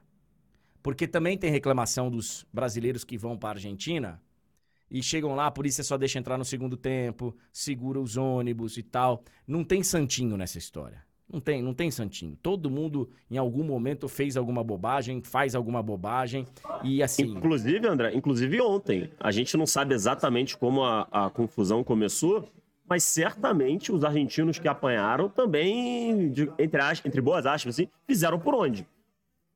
Porque 0.81 1.05
também 1.05 1.37
tem 1.37 1.51
reclamação 1.51 2.09
dos 2.09 2.45
brasileiros 2.53 3.03
que 3.03 3.17
vão 3.17 3.37
para 3.37 3.49
a 3.49 3.51
Argentina 3.59 4.21
e 4.89 5.03
chegam 5.03 5.35
lá, 5.35 5.47
a 5.47 5.51
polícia 5.51 5.83
só 5.83 5.97
deixa 5.97 6.19
entrar 6.19 6.37
no 6.37 6.45
segundo 6.45 6.77
tempo, 6.77 7.35
segura 7.51 7.99
os 7.99 8.15
ônibus 8.15 8.77
e 8.77 8.83
tal. 8.83 9.23
Não 9.45 9.65
tem 9.65 9.83
santinho 9.83 10.37
nessa 10.37 10.57
história. 10.57 11.06
Não 11.31 11.41
tem, 11.41 11.61
não 11.61 11.73
tem 11.73 11.91
santinho. 11.91 12.37
Todo 12.41 12.69
mundo, 12.69 13.09
em 13.29 13.37
algum 13.37 13.63
momento, 13.63 14.07
fez 14.07 14.37
alguma 14.37 14.63
bobagem, 14.63 15.21
faz 15.21 15.55
alguma 15.55 15.83
bobagem 15.83 16.45
e 16.83 17.03
assim. 17.03 17.23
Inclusive, 17.23 17.85
André, 17.85 18.15
inclusive 18.15 18.61
ontem, 18.61 19.09
a 19.19 19.29
gente 19.29 19.57
não 19.57 19.65
sabe 19.65 19.93
exatamente 19.93 20.57
como 20.57 20.83
a, 20.83 21.07
a 21.11 21.29
confusão 21.29 21.83
começou, 21.83 22.49
mas 22.89 23.03
certamente 23.03 23.91
os 23.91 24.05
argentinos 24.05 24.57
que 24.57 24.69
apanharam 24.69 25.27
também, 25.27 26.31
de, 26.31 26.49
entre, 26.57 26.81
as, 26.81 27.05
entre 27.05 27.19
boas 27.19 27.45
aspas, 27.45 27.75
assim, 27.75 27.89
fizeram 28.07 28.39
por 28.39 28.55
onde? 28.55 28.87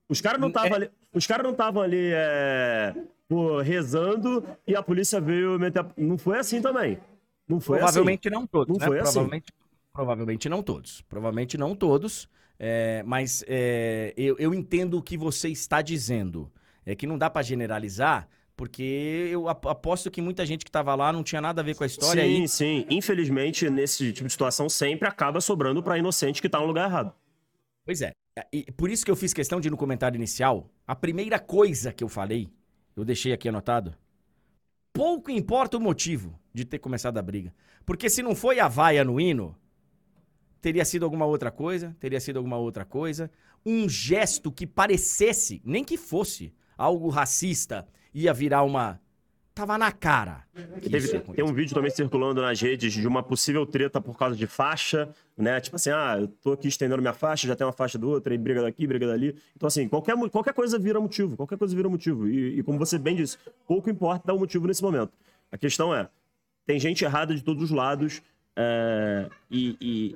Os 0.10 0.20
caras 0.20 0.42
não 0.42 0.50
estavam 0.50 0.72
é... 0.72 0.76
ali, 0.76 0.92
os 1.14 1.26
caras 1.26 1.44
não 1.44 1.52
estavam 1.52 1.82
ali 1.82 2.12
é, 2.14 2.94
pô, 3.30 3.62
rezando 3.62 4.44
e 4.68 4.76
a 4.76 4.84
polícia 4.84 5.22
veio 5.22 5.58
meter. 5.58 5.86
Não 5.96 6.18
foi 6.18 6.38
assim 6.38 6.62
também. 6.62 7.00
Não 7.48 7.62
foi 7.62 7.78
Provavelmente 7.78 8.28
assim. 8.28 8.36
não 8.36 8.46
todos, 8.46 8.78
não 8.78 8.80
né? 8.80 8.88
Foi 8.88 9.00
assim. 9.00 9.14
Provavelmente, 9.14 9.46
assim. 9.54 9.61
Provavelmente 9.94 10.50
não 10.50 10.62
todos. 10.62 11.02
Provavelmente 11.02 11.58
não 11.58 11.76
todos. 11.76 12.30
É, 12.60 13.02
mas 13.04 13.44
é, 13.48 14.14
eu, 14.16 14.36
eu 14.38 14.54
entendo 14.54 14.98
o 14.98 15.02
que 15.02 15.18
você 15.18 15.50
está 15.50 15.82
dizendo. 15.82 16.52
É 16.86 16.96
que 16.96 17.06
não 17.06 17.18
dá 17.18 17.30
para 17.30 17.44
generalizar, 17.44 18.28
porque 18.56 19.30
eu 19.32 19.48
aposto 19.48 20.10
que 20.10 20.22
muita 20.22 20.46
gente 20.46 20.64
que 20.66 20.70
estava 20.70 20.94
lá 20.96 21.14
não 21.14 21.24
tinha 21.24 21.42
nada 21.42 21.62
a 21.62 21.64
ver 21.64 21.76
com 21.76 21.84
a 21.84 21.88
história. 21.88 22.24
Sim, 22.24 22.48
sim. 22.48 22.86
Infelizmente, 22.90 23.70
nesse 23.70 24.12
tipo 24.12 24.28
de 24.28 24.32
situação, 24.32 24.68
sempre 24.68 25.08
acaba 25.08 25.40
sobrando 25.42 25.82
para 25.84 25.98
inocente 25.98 26.42
que 26.42 26.50
tá 26.50 26.60
no 26.60 26.66
lugar 26.66 26.90
errado. 26.90 27.14
Pois 27.86 28.02
é. 28.02 28.12
E 28.52 28.72
por 28.72 28.90
isso 28.90 29.04
que 29.04 29.12
eu 29.12 29.16
fiz 29.16 29.34
questão 29.34 29.60
de, 29.60 29.70
no 29.70 29.78
comentário 29.78 30.16
inicial, 30.16 30.70
a 30.88 30.96
primeira 30.96 31.40
coisa 31.40 31.92
que 31.92 32.04
eu 32.04 32.10
falei, 32.10 32.50
eu 32.96 33.04
deixei 33.04 33.34
aqui 33.34 33.50
anotado. 33.50 33.96
Pouco 34.94 35.32
importa 35.32 35.78
o 35.78 35.82
motivo 35.82 36.40
de 36.54 36.66
ter 36.66 36.80
começado 36.80 37.18
a 37.18 37.22
briga. 37.22 37.54
Porque 37.86 38.10
se 38.10 38.22
não 38.22 38.36
foi 38.36 38.60
a 38.60 38.68
vaia 38.68 39.04
no 39.04 39.20
hino, 39.20 39.56
teria 40.62 40.86
sido 40.86 41.04
alguma 41.04 41.26
outra 41.26 41.52
coisa, 41.52 41.96
teria 42.00 42.20
sido 42.20 42.38
alguma 42.38 42.58
outra 42.58 42.86
coisa. 42.86 43.32
Um 43.66 43.90
gesto 43.90 44.52
que 44.52 44.66
parecesse, 44.66 45.62
nem 45.66 45.84
que 45.84 45.98
fosse, 45.98 46.54
algo 46.78 47.10
racista, 47.10 47.88
ia 48.14 48.34
virar 48.34 48.64
uma 48.64 49.00
Tava 49.54 49.78
na 49.78 49.92
cara. 49.92 50.46
Teve, 50.82 51.20
tem 51.20 51.44
um 51.44 51.54
vídeo 51.54 51.76
também 51.76 51.92
circulando 51.92 52.42
nas 52.42 52.62
redes 52.62 52.94
de 52.94 53.06
uma 53.06 53.22
possível 53.22 53.66
treta 53.66 54.00
por 54.00 54.18
causa 54.18 54.34
de 54.34 54.48
faixa, 54.48 55.10
né? 55.38 55.60
Tipo 55.60 55.76
assim, 55.76 55.90
ah, 55.90 56.18
eu 56.22 56.30
tô 56.30 56.54
aqui 56.54 56.70
estendendo 56.70 57.02
minha 57.02 57.14
faixa, 57.14 57.48
já 57.48 57.56
tem 57.56 57.68
uma 57.68 57.74
faixa 57.74 57.98
do 57.98 58.10
outro, 58.10 58.32
aí 58.32 58.38
briga 58.38 58.62
daqui, 58.62 58.88
briga 58.88 59.06
dali. 59.06 59.36
Então, 59.54 59.68
assim, 59.68 59.90
qualquer, 59.90 60.16
qualquer 60.30 60.54
coisa 60.54 60.80
vira 60.80 61.02
motivo, 61.02 61.36
qualquer 61.36 61.58
coisa 61.58 61.76
vira 61.76 61.90
motivo. 61.90 62.30
E, 62.30 62.60
e 62.60 62.64
como 62.64 62.80
você 62.80 62.98
bem 62.98 63.14
disse, 63.14 63.38
pouco 63.68 63.90
importa 63.90 64.26
dar 64.26 64.34
um 64.34 64.40
motivo 64.40 64.68
nesse 64.68 64.82
momento. 64.82 65.12
A 65.52 65.58
questão 65.58 65.94
é, 65.94 66.10
tem 66.66 66.80
gente 66.80 67.04
errada 67.04 67.36
de 67.36 67.44
todos 67.44 67.62
os 67.62 67.72
lados, 67.72 68.22
é, 68.56 69.30
e, 69.50 69.76
e 69.82 70.16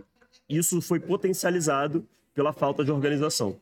isso 0.50 0.82
foi 0.82 1.00
potencializado 1.00 2.08
pela 2.34 2.54
falta 2.54 2.84
de 2.84 2.92
organização. 2.92 3.60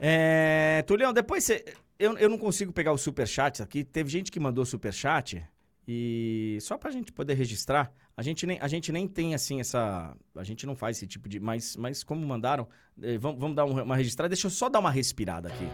É, 0.00 0.82
Tulião, 0.86 1.12
depois 1.12 1.44
você 1.44 1.64
eu, 1.98 2.16
eu 2.16 2.28
não 2.28 2.38
consigo 2.38 2.72
pegar 2.72 2.92
o 2.92 2.98
superchat 2.98 3.62
aqui. 3.62 3.82
Teve 3.82 4.08
gente 4.08 4.30
que 4.30 4.38
mandou 4.38 4.64
superchat 4.64 5.44
e 5.86 6.58
só 6.60 6.78
pra 6.78 6.90
gente 6.90 7.10
poder 7.10 7.34
registrar, 7.34 7.90
a 8.16 8.22
gente 8.22 8.46
nem, 8.46 8.58
a 8.60 8.68
gente 8.68 8.92
nem 8.92 9.08
tem 9.08 9.34
assim 9.34 9.58
essa. 9.58 10.14
A 10.36 10.44
gente 10.44 10.66
não 10.66 10.76
faz 10.76 10.96
esse 10.96 11.06
tipo 11.06 11.28
de. 11.28 11.40
Mas, 11.40 11.76
mas 11.76 12.04
como 12.04 12.24
mandaram, 12.26 12.68
eh, 13.02 13.18
vamos, 13.18 13.40
vamos 13.40 13.56
dar 13.56 13.64
uma 13.64 13.96
registrada. 13.96 14.28
Deixa 14.28 14.46
eu 14.46 14.50
só 14.50 14.68
dar 14.68 14.80
uma 14.80 14.90
respirada 14.90 15.48
aqui. 15.48 15.66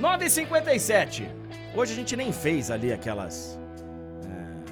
9h57. 0.00 1.22
Hoje 1.74 1.92
a 1.92 1.96
gente 1.96 2.16
nem 2.16 2.32
fez 2.32 2.70
ali 2.70 2.92
aquelas. 2.92 3.58
É... 4.26 4.64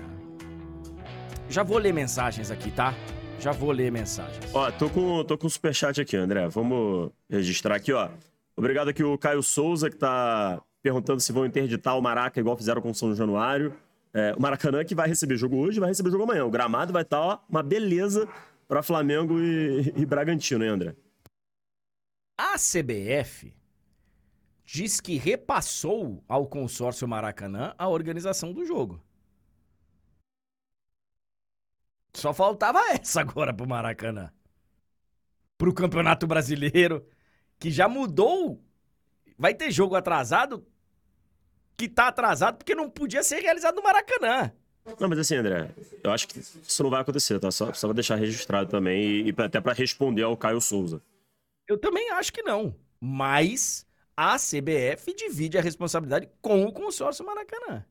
Já 1.48 1.62
vou 1.62 1.78
ler 1.78 1.92
mensagens 1.92 2.50
aqui, 2.50 2.70
tá? 2.70 2.94
Já 3.42 3.50
vou 3.50 3.72
ler 3.72 3.90
mensagens. 3.90 4.54
Ó, 4.54 4.70
tô 4.70 4.88
com, 4.88 5.24
tô 5.24 5.36
com 5.36 5.48
o 5.48 5.50
superchat 5.50 6.00
aqui, 6.00 6.16
André. 6.16 6.46
Vamos 6.46 7.10
registrar 7.28 7.74
aqui, 7.74 7.92
ó. 7.92 8.08
Obrigado 8.56 8.86
aqui 8.86 9.02
o 9.02 9.18
Caio 9.18 9.42
Souza, 9.42 9.90
que 9.90 9.96
está 9.96 10.62
perguntando 10.80 11.20
se 11.20 11.32
vão 11.32 11.44
interditar 11.44 11.98
o 11.98 12.00
Maraca 12.00 12.38
igual 12.38 12.56
fizeram 12.56 12.80
com 12.80 12.90
o 12.90 12.94
São 12.94 13.12
Januário. 13.16 13.74
É, 14.14 14.32
o 14.38 14.40
Maracanã 14.40 14.84
que 14.84 14.94
vai 14.94 15.08
receber 15.08 15.36
jogo 15.36 15.56
hoje, 15.56 15.80
vai 15.80 15.88
receber 15.88 16.12
jogo 16.12 16.22
amanhã. 16.22 16.44
O 16.44 16.50
gramado 16.52 16.92
vai 16.92 17.02
estar 17.02 17.36
tá, 17.36 17.42
uma 17.50 17.64
beleza 17.64 18.28
para 18.68 18.80
Flamengo 18.80 19.40
e, 19.40 19.92
e 19.96 20.06
Bragantino, 20.06 20.62
hein, 20.62 20.70
André? 20.70 20.94
A 22.38 22.54
CBF 22.54 23.52
diz 24.64 25.00
que 25.00 25.16
repassou 25.16 26.22
ao 26.28 26.46
consórcio 26.46 27.08
Maracanã 27.08 27.74
a 27.76 27.88
organização 27.88 28.52
do 28.52 28.64
jogo. 28.64 29.02
Só 32.14 32.32
faltava 32.32 32.80
essa 32.92 33.20
agora 33.20 33.52
pro 33.52 33.68
Maracanã. 33.68 34.30
Pro 35.56 35.72
Campeonato 35.72 36.26
Brasileiro 36.26 37.06
que 37.58 37.70
já 37.70 37.88
mudou. 37.88 38.60
Vai 39.38 39.54
ter 39.54 39.70
jogo 39.70 39.94
atrasado 39.94 40.66
que 41.76 41.88
tá 41.88 42.08
atrasado 42.08 42.58
porque 42.58 42.74
não 42.74 42.90
podia 42.90 43.22
ser 43.22 43.40
realizado 43.40 43.76
no 43.76 43.82
Maracanã. 43.82 44.52
Não, 44.98 45.08
mas 45.08 45.18
assim, 45.20 45.36
André, 45.36 45.70
eu 46.02 46.10
acho 46.10 46.26
que 46.26 46.38
isso 46.38 46.82
não 46.82 46.90
vai 46.90 47.00
acontecer, 47.00 47.38
tá? 47.38 47.50
Só, 47.50 47.72
só 47.72 47.92
deixar 47.92 48.16
registrado 48.16 48.68
também 48.68 49.00
e, 49.02 49.28
e 49.30 49.34
até 49.38 49.60
para 49.60 49.72
responder 49.72 50.22
ao 50.22 50.36
Caio 50.36 50.60
Souza. 50.60 51.00
Eu 51.68 51.78
também 51.78 52.10
acho 52.10 52.32
que 52.32 52.42
não. 52.42 52.74
Mas 53.00 53.86
a 54.16 54.36
CBF 54.36 55.14
divide 55.14 55.56
a 55.56 55.62
responsabilidade 55.62 56.28
com 56.40 56.64
o 56.64 56.72
consórcio 56.72 57.24
Maracanã. 57.24 57.84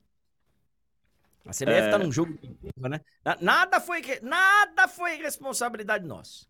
A 1.46 1.52
CBF 1.52 1.88
é... 1.88 1.90
tá 1.90 1.98
num 1.98 2.12
jogo, 2.12 2.38
né? 2.78 3.02
Nada 3.40 3.80
foi, 3.80 4.02
nada 4.22 4.88
foi 4.88 5.16
responsabilidade 5.16 6.06
nossa. 6.06 6.46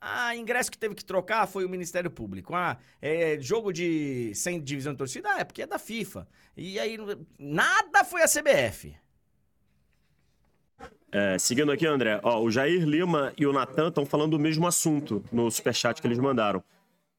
Ah, 0.00 0.34
ingresso 0.34 0.70
que 0.70 0.78
teve 0.78 0.94
que 0.94 1.04
trocar 1.04 1.46
foi 1.46 1.64
o 1.64 1.68
Ministério 1.68 2.10
Público. 2.10 2.54
Ah, 2.54 2.78
é, 3.02 3.38
jogo 3.38 3.70
de 3.70 4.32
sem 4.34 4.58
divisão 4.60 4.92
de 4.92 4.98
torcida, 4.98 5.28
ah, 5.30 5.40
é 5.40 5.44
porque 5.44 5.62
é 5.62 5.66
da 5.66 5.78
FIFA. 5.78 6.26
E 6.56 6.78
aí, 6.78 6.96
nada 7.38 8.02
foi 8.04 8.22
a 8.22 8.26
CBF. 8.26 8.96
É, 11.12 11.36
seguindo 11.38 11.72
aqui, 11.72 11.86
André, 11.86 12.18
ó, 12.22 12.40
o 12.40 12.50
Jair 12.50 12.84
Lima 12.84 13.32
e 13.36 13.46
o 13.46 13.52
Natan 13.52 13.88
estão 13.88 14.06
falando 14.06 14.32
do 14.32 14.38
mesmo 14.38 14.66
assunto 14.66 15.22
no 15.30 15.50
superchat 15.50 16.00
que 16.00 16.06
eles 16.06 16.18
mandaram. 16.18 16.62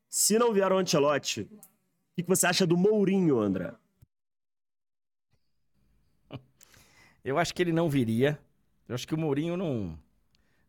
Se 0.09 0.39
não 0.39 0.53
vier 0.53 0.71
o 0.71 0.77
Ancelotti, 0.77 1.41
o 1.41 1.59
que, 2.15 2.23
que 2.23 2.29
você 2.29 2.47
acha 2.47 2.65
do 2.65 2.77
Mourinho, 2.77 3.39
André? 3.39 3.73
Eu 7.23 7.37
acho 7.37 7.53
que 7.53 7.61
ele 7.61 7.71
não 7.71 7.89
viria. 7.89 8.39
Eu 8.87 8.95
acho 8.95 9.07
que 9.07 9.15
o 9.15 9.17
Mourinho 9.17 9.55
não 9.55 9.97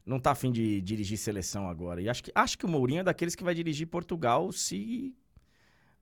não 0.05 0.19
tá 0.19 0.33
afim 0.33 0.51
de 0.51 0.81
dirigir 0.81 1.17
seleção 1.17 1.69
agora. 1.69 2.01
E 2.01 2.09
acho 2.09 2.25
que, 2.25 2.33
acho 2.35 2.59
que 2.59 2.67
o 2.67 2.69
Mourinho 2.69 3.01
é 3.01 3.05
daqueles 3.05 3.35
que 3.35 3.45
vai 3.45 3.55
dirigir 3.55 3.87
Portugal 3.87 4.51
se. 4.53 5.15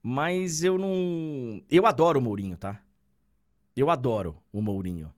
Mas 0.02 0.64
eu 0.64 0.78
não. 0.78 1.62
Eu 1.70 1.86
adoro 1.86 2.18
o 2.18 2.22
Mourinho, 2.22 2.56
tá? 2.56 2.82
Eu 3.76 3.90
adoro 3.90 4.36
o 4.52 4.62
Mourinho. 4.62 5.12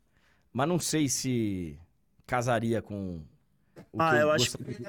Mas 0.53 0.69
não 0.69 0.79
sei 0.79 1.09
se 1.09 1.79
casaria 2.27 2.83
com. 2.83 3.23
ah, 3.99 4.17
eu, 4.17 4.23
eu 4.23 4.31
acho. 4.33 4.59
Que... 4.59 4.83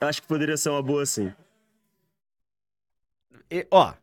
Eu 0.00 0.08
acho 0.08 0.22
que 0.22 0.28
poderia 0.28 0.56
ser 0.56 0.70
uma 0.70 0.82
boa, 0.82 1.04
sim. 1.04 1.32
E, 3.50 3.66
ó. 3.70 3.94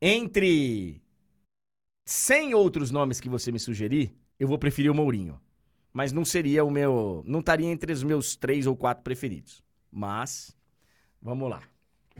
Entre 0.00 1.00
100 2.04 2.54
outros 2.54 2.90
nomes 2.90 3.20
que 3.20 3.28
você 3.28 3.50
me 3.50 3.58
sugerir, 3.58 4.14
eu 4.38 4.48
vou 4.48 4.58
preferir 4.58 4.90
o 4.90 4.94
Mourinho 4.94 5.40
mas 5.94 6.10
não 6.10 6.24
seria 6.24 6.64
o 6.64 6.70
meu. 6.70 7.22
Não 7.24 7.38
estaria 7.38 7.70
entre 7.70 7.92
os 7.92 8.02
meus 8.02 8.34
três 8.34 8.66
ou 8.66 8.76
quatro 8.76 9.04
preferidos. 9.04 9.62
Mas, 9.90 10.54
vamos 11.22 11.48
lá. 11.48 11.62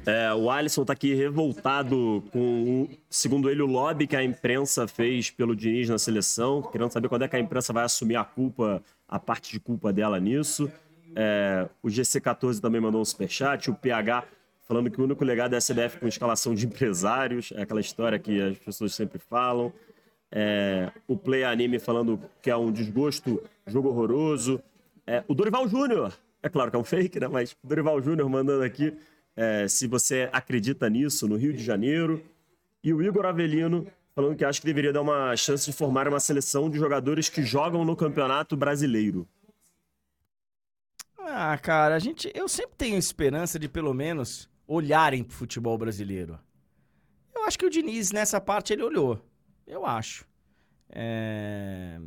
É, 0.07 0.33
o 0.33 0.49
Alisson 0.49 0.85
tá 0.85 0.93
aqui 0.93 1.13
revoltado 1.13 2.23
com, 2.33 2.89
segundo 3.11 3.51
ele, 3.51 3.63
o 3.63 3.67
lobby 3.67 4.07
que 4.07 4.15
a 4.15 4.23
imprensa 4.23 4.87
fez 4.87 5.31
pelo 5.31 5.57
Diniz 5.57 5.89
na 5.89 5.99
seleção, 5.99 6.63
querendo 6.63 6.93
saber 6.93 7.09
quando 7.09 7.23
é 7.23 7.29
que 7.29 7.35
a 7.35 7.41
imprensa 7.41 7.73
vai 7.73 7.85
assumir 7.85 8.17
a 8.17 8.25
culpa, 8.25 8.83
a 9.09 9.19
parte 9.19 9.53
de 9.53 9.59
culpa 9.59 9.93
dela 9.93 10.21
nisso. 10.21 10.71
É, 11.17 11.69
o 11.83 11.89
GC14 11.89 12.61
também 12.61 12.81
mandou 12.81 13.01
um 13.01 13.05
superchat, 13.05 13.71
o 13.71 13.75
PH 13.75 14.25
falando 14.67 14.91
que 14.91 15.01
o 15.01 15.05
único 15.05 15.25
legado 15.25 15.55
é 15.55 15.59
a 15.59 15.61
CBF 15.61 15.99
com 15.99 16.09
escalação 16.09 16.55
de 16.55 16.67
empresários, 16.67 17.53
é 17.55 17.63
aquela 17.63 17.81
história 17.81 18.19
que 18.19 18.41
as 18.41 18.59
pessoas 18.59 18.95
sempre 18.95 19.19
falam. 19.19 19.73
É, 20.37 20.91
o 21.07 21.17
Play 21.17 21.45
Anime 21.45 21.79
falando 21.79 22.21
que 22.43 22.51
é 22.51 22.57
um 22.57 22.73
desgosto, 22.73 23.41
jogo 23.65 23.89
horroroso. 23.89 24.61
É, 25.07 25.23
o 25.29 25.35
Dorival 25.35 25.69
Júnior, 25.69 26.13
é 26.43 26.49
claro 26.49 26.73
que 26.73 26.77
é 26.77 26.81
um 26.81 26.85
fake, 26.85 27.21
né? 27.21 27.29
Mas 27.29 27.53
o 27.63 27.67
Dorival 27.69 28.03
Júnior 28.03 28.29
mandando 28.29 28.65
aqui 28.65 28.93
é, 29.37 29.69
se 29.69 29.87
você 29.87 30.29
acredita 30.33 30.91
nisso 30.91 31.29
no 31.29 31.37
Rio 31.37 31.53
de 31.53 31.63
Janeiro. 31.63 32.21
E 32.83 32.93
o 32.93 33.01
Igor 33.01 33.25
Avelino 33.27 33.87
falando 34.13 34.37
que 34.37 34.45
acha 34.45 34.61
que 34.61 34.67
deveria 34.67 34.93
dar 34.93 35.03
uma 35.03 35.37
chance 35.37 35.71
de 35.71 35.77
formar 35.77 36.09
uma 36.09 36.21
seleção 36.21 36.69
de 36.69 36.79
jogadores 36.79 37.29
que 37.29 37.43
jogam 37.43 37.85
no 37.85 37.97
Campeonato 37.97 38.57
Brasileiro. 38.57 39.29
Ah, 41.19 41.57
cara, 41.59 41.95
a 41.95 41.99
gente, 41.99 42.31
eu 42.35 42.49
sempre 42.49 42.77
tenho 42.77 42.97
esperança 42.97 43.59
de 43.59 43.69
pelo 43.69 43.95
menos 43.95 44.49
olharem 44.67 45.23
pro 45.25 45.35
futebol 45.35 45.77
brasileiro. 45.79 46.39
Eu 47.35 47.45
acho 47.45 47.59
que 47.59 47.67
o 47.67 47.71
Diniz 47.71 48.13
nessa 48.13 48.41
parte 48.41 48.73
ele 48.73 48.83
olhou. 48.83 49.21
Eu 49.67 49.87
acho. 49.87 50.27
É... 50.91 51.99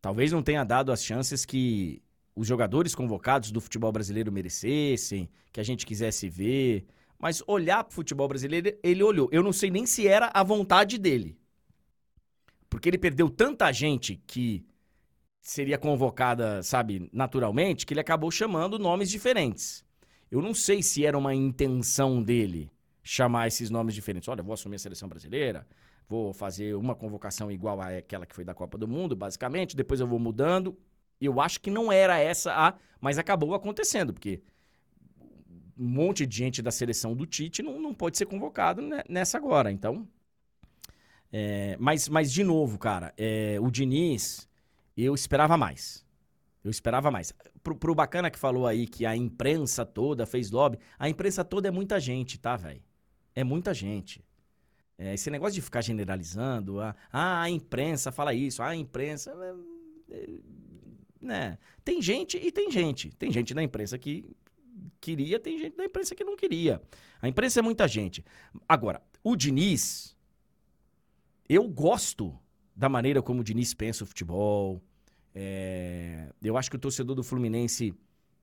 Talvez 0.00 0.32
não 0.32 0.42
tenha 0.42 0.64
dado 0.64 0.92
as 0.92 1.04
chances 1.04 1.44
que 1.44 2.02
os 2.34 2.46
jogadores 2.46 2.94
convocados 2.94 3.50
do 3.50 3.60
futebol 3.60 3.92
brasileiro 3.92 4.32
merecessem, 4.32 5.28
que 5.52 5.60
a 5.60 5.62
gente 5.62 5.84
quisesse 5.84 6.28
ver. 6.28 6.86
Mas 7.18 7.42
olhar 7.46 7.84
pro 7.84 7.94
futebol 7.94 8.26
brasileiro, 8.26 8.76
ele 8.82 9.02
olhou. 9.02 9.28
Eu 9.30 9.42
não 9.42 9.52
sei 9.52 9.70
nem 9.70 9.84
se 9.84 10.08
era 10.08 10.30
a 10.32 10.42
vontade 10.42 10.96
dele. 10.96 11.38
Porque 12.68 12.88
ele 12.88 12.96
perdeu 12.96 13.28
tanta 13.28 13.70
gente 13.72 14.22
que 14.26 14.64
seria 15.40 15.76
convocada, 15.76 16.62
sabe, 16.62 17.10
naturalmente, 17.12 17.84
que 17.84 17.92
ele 17.92 18.00
acabou 18.00 18.30
chamando 18.30 18.78
nomes 18.78 19.10
diferentes. 19.10 19.84
Eu 20.30 20.40
não 20.40 20.54
sei 20.54 20.82
se 20.82 21.04
era 21.04 21.18
uma 21.18 21.34
intenção 21.34 22.22
dele 22.22 22.70
chamar 23.02 23.48
esses 23.48 23.68
nomes 23.68 23.94
diferentes. 23.94 24.28
Olha, 24.28 24.42
vou 24.42 24.54
assumir 24.54 24.76
a 24.76 24.78
seleção 24.78 25.08
brasileira, 25.08 25.66
vou 26.10 26.32
fazer 26.32 26.74
uma 26.74 26.96
convocação 26.96 27.52
igual 27.52 27.80
àquela 27.80 28.26
que 28.26 28.34
foi 28.34 28.44
da 28.44 28.52
Copa 28.52 28.76
do 28.76 28.88
Mundo, 28.88 29.14
basicamente, 29.14 29.76
depois 29.76 30.00
eu 30.00 30.08
vou 30.08 30.18
mudando. 30.18 30.76
Eu 31.20 31.40
acho 31.40 31.60
que 31.60 31.70
não 31.70 31.92
era 31.92 32.18
essa 32.18 32.52
a, 32.52 32.74
mas 33.00 33.16
acabou 33.16 33.54
acontecendo, 33.54 34.12
porque 34.12 34.42
um 35.78 35.86
monte 35.86 36.26
de 36.26 36.36
gente 36.36 36.60
da 36.60 36.72
seleção 36.72 37.14
do 37.14 37.24
Tite 37.24 37.62
não, 37.62 37.80
não 37.80 37.94
pode 37.94 38.18
ser 38.18 38.26
convocado 38.26 38.82
nessa 39.08 39.38
agora. 39.38 39.70
Então, 39.70 40.06
é, 41.32 41.76
mas, 41.78 42.08
mas, 42.08 42.32
de 42.32 42.42
novo, 42.42 42.76
cara, 42.76 43.14
é, 43.16 43.58
o 43.60 43.70
Diniz, 43.70 44.48
eu 44.96 45.14
esperava 45.14 45.56
mais. 45.56 46.04
Eu 46.64 46.72
esperava 46.72 47.08
mais. 47.08 47.32
Pro, 47.62 47.76
pro 47.76 47.94
bacana 47.94 48.32
que 48.32 48.38
falou 48.38 48.66
aí 48.66 48.88
que 48.88 49.06
a 49.06 49.14
imprensa 49.14 49.86
toda 49.86 50.26
fez 50.26 50.50
lobby, 50.50 50.76
a 50.98 51.08
imprensa 51.08 51.44
toda 51.44 51.68
é 51.68 51.70
muita 51.70 52.00
gente, 52.00 52.36
tá, 52.36 52.56
velho? 52.56 52.82
É 53.32 53.44
muita 53.44 53.72
gente. 53.72 54.24
É, 55.00 55.14
esse 55.14 55.30
negócio 55.30 55.54
de 55.54 55.62
ficar 55.62 55.80
generalizando, 55.80 56.78
ah, 56.78 56.94
a 57.10 57.48
imprensa 57.48 58.12
fala 58.12 58.34
isso, 58.34 58.62
ah, 58.62 58.68
a 58.68 58.76
imprensa. 58.76 59.32
É, 60.10 60.14
é, 60.14 60.28
né? 61.22 61.58
Tem 61.82 62.02
gente 62.02 62.36
e 62.36 62.52
tem 62.52 62.70
gente. 62.70 63.08
Tem 63.16 63.32
gente 63.32 63.54
na 63.54 63.62
imprensa 63.62 63.98
que 63.98 64.26
queria, 65.00 65.40
tem 65.40 65.58
gente 65.58 65.78
na 65.78 65.86
imprensa 65.86 66.14
que 66.14 66.22
não 66.22 66.36
queria. 66.36 66.82
A 67.22 67.26
imprensa 67.26 67.60
é 67.60 67.62
muita 67.62 67.88
gente. 67.88 68.22
Agora, 68.68 69.00
o 69.24 69.34
Diniz, 69.34 70.14
eu 71.48 71.66
gosto 71.66 72.38
da 72.76 72.88
maneira 72.90 73.22
como 73.22 73.40
o 73.40 73.44
Diniz 73.44 73.72
pensa 73.72 74.04
o 74.04 74.06
futebol. 74.06 74.82
É, 75.34 76.30
eu 76.42 76.58
acho 76.58 76.68
que 76.68 76.76
o 76.76 76.80
torcedor 76.80 77.16
do 77.16 77.24
Fluminense 77.24 77.94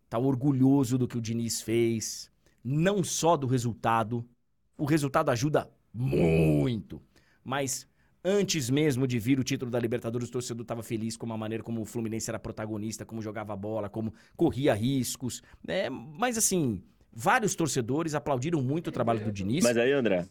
tá 0.09 0.17
orgulhoso 0.17 0.97
do 0.97 1.07
que 1.07 1.19
o 1.19 1.21
Diniz 1.21 1.61
fez, 1.61 2.31
não 2.63 3.03
só 3.03 3.37
do 3.37 3.45
resultado. 3.45 4.27
O 4.75 4.85
resultado 4.85 5.29
ajuda 5.29 5.76
muito, 5.97 7.01
mas 7.43 7.87
antes 8.23 8.69
mesmo 8.69 9.07
de 9.07 9.17
vir 9.17 9.39
o 9.39 9.43
título 9.43 9.71
da 9.71 9.79
Libertadores, 9.79 10.29
o 10.29 10.31
torcedor 10.31 10.61
estava 10.61 10.83
feliz 10.83 11.17
com 11.17 11.31
a 11.31 11.37
maneira 11.37 11.63
como 11.63 11.81
o 11.81 11.85
Fluminense 11.85 12.29
era 12.29 12.37
protagonista, 12.37 13.05
como 13.05 13.21
jogava 13.21 13.55
bola, 13.55 13.89
como 13.89 14.13
corria 14.35 14.73
riscos. 14.73 15.41
É, 15.67 15.89
mas 15.89 16.37
assim, 16.37 16.83
vários 17.11 17.55
torcedores 17.55 18.13
aplaudiram 18.13 18.61
muito 18.61 18.87
o 18.87 18.91
trabalho 18.91 19.23
do 19.23 19.31
Diniz. 19.31 19.63
Mas 19.63 19.77
aí, 19.77 19.91
André, 19.91 20.27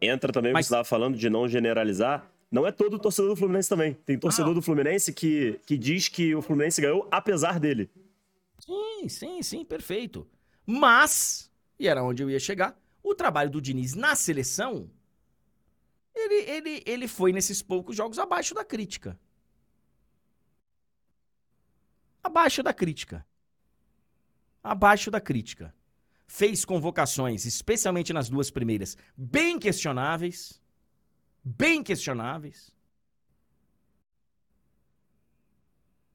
entra 0.00 0.32
também 0.32 0.52
o 0.52 0.54
que 0.54 0.62
você 0.62 0.66
estava 0.66 0.84
falando 0.84 1.16
de 1.18 1.28
não 1.28 1.48
generalizar. 1.48 2.30
Não 2.50 2.66
é 2.66 2.72
todo 2.72 2.98
torcedor 2.98 3.30
do 3.30 3.36
Fluminense 3.36 3.68
também. 3.68 3.94
Tem 4.06 4.18
torcedor 4.18 4.52
ah. 4.52 4.54
do 4.54 4.62
Fluminense 4.62 5.12
que, 5.12 5.60
que 5.66 5.76
diz 5.76 6.08
que 6.08 6.34
o 6.34 6.42
Fluminense 6.42 6.80
ganhou 6.80 7.06
apesar 7.10 7.60
dele. 7.60 7.90
Sim, 8.58 9.08
sim, 9.08 9.42
sim, 9.42 9.64
perfeito. 9.64 10.26
Mas, 10.66 11.50
e 11.78 11.86
era 11.86 12.02
onde 12.02 12.22
eu 12.22 12.30
ia 12.30 12.38
chegar, 12.38 12.76
o 13.02 13.14
trabalho 13.14 13.50
do 13.50 13.60
Diniz 13.60 13.94
na 13.94 14.14
seleção, 14.14 14.90
ele, 16.20 16.50
ele, 16.50 16.82
ele 16.86 17.08
foi 17.08 17.32
nesses 17.32 17.62
poucos 17.62 17.96
jogos 17.96 18.18
abaixo 18.18 18.54
da 18.54 18.64
crítica. 18.64 19.18
Abaixo 22.22 22.62
da 22.62 22.72
crítica. 22.72 23.26
Abaixo 24.62 25.10
da 25.10 25.20
crítica 25.20 25.74
fez 26.26 26.64
convocações, 26.64 27.44
especialmente 27.44 28.12
nas 28.12 28.30
duas 28.30 28.52
primeiras, 28.52 28.96
bem 29.16 29.58
questionáveis. 29.58 30.60
Bem 31.42 31.82
questionáveis. 31.82 32.72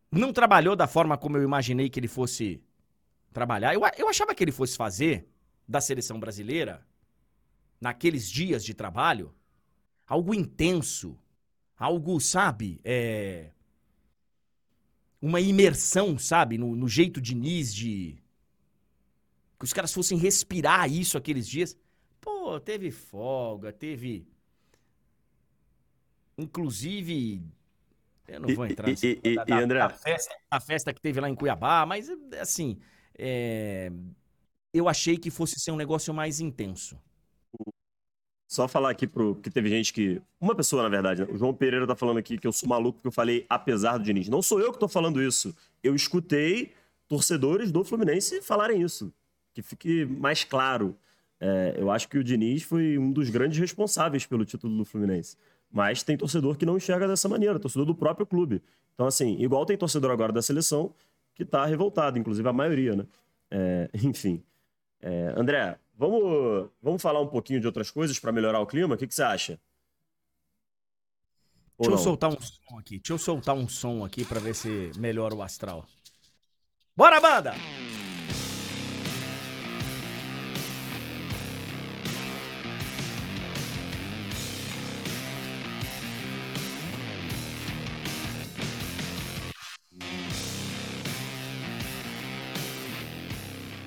Não 0.09 0.31
trabalhou 0.31 0.73
da 0.75 0.87
forma 0.87 1.17
como 1.17 1.35
eu 1.35 1.43
imaginei 1.43 1.89
que 1.89 1.99
ele 1.99 2.07
fosse 2.07 2.63
trabalhar. 3.33 3.73
Eu, 3.73 3.81
eu 3.97 4.07
achava 4.07 4.33
que 4.33 4.41
ele 4.41 4.53
fosse 4.53 4.77
fazer 4.77 5.27
da 5.67 5.81
seleção 5.81 6.17
brasileira, 6.17 6.87
naqueles 7.81 8.29
dias 8.29 8.63
de 8.63 8.73
trabalho, 8.73 9.35
algo 10.07 10.33
intenso. 10.33 11.17
Algo, 11.77 12.19
sabe? 12.19 12.79
É... 12.83 13.51
Uma 15.21 15.41
imersão, 15.41 16.17
sabe? 16.17 16.57
No, 16.57 16.75
no 16.75 16.87
jeito 16.87 17.19
de 17.19 17.35
Nis 17.35 17.73
de 17.73 18.17
que 19.57 19.65
os 19.65 19.73
caras 19.73 19.93
fossem 19.93 20.17
respirar 20.17 20.91
isso 20.91 21.17
aqueles 21.17 21.47
dias. 21.47 21.77
Pô, 22.19 22.59
teve 22.59 22.91
folga, 22.91 23.71
teve. 23.71 24.27
Inclusive. 26.37 27.41
Eu 28.27 28.39
não 28.41 28.55
vou 28.55 28.65
entrar 28.65 28.87
nessa. 28.87 29.07
E, 29.07 29.19
e, 29.23 29.35
da, 29.35 29.45
e, 29.47 29.63
André? 29.63 29.81
A 29.81 29.89
festa, 29.89 30.35
a 30.51 30.59
festa 30.59 30.93
que 30.93 31.01
teve 31.01 31.19
lá 31.19 31.29
em 31.29 31.35
Cuiabá, 31.35 31.85
mas 31.85 32.09
assim. 32.39 32.77
É, 33.17 33.91
eu 34.73 34.89
achei 34.89 35.17
que 35.17 35.31
fosse 35.31 35.57
ser 35.57 35.71
um 35.71 35.77
negócio 35.77 36.13
mais 36.13 36.41
intenso. 36.41 36.99
Só 38.47 38.67
falar 38.67 38.91
aqui 38.91 39.07
pro. 39.07 39.35
que 39.35 39.49
teve 39.49 39.69
gente 39.69 39.91
que. 39.91 40.21
Uma 40.39 40.53
pessoa, 40.53 40.83
na 40.83 40.89
verdade, 40.89 41.21
né? 41.21 41.27
o 41.31 41.37
João 41.37 41.53
Pereira 41.53 41.87
tá 41.87 41.95
falando 41.95 42.17
aqui 42.17 42.37
que 42.37 42.45
eu 42.45 42.51
sou 42.51 42.69
maluco 42.69 42.97
porque 42.99 43.07
eu 43.07 43.11
falei 43.11 43.45
apesar 43.49 43.97
do 43.97 44.03
Diniz. 44.03 44.29
Não 44.29 44.41
sou 44.41 44.59
eu 44.59 44.71
que 44.71 44.79
tô 44.79 44.87
falando 44.87 45.21
isso. 45.21 45.55
Eu 45.83 45.95
escutei 45.95 46.71
torcedores 47.07 47.71
do 47.71 47.83
Fluminense 47.83 48.41
falarem 48.41 48.81
isso 48.81 49.11
que 49.55 49.61
fique 49.61 50.05
mais 50.05 50.43
claro. 50.43 50.95
É, 51.39 51.75
eu 51.77 51.89
acho 51.89 52.07
que 52.09 52.17
o 52.17 52.23
Diniz 52.23 52.61
foi 52.63 52.97
um 52.97 53.11
dos 53.11 53.29
grandes 53.29 53.57
responsáveis 53.57 54.25
pelo 54.25 54.45
título 54.45 54.77
do 54.77 54.85
Fluminense. 54.85 55.37
Mas 55.71 56.03
tem 56.03 56.17
torcedor 56.17 56.57
que 56.57 56.65
não 56.65 56.77
enxerga 56.77 57.07
dessa 57.07 57.27
maneira, 57.27 57.57
torcedor 57.57 57.85
do 57.85 57.95
próprio 57.95 58.25
clube. 58.25 58.61
Então, 58.93 59.07
assim, 59.07 59.37
igual 59.39 59.65
tem 59.65 59.77
torcedor 59.77 60.11
agora 60.11 60.31
da 60.31 60.41
seleção 60.41 60.93
que 61.33 61.43
está 61.43 61.65
revoltado, 61.65 62.19
inclusive 62.19 62.47
a 62.47 62.53
maioria, 62.53 62.95
né? 62.95 63.05
É, 63.49 63.89
enfim. 64.03 64.43
É, 65.01 65.33
André, 65.37 65.77
vamos, 65.97 66.69
vamos 66.81 67.01
falar 67.01 67.21
um 67.21 67.27
pouquinho 67.27 67.59
de 67.59 67.67
outras 67.67 67.89
coisas 67.89 68.19
para 68.19 68.31
melhorar 68.31 68.59
o 68.59 68.67
clima? 68.67 68.95
O 68.95 68.97
que, 68.97 69.07
que 69.07 69.15
você 69.15 69.23
acha? 69.23 69.59
Ou 71.77 71.87
Deixa 71.87 71.91
não? 71.91 71.97
eu 71.97 72.03
soltar 72.03 72.29
um 72.29 72.41
som 72.41 72.79
aqui. 72.79 72.97
Deixa 72.97 73.13
eu 73.13 73.17
soltar 73.17 73.55
um 73.55 73.67
som 73.67 74.05
aqui 74.05 74.23
para 74.23 74.39
ver 74.39 74.55
se 74.55 74.91
melhora 74.97 75.35
o 75.35 75.41
astral. 75.41 75.85
Bora, 76.95 77.19
banda! 77.19 77.53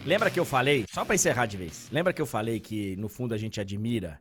Lembra 0.08 0.30
que 0.30 0.40
eu 0.40 0.44
falei, 0.46 0.86
só 0.90 1.04
para 1.04 1.14
encerrar 1.14 1.44
de 1.44 1.58
vez, 1.58 1.86
lembra 1.92 2.14
que 2.14 2.22
eu 2.22 2.24
falei 2.24 2.58
que 2.58 2.96
no 2.96 3.10
fundo 3.10 3.34
a 3.34 3.36
gente 3.36 3.60
admira 3.60 4.18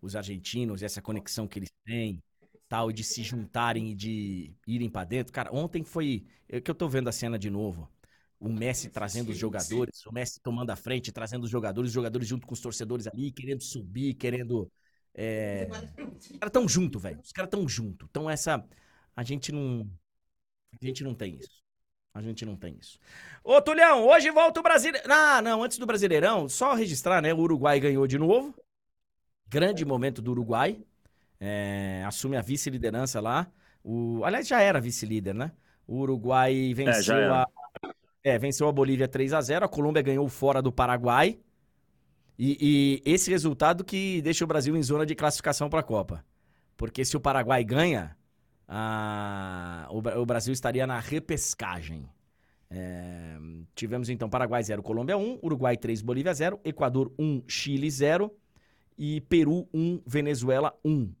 os 0.00 0.16
argentinos, 0.16 0.82
essa 0.82 1.00
conexão 1.00 1.46
que 1.46 1.60
eles 1.60 1.70
têm, 1.84 2.20
tal, 2.68 2.90
de 2.90 3.04
se 3.04 3.22
juntarem 3.22 3.92
e 3.92 3.94
de 3.94 4.52
irem 4.66 4.90
para 4.90 5.04
dentro? 5.04 5.32
Cara, 5.32 5.54
ontem 5.54 5.84
foi, 5.84 6.26
é 6.48 6.60
que 6.60 6.68
eu 6.68 6.74
tô 6.74 6.88
vendo 6.88 7.06
a 7.06 7.12
cena 7.12 7.38
de 7.38 7.48
novo. 7.50 7.88
O 8.40 8.48
Messi 8.48 8.90
trazendo 8.90 9.30
os 9.30 9.38
jogadores, 9.38 10.04
o 10.06 10.12
Messi 10.12 10.40
tomando 10.40 10.70
a 10.70 10.76
frente, 10.76 11.12
trazendo 11.12 11.44
os 11.44 11.50
jogadores, 11.50 11.90
os 11.90 11.94
jogadores 11.94 12.26
junto 12.26 12.44
com 12.44 12.54
os 12.54 12.60
torcedores 12.60 13.06
ali, 13.06 13.30
querendo 13.30 13.62
subir, 13.62 14.14
querendo. 14.14 14.68
É... 15.14 15.68
Os 16.18 16.36
caras 16.36 16.52
tão 16.52 16.68
junto, 16.68 16.98
velho. 16.98 17.20
Os 17.22 17.30
caras 17.30 17.48
tão 17.48 17.68
junto. 17.68 18.08
Então 18.10 18.28
essa. 18.28 18.66
A 19.14 19.22
gente 19.22 19.52
não. 19.52 19.88
A 20.72 20.84
gente 20.84 21.04
não 21.04 21.14
tem 21.14 21.36
isso. 21.36 21.61
A 22.14 22.20
gente 22.20 22.44
não 22.44 22.56
tem 22.56 22.76
isso. 22.78 22.98
Ô, 23.42 23.60
Tulhão, 23.60 24.06
hoje 24.06 24.30
volta 24.30 24.60
o 24.60 24.62
Brasileirão. 24.62 25.10
Ah, 25.10 25.40
não, 25.40 25.62
antes 25.62 25.78
do 25.78 25.86
Brasileirão, 25.86 26.48
só 26.48 26.74
registrar, 26.74 27.22
né? 27.22 27.32
O 27.32 27.38
Uruguai 27.38 27.80
ganhou 27.80 28.06
de 28.06 28.18
novo. 28.18 28.54
Grande 29.48 29.84
momento 29.84 30.20
do 30.20 30.32
Uruguai. 30.32 30.78
É, 31.40 32.04
assume 32.06 32.36
a 32.36 32.42
vice-liderança 32.42 33.20
lá. 33.20 33.50
O, 33.82 34.22
aliás, 34.24 34.46
já 34.46 34.60
era 34.60 34.80
vice-líder, 34.80 35.34
né? 35.34 35.52
O 35.86 36.00
Uruguai 36.00 36.72
venceu 36.74 37.16
é, 37.16 37.28
a. 37.28 37.46
É, 38.22 38.38
venceu 38.38 38.68
a 38.68 38.72
Bolívia 38.72 39.08
3 39.08 39.32
a 39.32 39.40
0 39.40 39.64
A 39.64 39.68
Colômbia 39.68 40.02
ganhou 40.02 40.28
fora 40.28 40.62
do 40.62 40.70
Paraguai. 40.70 41.38
E, 42.38 43.02
e 43.04 43.10
esse 43.10 43.30
resultado 43.30 43.84
que 43.84 44.20
deixa 44.22 44.44
o 44.44 44.46
Brasil 44.46 44.76
em 44.76 44.82
zona 44.82 45.06
de 45.06 45.14
classificação 45.14 45.68
para 45.68 45.80
a 45.80 45.84
Copa. 45.84 46.24
Porque 46.76 47.04
se 47.04 47.16
o 47.16 47.20
Paraguai 47.20 47.64
ganha, 47.64 48.16
ah, 48.74 49.86
o, 49.90 49.98
o, 49.98 50.24
Brasil 50.24 50.50
estaria 50.50 50.86
na 50.86 50.98
repescagem. 50.98 52.08
É, 52.70 53.36
tivemos 53.74 54.08
então 54.08 54.30
Paraguai 54.30 54.62
0, 54.62 54.82
Colômbia 54.82 55.14
1, 55.18 55.40
Uruguai 55.42 55.76
3, 55.76 56.00
Bolívia 56.00 56.32
0, 56.32 56.58
Equador 56.64 57.12
1, 57.18 57.42
Chile 57.46 57.90
0 57.90 58.34
e 58.96 59.20
Peru 59.20 59.68
1, 59.74 60.00
Venezuela 60.06 60.74
1. 60.82 61.12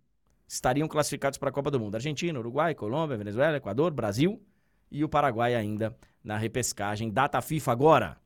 Estariam 0.48 0.88
classificados 0.88 1.38
para 1.38 1.50
a 1.50 1.52
Copa 1.52 1.70
do 1.70 1.78
Mundo. 1.78 1.94
Argentina, 1.94 2.38
Uruguai, 2.38 2.74
Colômbia, 2.74 3.18
Venezuela, 3.18 3.58
Equador, 3.58 3.92
Brasil 3.92 4.42
e 4.90 5.04
o 5.04 5.08
Paraguai 5.08 5.54
ainda 5.54 5.94
na 6.24 6.38
repescagem. 6.38 7.10
Data 7.10 7.42
FIFA 7.42 7.70
agora, 7.70 8.16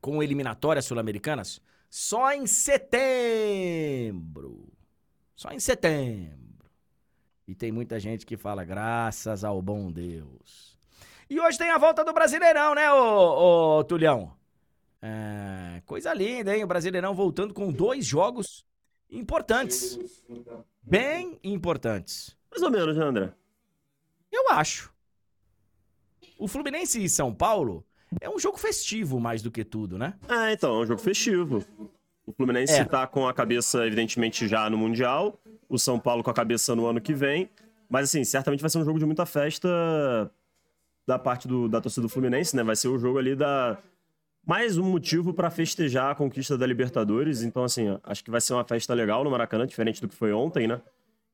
com 0.00 0.22
eliminatórias 0.22 0.86
sul-americanas, 0.86 1.60
só 1.90 2.32
em 2.32 2.46
setembro. 2.46 3.12
Só 5.36 5.50
em 5.50 5.60
setembro. 5.60 6.43
E 7.46 7.54
tem 7.54 7.70
muita 7.70 8.00
gente 8.00 8.24
que 8.24 8.36
fala, 8.36 8.64
graças 8.64 9.44
ao 9.44 9.60
bom 9.60 9.90
Deus. 9.90 10.78
E 11.28 11.38
hoje 11.40 11.58
tem 11.58 11.70
a 11.70 11.78
volta 11.78 12.04
do 12.04 12.12
Brasileirão, 12.12 12.74
né, 12.74 12.90
ô, 12.92 13.78
ô 13.78 13.84
Tulhão? 13.84 14.32
É, 15.00 15.82
coisa 15.84 16.14
linda, 16.14 16.56
hein? 16.56 16.64
O 16.64 16.66
Brasileirão 16.66 17.14
voltando 17.14 17.52
com 17.52 17.70
dois 17.70 18.06
jogos 18.06 18.64
importantes. 19.10 19.98
Bem 20.82 21.38
importantes. 21.44 22.34
Mais 22.50 22.62
ou 22.62 22.70
menos, 22.70 22.96
né, 22.96 23.04
André? 23.04 23.32
Eu 24.32 24.50
acho. 24.50 24.92
O 26.38 26.48
Fluminense 26.48 27.02
e 27.02 27.08
São 27.08 27.34
Paulo 27.34 27.84
é 28.20 28.30
um 28.30 28.38
jogo 28.38 28.56
festivo 28.56 29.20
mais 29.20 29.42
do 29.42 29.50
que 29.50 29.64
tudo, 29.64 29.98
né? 29.98 30.14
É, 30.28 30.52
então, 30.52 30.76
é 30.76 30.78
um 30.80 30.86
jogo 30.86 31.00
festivo. 31.00 31.64
O 32.26 32.32
Fluminense 32.32 32.72
É. 32.74 32.84
tá 32.84 33.06
com 33.06 33.26
a 33.28 33.34
cabeça, 33.34 33.86
evidentemente, 33.86 34.48
já 34.48 34.68
no 34.70 34.78
Mundial. 34.78 35.38
O 35.68 35.78
São 35.78 35.98
Paulo 35.98 36.22
com 36.22 36.30
a 36.30 36.34
cabeça 36.34 36.74
no 36.74 36.86
ano 36.86 37.00
que 37.00 37.12
vem. 37.14 37.48
Mas, 37.88 38.08
assim, 38.08 38.24
certamente 38.24 38.60
vai 38.60 38.70
ser 38.70 38.78
um 38.78 38.84
jogo 38.84 38.98
de 38.98 39.04
muita 39.04 39.26
festa 39.26 39.68
da 41.06 41.18
parte 41.18 41.46
do- 41.46 41.68
da 41.68 41.80
torcida 41.80 42.02
do 42.02 42.08
Fluminense, 42.08 42.56
né? 42.56 42.62
Vai 42.62 42.76
ser 42.76 42.88
o 42.88 42.98
jogo 42.98 43.18
ali 43.18 43.36
da. 43.36 43.76
Mais 44.46 44.76
um 44.78 44.84
motivo 44.84 45.32
pra 45.34 45.50
festejar 45.50 46.10
a 46.10 46.14
conquista 46.14 46.56
da 46.56 46.66
Libertadores. 46.66 47.42
Então, 47.42 47.64
assim, 47.64 47.98
acho 48.02 48.22
que 48.24 48.30
vai 48.30 48.40
ser 48.40 48.52
uma 48.54 48.64
festa 48.64 48.92
legal 48.94 49.22
no 49.24 49.30
Maracanã, 49.30 49.66
diferente 49.66 50.00
do 50.00 50.08
que 50.08 50.14
foi 50.14 50.32
ontem, 50.32 50.66
né? 50.66 50.80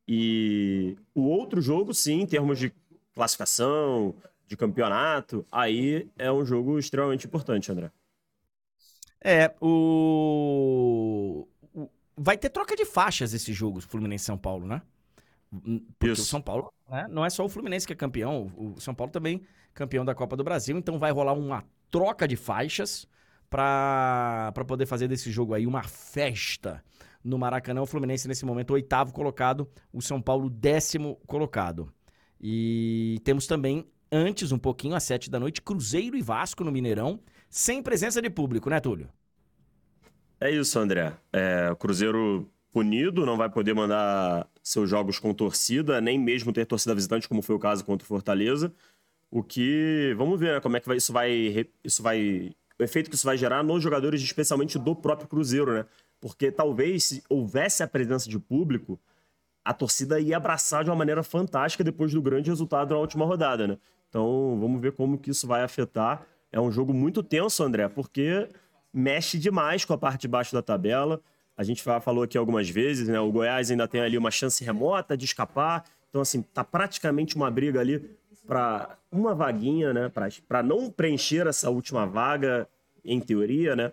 E 0.07 0.97
o 1.14 1.22
outro 1.22 1.61
jogo, 1.61 1.93
sim, 1.95 2.20
em 2.22 2.26
termos 2.26 2.59
de 2.59 2.72
classificação, 3.14 4.14
de 4.47 4.57
campeonato, 4.57 5.45
aí 5.53 6.09
é 6.18 6.30
um 6.32 6.45
jogo 6.45 6.78
extremamente 6.78 7.26
importante, 7.26 7.70
André. 7.70 7.91
É, 9.23 9.55
o... 9.61 11.47
o- 11.75 11.89
Vai 12.16 12.37
ter 12.39 12.51
troca 12.51 12.75
de 12.77 12.85
faixas 12.85 13.33
esse 13.33 13.53
jogo, 13.53 13.81
Fluminense 13.81 14.25
e 14.25 14.27
São 14.27 14.39
Paulo, 14.39 14.66
né? 14.66 14.83
Porque 15.99 16.12
Isso. 16.12 16.23
o 16.23 16.25
São 16.25 16.41
Paulo, 16.41 16.73
né? 16.89 17.07
Não 17.11 17.25
é 17.25 17.31
só 17.31 17.45
o 17.45 17.49
Fluminense 17.49 17.87
que 17.87 17.93
é 17.93 17.97
campeão, 17.97 18.53
o 18.57 18.81
São 18.81 18.95
Paulo 18.95 19.12
também 19.12 19.43
campeão 19.75 20.05
da 20.05 20.14
Copa 20.14 20.37
do 20.37 20.45
Brasil, 20.45 20.77
então 20.79 20.99
vai 20.99 21.11
rolar 21.11 21.33
uma 21.33 21.64
troca 21.91 22.27
de 22.29 22.37
faixas 22.37 23.07
pra 23.49 24.53
poder 24.66 24.87
fazer 24.87 25.09
desse 25.09 25.31
jogo 25.31 25.55
aí 25.55 25.66
uma 25.66 25.83
festa 25.83 26.85
no 27.25 27.37
Maracanã. 27.39 27.83
O 27.83 27.87
Fluminense 27.87 28.29
nesse 28.29 28.45
momento 28.45 28.73
oitavo 28.73 29.12
colocado, 29.12 29.68
o 29.93 30.01
São 30.01 30.21
Paulo 30.23 30.49
décimo 30.49 31.16
colocado. 31.27 31.93
E 32.41 33.21
temos 33.25 33.47
também, 33.47 33.87
antes 34.11 34.53
um 34.53 34.59
pouquinho, 34.59 34.95
às 34.95 35.03
sete 35.03 35.29
da 35.29 35.41
noite, 35.41 35.61
Cruzeiro 35.61 36.16
e 36.16 36.23
Vasco 36.23 36.62
no 36.64 36.71
Mineirão, 36.71 37.18
sem 37.51 37.82
presença 37.82 38.22
de 38.22 38.30
público, 38.30 38.70
né, 38.70 38.78
Túlio? 38.80 39.09
É 40.40 40.51
isso, 40.51 40.78
André. 40.78 41.12
É, 41.32 41.74
Cruzeiro 41.78 42.48
punido, 42.72 43.26
não 43.26 43.36
vai 43.36 43.51
poder 43.51 43.74
mandar 43.74 44.48
seus 44.62 44.88
jogos 44.88 45.18
com 45.18 45.34
torcida, 45.34 46.01
nem 46.01 46.18
mesmo 46.18 46.53
ter 46.53 46.64
torcida 46.64 46.94
visitante, 46.94 47.28
como 47.28 47.42
foi 47.42 47.57
o 47.57 47.59
caso 47.59 47.84
contra 47.84 48.05
o 48.05 48.09
Fortaleza. 48.09 48.72
O 49.30 49.42
que. 49.42 50.14
Vamos 50.16 50.38
ver 50.38 50.55
né, 50.55 50.61
como 50.61 50.76
é 50.76 50.80
que 50.80 50.86
vai, 50.86 50.96
isso 50.96 51.12
vai. 51.12 51.68
Isso 51.84 52.03
vai. 52.03 52.53
O 52.78 52.82
efeito 52.82 53.11
que 53.11 53.16
isso 53.16 53.26
vai 53.26 53.36
gerar 53.36 53.62
nos 53.62 53.82
jogadores, 53.82 54.22
especialmente 54.22 54.78
do 54.78 54.96
próprio 54.96 55.28
Cruzeiro, 55.28 55.74
né? 55.74 55.84
Porque 56.20 56.51
talvez 56.51 57.05
se 57.05 57.22
houvesse 57.28 57.82
a 57.82 57.88
presença 57.88 58.28
de 58.28 58.38
público, 58.38 58.98
a 59.64 59.74
torcida 59.74 60.18
ia 60.18 60.36
abraçar 60.36 60.82
de 60.84 60.90
uma 60.90 60.96
maneira 60.96 61.22
fantástica 61.22 61.84
depois 61.84 62.12
do 62.12 62.22
grande 62.22 62.48
resultado 62.48 62.94
na 62.94 63.01
última 63.01 63.24
rodada, 63.26 63.66
né? 63.66 63.78
Então, 64.09 64.59
vamos 64.59 64.80
ver 64.80 64.92
como 64.92 65.18
que 65.18 65.30
isso 65.30 65.46
vai 65.46 65.62
afetar. 65.62 66.26
É 66.53 66.61
um 66.61 66.70
jogo 66.70 66.92
muito 66.92 67.22
tenso, 67.22 67.62
André, 67.62 67.88
porque 67.88 68.48
mexe 68.92 69.38
demais 69.38 69.84
com 69.84 69.92
a 69.92 69.98
parte 69.98 70.22
de 70.22 70.28
baixo 70.28 70.53
da 70.53 70.62
tabela. 70.62 71.20
A 71.57 71.62
gente 71.62 71.82
fa- 71.82 72.01
falou 72.01 72.24
aqui 72.24 72.36
algumas 72.36 72.68
vezes, 72.68 73.09
né? 73.09 73.20
O 73.20 73.30
Goiás 73.30 73.70
ainda 73.70 73.86
tem 73.86 74.01
ali 74.01 74.18
uma 74.18 74.30
chance 74.30 74.64
remota 74.64 75.16
de 75.16 75.24
escapar. 75.24 75.84
Então, 76.09 76.20
assim, 76.20 76.42
tá 76.42 76.64
praticamente 76.64 77.36
uma 77.36 77.51
briga 77.51 77.78
ali 77.80 78.16
para 78.46 78.96
uma 79.12 79.34
vaguinha, 79.34 79.92
né? 79.92 80.11
Para 80.48 80.62
não 80.62 80.90
preencher 80.90 81.46
essa 81.46 81.70
última 81.70 82.05
vaga, 82.07 82.66
em 83.05 83.20
teoria, 83.20 83.76
né? 83.76 83.92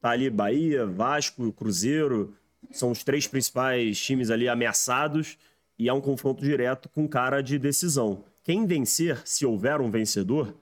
Tá 0.00 0.10
ali 0.10 0.28
Bahia, 0.30 0.86
Vasco, 0.86 1.52
Cruzeiro, 1.52 2.34
são 2.70 2.90
os 2.90 3.02
três 3.02 3.26
principais 3.26 3.98
times 4.00 4.30
ali 4.30 4.48
ameaçados 4.48 5.38
e 5.78 5.88
é 5.88 5.92
um 5.92 6.00
confronto 6.00 6.42
direto 6.42 6.88
com 6.88 7.08
cara 7.08 7.42
de 7.42 7.58
decisão. 7.58 8.24
Quem 8.42 8.66
vencer, 8.66 9.20
se 9.24 9.44
houver 9.44 9.80
um 9.80 9.90
vencedor, 9.90 10.54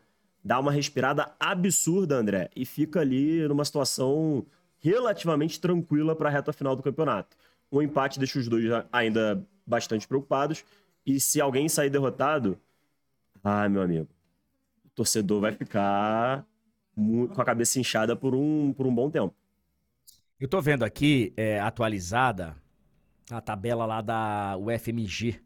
dá 0.49 0.59
uma 0.59 0.73
respirada 0.73 1.31
absurda, 1.39 2.17
André, 2.17 2.49
e 2.57 2.65
fica 2.65 3.01
ali 3.01 3.47
numa 3.47 3.67
situação 3.67 4.47
relativamente 4.79 5.61
tranquila 5.61 6.17
para 6.17 6.31
a 6.31 6.33
reta 6.33 6.55
final 6.55 6.75
do 6.75 6.83
campeonato. 6.83 7.37
O 7.71 7.83
empate 7.83 8.19
deixa 8.19 8.39
os 8.39 8.49
dois 8.49 8.65
ainda 8.91 9.47
bastante 9.67 10.09
preocupados 10.09 10.65
e 11.05 11.21
se 11.21 11.39
alguém 11.39 11.69
sair 11.69 11.91
derrotado, 11.91 12.59
ah, 13.45 13.69
meu 13.69 13.83
amigo, 13.83 14.09
o 14.87 14.89
torcedor 14.95 15.43
vai 15.43 15.53
ficar 15.53 16.47
com 16.97 17.43
a 17.43 17.45
cabeça 17.45 17.79
inchada 17.79 18.17
por 18.17 18.35
um, 18.35 18.73
por 18.73 18.87
um 18.87 18.95
bom 18.95 19.11
tempo. 19.11 19.35
Eu 20.41 20.49
tô 20.49 20.63
vendo 20.63 20.83
aqui, 20.83 21.31
é, 21.37 21.61
atualizada, 21.61 22.57
a 23.31 23.43
tabela 23.43 23.85
lá 23.85 24.01
da 24.01 24.57
UFMG 24.57 25.43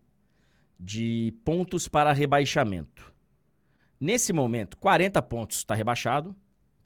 de 0.78 1.34
pontos 1.44 1.88
para 1.88 2.12
rebaixamento. 2.12 3.11
Nesse 4.02 4.32
momento, 4.32 4.76
40 4.78 5.22
pontos 5.22 5.58
está 5.58 5.76
rebaixado, 5.76 6.34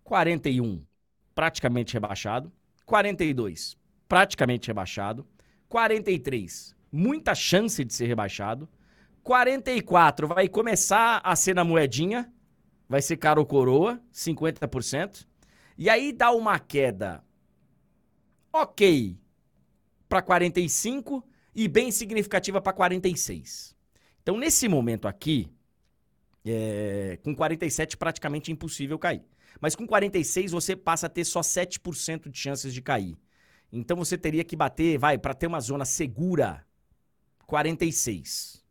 41 0.05 0.85
praticamente 1.35 1.95
rebaixado, 1.95 2.53
42 2.85 3.75
praticamente 4.07 4.69
rebaixado, 4.69 5.27
43 5.67 6.77
muita 6.93 7.35
chance 7.35 7.83
de 7.83 7.95
ser 7.95 8.05
rebaixado, 8.05 8.69
44 9.23 10.29
vai 10.29 10.47
começar 10.47 11.23
a 11.25 11.35
ser 11.35 11.55
na 11.55 11.65
moedinha, 11.65 12.31
vai 12.87 13.01
ser 13.01 13.17
caro 13.17 13.47
coroa, 13.47 13.99
50%, 14.13 15.27
e 15.79 15.89
aí 15.89 16.13
dá 16.13 16.33
uma 16.33 16.59
queda 16.59 17.25
ok 18.53 19.19
para 20.07 20.21
45 20.21 21.27
e 21.55 21.67
bem 21.67 21.91
significativa 21.91 22.61
para 22.61 22.75
46. 22.75 23.75
Então, 24.23 24.37
nesse 24.37 24.69
momento 24.69 25.09
aqui, 25.09 25.56
é, 26.47 27.19
com 27.23 27.35
47 27.35 27.97
praticamente 27.97 28.53
impossível 28.53 28.99
cair. 28.99 29.23
Mas 29.61 29.75
com 29.75 29.87
46 29.87 30.53
você 30.53 30.77
passa 30.77 31.07
a 31.07 31.11
ter 31.11 31.25
só 31.25 31.41
7% 31.41 32.29
de 32.29 32.39
chances 32.39 32.73
de 32.73 32.83
cair. 32.83 33.19
Então 33.73 33.97
você 33.97 34.17
teria 34.17 34.45
que 34.45 34.55
bater, 34.55 34.99
vai, 34.99 35.19
para 35.19 35.35
ter 35.35 35.47
uma 35.47 35.61
zona 35.61 35.85
segura, 35.85 36.65
46. 37.47 38.65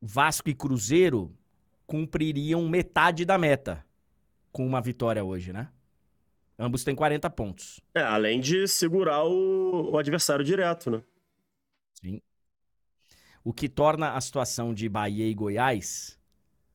Vasco 0.00 0.48
e 0.48 0.54
Cruzeiro 0.54 1.34
cumpririam 1.86 2.68
metade 2.68 3.24
da 3.24 3.38
meta 3.38 3.84
com 4.52 4.66
uma 4.66 4.80
vitória 4.80 5.24
hoje, 5.24 5.52
né? 5.52 5.68
Ambos 6.58 6.84
têm 6.84 6.94
40 6.94 7.28
pontos. 7.30 7.80
É, 7.94 8.00
além 8.00 8.40
de 8.40 8.66
segurar 8.66 9.24
o, 9.24 9.92
o 9.92 9.98
adversário 9.98 10.44
direto, 10.44 10.90
né? 10.90 11.02
Sim. 11.94 12.20
O 13.46 13.52
que 13.52 13.68
torna 13.68 14.14
a 14.14 14.20
situação 14.20 14.74
de 14.74 14.88
Bahia 14.88 15.24
e 15.24 15.32
Goiás. 15.32 16.18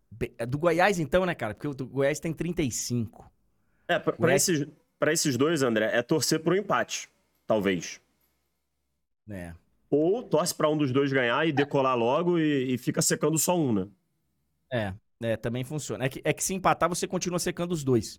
be- 0.10 0.34
Do 0.48 0.58
Goiás, 0.58 1.00
então, 1.00 1.26
né, 1.26 1.36
cara? 1.36 1.54
Porque 1.54 1.68
o 1.68 1.88
Goiás 1.88 2.18
tem 2.18 2.34
35. 2.34 3.30
É, 3.90 4.00
pra, 4.00 4.14
pra 4.14 4.28
Goiás- 4.28 4.48
esses, 4.48 4.68
pra 4.98 5.12
esses 5.12 5.36
dois, 5.36 5.64
André, 5.64 5.90
é 5.94 6.02
torcer 6.02 6.40
pro 6.42 6.56
empate, 6.56 7.10
talvez. 7.46 8.00
né? 9.28 9.54
Ou 9.90 10.24
torce 10.24 10.56
pra 10.56 10.70
um 10.70 10.78
dos 10.78 10.94
dois 10.94 11.12
ganhar 11.12 11.46
e 11.46 11.52
decolar 11.52 11.98
logo 11.98 12.40
e, 12.40 12.74
e 12.74 12.78
fica 12.78 13.02
secando 13.02 13.38
só 13.38 13.58
um, 13.58 13.74
né? 13.74 13.88
É, 14.72 14.94
é, 15.22 15.36
também 15.36 15.66
funciona. 15.66 16.06
É 16.06 16.10
que, 16.10 16.22
é 16.24 16.32
que 16.32 16.42
se 16.44 16.54
empatar, 16.54 16.88
você 16.88 17.06
continua 17.06 17.40
secando 17.40 17.74
os 17.74 17.84
dois. 17.84 18.18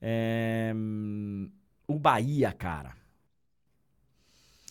É, 0.00 0.72
hum, 0.74 1.48
O 1.86 1.96
Bahia, 2.00 2.50
cara. 2.52 2.96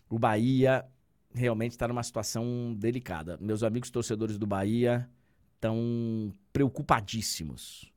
O 0.09 0.19
Bahia 0.19 0.85
realmente 1.33 1.71
está 1.71 1.87
numa 1.87 2.03
situação 2.03 2.73
delicada. 2.77 3.37
Meus 3.39 3.63
amigos 3.63 3.89
torcedores 3.89 4.37
do 4.37 4.45
Bahia 4.45 5.09
estão 5.55 6.33
preocupadíssimos. 6.51 7.91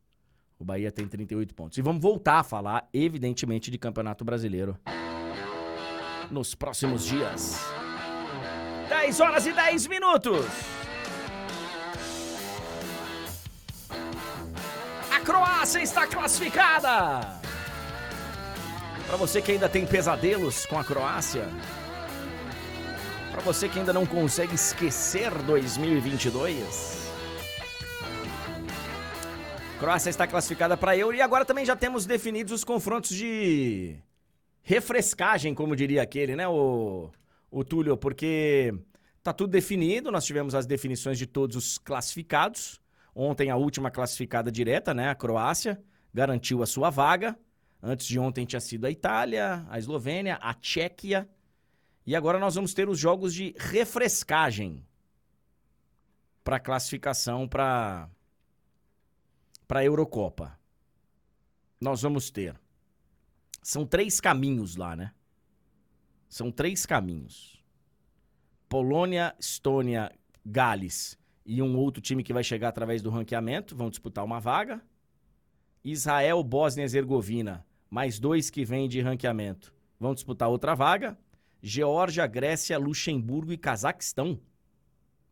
O 0.58 0.64
Bahia 0.64 0.92
tem 0.92 1.06
38 1.06 1.54
pontos. 1.54 1.78
E 1.78 1.82
vamos 1.82 2.00
voltar 2.00 2.40
a 2.40 2.44
falar, 2.44 2.88
evidentemente, 2.92 3.70
de 3.70 3.78
Campeonato 3.78 4.24
Brasileiro 4.24 4.78
nos 6.30 6.54
próximos 6.54 7.04
dias. 7.04 7.60
10 8.88 9.20
horas 9.20 9.46
e 9.46 9.52
10 9.52 9.86
minutos. 9.88 10.46
A 15.10 15.20
Croácia 15.20 15.82
está 15.82 16.06
classificada! 16.06 17.40
Para 19.06 19.16
você 19.16 19.42
que 19.42 19.52
ainda 19.52 19.68
tem 19.68 19.86
pesadelos 19.86 20.66
com 20.66 20.78
a 20.78 20.84
Croácia, 20.84 21.48
para 23.34 23.42
você 23.42 23.68
que 23.68 23.78
ainda 23.78 23.92
não 23.92 24.06
consegue 24.06 24.54
esquecer 24.54 25.30
2022, 25.42 27.12
Croácia 29.78 30.08
está 30.08 30.26
classificada 30.26 30.76
para 30.76 30.96
Euro 30.96 31.16
e 31.16 31.20
agora 31.20 31.44
também 31.44 31.66
já 31.66 31.74
temos 31.76 32.06
definidos 32.06 32.52
os 32.52 32.64
confrontos 32.64 33.10
de 33.10 33.96
refrescagem, 34.62 35.54
como 35.54 35.76
diria 35.76 36.00
aquele, 36.00 36.34
né, 36.36 36.48
o, 36.48 37.10
o 37.50 37.64
Túlio, 37.64 37.96
porque 37.96 38.72
Tá 39.24 39.32
tudo 39.32 39.50
definido, 39.52 40.12
nós 40.12 40.26
tivemos 40.26 40.54
as 40.54 40.66
definições 40.66 41.16
de 41.16 41.26
todos 41.26 41.56
os 41.56 41.78
classificados. 41.78 42.78
Ontem 43.14 43.48
a 43.48 43.56
última 43.56 43.90
classificada 43.90 44.52
direta, 44.52 44.92
né, 44.92 45.08
a 45.08 45.14
Croácia, 45.14 45.82
garantiu 46.12 46.62
a 46.62 46.66
sua 46.66 46.90
vaga. 46.90 47.34
Antes 47.82 48.06
de 48.06 48.18
ontem 48.18 48.44
tinha 48.44 48.60
sido 48.60 48.84
a 48.84 48.90
Itália, 48.90 49.64
a 49.70 49.78
Eslovênia, 49.78 50.34
a 50.42 50.52
Tchequia. 50.52 51.26
E 52.06 52.14
agora 52.14 52.38
nós 52.38 52.54
vamos 52.54 52.74
ter 52.74 52.88
os 52.88 52.98
jogos 52.98 53.32
de 53.32 53.54
refrescagem 53.58 54.84
para 56.42 56.60
classificação 56.60 57.48
para 57.48 58.10
para 59.66 59.80
a 59.80 59.84
Eurocopa. 59.84 60.58
Nós 61.80 62.02
vamos 62.02 62.30
ter. 62.30 62.60
São 63.62 63.86
três 63.86 64.20
caminhos 64.20 64.76
lá, 64.76 64.94
né? 64.94 65.14
São 66.28 66.52
três 66.52 66.84
caminhos. 66.84 67.62
Polônia, 68.68 69.34
Estônia, 69.38 70.12
Gales 70.44 71.18
e 71.46 71.62
um 71.62 71.76
outro 71.78 72.02
time 72.02 72.22
que 72.22 72.32
vai 72.32 72.44
chegar 72.44 72.68
através 72.68 73.00
do 73.00 73.10
ranqueamento 73.10 73.74
vão 73.74 73.88
disputar 73.88 74.24
uma 74.24 74.38
vaga. 74.38 74.82
Israel, 75.82 76.42
Bósnia 76.42 76.82
e 76.82 76.84
Herzegovina, 76.84 77.66
mais 77.88 78.18
dois 78.18 78.50
que 78.50 78.64
vêm 78.64 78.88
de 78.88 79.00
ranqueamento, 79.00 79.74
vão 79.98 80.14
disputar 80.14 80.48
outra 80.48 80.74
vaga. 80.74 81.18
Geórgia, 81.66 82.26
Grécia, 82.26 82.76
Luxemburgo 82.76 83.50
e 83.50 83.56
Cazaquistão 83.56 84.38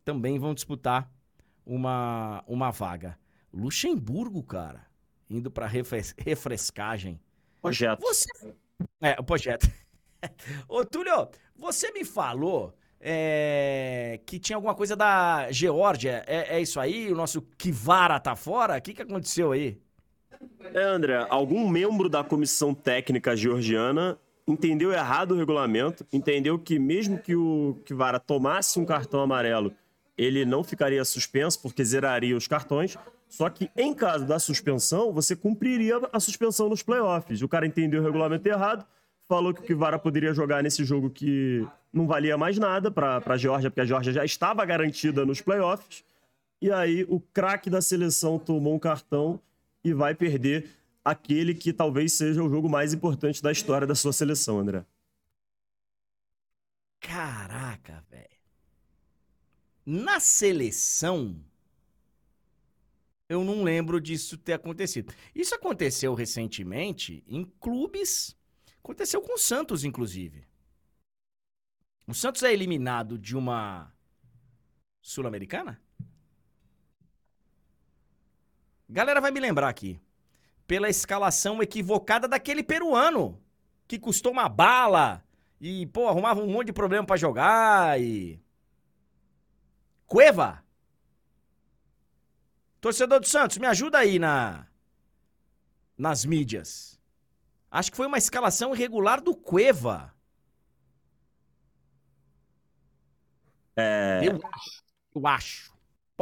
também 0.02 0.38
vão 0.38 0.54
disputar 0.54 1.12
uma, 1.64 2.42
uma 2.46 2.70
vaga. 2.70 3.18
Luxemburgo, 3.52 4.42
cara, 4.42 4.86
indo 5.28 5.50
para 5.50 5.66
refres 5.66 6.14
refrescagem. 6.16 7.20
Projeto. 7.60 8.00
Você... 8.00 8.30
É, 9.02 9.14
o 9.20 9.22
projeto. 9.22 9.70
Ô, 10.66 10.82
Túlio, 10.86 11.28
você 11.54 11.92
me 11.92 12.02
falou 12.02 12.74
é, 12.98 14.18
que 14.24 14.38
tinha 14.38 14.56
alguma 14.56 14.74
coisa 14.74 14.96
da 14.96 15.52
Geórgia. 15.52 16.24
É, 16.26 16.56
é, 16.56 16.62
isso 16.62 16.80
aí? 16.80 17.12
O 17.12 17.14
nosso 17.14 17.42
Kivara 17.58 18.18
tá 18.18 18.34
fora? 18.34 18.78
O 18.78 18.80
que, 18.80 18.94
que 18.94 19.02
aconteceu 19.02 19.52
aí? 19.52 19.78
É, 20.72 20.82
André, 20.82 21.26
algum 21.28 21.68
membro 21.68 22.08
da 22.08 22.24
comissão 22.24 22.72
técnica 22.72 23.36
georgiana 23.36 24.18
entendeu 24.46 24.92
errado 24.92 25.32
o 25.32 25.38
regulamento, 25.38 26.06
entendeu 26.12 26.58
que 26.58 26.78
mesmo 26.78 27.18
que 27.18 27.34
o 27.34 27.78
Kivara 27.84 28.18
tomasse 28.18 28.78
um 28.78 28.84
cartão 28.84 29.20
amarelo, 29.20 29.72
ele 30.16 30.44
não 30.44 30.62
ficaria 30.62 31.04
suspenso 31.04 31.60
porque 31.60 31.84
zeraria 31.84 32.36
os 32.36 32.46
cartões. 32.46 32.96
Só 33.28 33.48
que 33.48 33.70
em 33.76 33.94
caso 33.94 34.26
da 34.26 34.38
suspensão, 34.38 35.12
você 35.12 35.34
cumpriria 35.34 36.00
a 36.12 36.20
suspensão 36.20 36.68
nos 36.68 36.82
playoffs. 36.82 37.40
O 37.40 37.48
cara 37.48 37.66
entendeu 37.66 38.00
o 38.00 38.04
regulamento 38.04 38.46
errado, 38.46 38.84
falou 39.26 39.54
que 39.54 39.60
o 39.60 39.64
Kivara 39.64 39.98
poderia 39.98 40.34
jogar 40.34 40.62
nesse 40.62 40.84
jogo 40.84 41.08
que 41.08 41.66
não 41.92 42.06
valia 42.06 42.36
mais 42.36 42.58
nada 42.58 42.90
para 42.90 43.22
a 43.24 43.36
Geórgia, 43.36 43.70
porque 43.70 43.80
a 43.80 43.86
Geórgia 43.86 44.12
já 44.12 44.24
estava 44.24 44.64
garantida 44.64 45.24
nos 45.24 45.40
playoffs. 45.40 46.04
E 46.60 46.70
aí 46.70 47.04
o 47.08 47.18
craque 47.18 47.70
da 47.70 47.80
seleção 47.80 48.38
tomou 48.38 48.74
um 48.74 48.78
cartão 48.78 49.40
e 49.82 49.92
vai 49.92 50.14
perder 50.14 50.68
aquele 51.04 51.54
que 51.54 51.72
talvez 51.72 52.12
seja 52.12 52.42
o 52.42 52.48
jogo 52.48 52.68
mais 52.68 52.92
importante 52.92 53.42
da 53.42 53.50
história 53.50 53.86
da 53.86 53.94
sua 53.94 54.12
seleção, 54.12 54.58
André. 54.58 54.84
Caraca, 57.00 58.04
velho. 58.08 58.28
Na 59.84 60.20
seleção, 60.20 61.44
eu 63.28 63.42
não 63.42 63.64
lembro 63.64 64.00
disso 64.00 64.38
ter 64.38 64.52
acontecido. 64.52 65.12
Isso 65.34 65.54
aconteceu 65.54 66.14
recentemente 66.14 67.24
em 67.26 67.44
clubes. 67.60 68.36
Aconteceu 68.78 69.20
com 69.20 69.34
o 69.34 69.38
Santos, 69.38 69.84
inclusive. 69.84 70.46
O 72.06 72.14
Santos 72.14 72.42
é 72.42 72.52
eliminado 72.52 73.18
de 73.18 73.36
uma 73.36 73.92
Sul-Americana? 75.00 75.80
Galera 78.88 79.20
vai 79.20 79.30
me 79.30 79.40
lembrar 79.40 79.68
aqui. 79.68 80.00
Pela 80.72 80.88
escalação 80.88 81.62
equivocada 81.62 82.26
daquele 82.26 82.62
peruano 82.62 83.38
que 83.86 83.98
custou 83.98 84.32
uma 84.32 84.48
bala 84.48 85.22
e, 85.60 85.84
pô, 85.88 86.08
arrumava 86.08 86.40
um 86.40 86.50
monte 86.50 86.68
de 86.68 86.72
problema 86.72 87.06
para 87.06 87.18
jogar 87.18 88.00
e 88.00 88.40
Cueva. 90.06 90.64
Torcedor 92.80 93.20
do 93.20 93.28
Santos, 93.28 93.58
me 93.58 93.66
ajuda 93.66 93.98
aí 93.98 94.18
na 94.18 94.66
nas 95.98 96.24
mídias. 96.24 96.98
Acho 97.70 97.90
que 97.90 97.96
foi 97.98 98.06
uma 98.06 98.16
escalação 98.16 98.74
irregular 98.74 99.20
do 99.20 99.36
Cueva. 99.36 100.14
É... 103.76 104.22
Eu. 104.24 104.40
Eu 105.14 105.26
acho. 105.26 105.71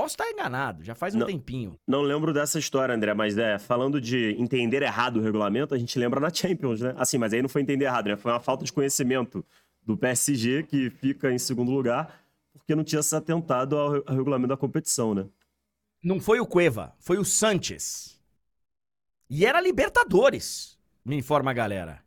Posso 0.01 0.15
estar 0.15 0.31
enganado, 0.31 0.83
já 0.83 0.95
faz 0.95 1.15
um 1.15 1.19
Não. 1.19 1.27
tempinho. 1.27 1.79
Não 1.87 2.01
lembro 2.01 2.33
dessa 2.33 2.59
história, 2.59 2.95
André, 2.95 3.13
mas 3.13 3.37
é, 3.37 3.59
falando 3.59 4.01
de 4.01 4.35
entender 4.39 4.81
errado 4.81 5.19
o 5.19 5.23
regulamento, 5.23 5.75
a 5.75 5.79
gente 5.79 5.99
lembra 5.99 6.19
na 6.19 6.33
Champions, 6.33 6.81
né? 6.81 6.95
Assim, 6.97 7.19
mas 7.19 7.35
aí 7.35 7.43
não 7.43 7.51
foi 7.51 7.61
entender 7.61 7.85
errado, 7.85 8.07
né? 8.07 8.17
Foi 8.17 8.33
uma 8.33 8.41
falta 8.41 8.65
de 8.65 8.73
conhecimento 8.73 9.45
do 9.85 9.99
PSG, 9.99 10.63
que 10.63 10.89
fica 10.89 11.31
em 11.31 11.39
segundo 11.39 11.71
lugar, 11.71 12.19
porque 12.55 12.75
não 12.75 12.83
tinha 12.83 13.03
se 13.03 13.15
atentado 13.15 13.77
ao, 13.77 13.97
ao 13.97 14.17
regulamento 14.17 14.49
da 14.49 14.57
competição, 14.57 15.15
né? 15.15 15.27
Não 16.03 16.19
foi 16.19 16.41
o 16.41 16.47
Cueva, 16.47 16.95
foi 16.99 17.19
o 17.19 17.25
Sanches. 17.25 18.19
E 19.29 19.45
era 19.45 19.61
Libertadores, 19.61 20.79
me 21.05 21.17
informa 21.17 21.51
a 21.51 21.55
galera. 21.55 22.03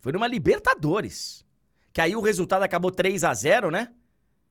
Foi 0.00 0.10
numa 0.10 0.26
Libertadores. 0.26 1.46
Que 1.92 2.00
aí 2.00 2.16
o 2.16 2.20
resultado 2.20 2.64
acabou 2.64 2.90
3 2.90 3.22
a 3.22 3.32
0 3.32 3.70
né? 3.70 3.92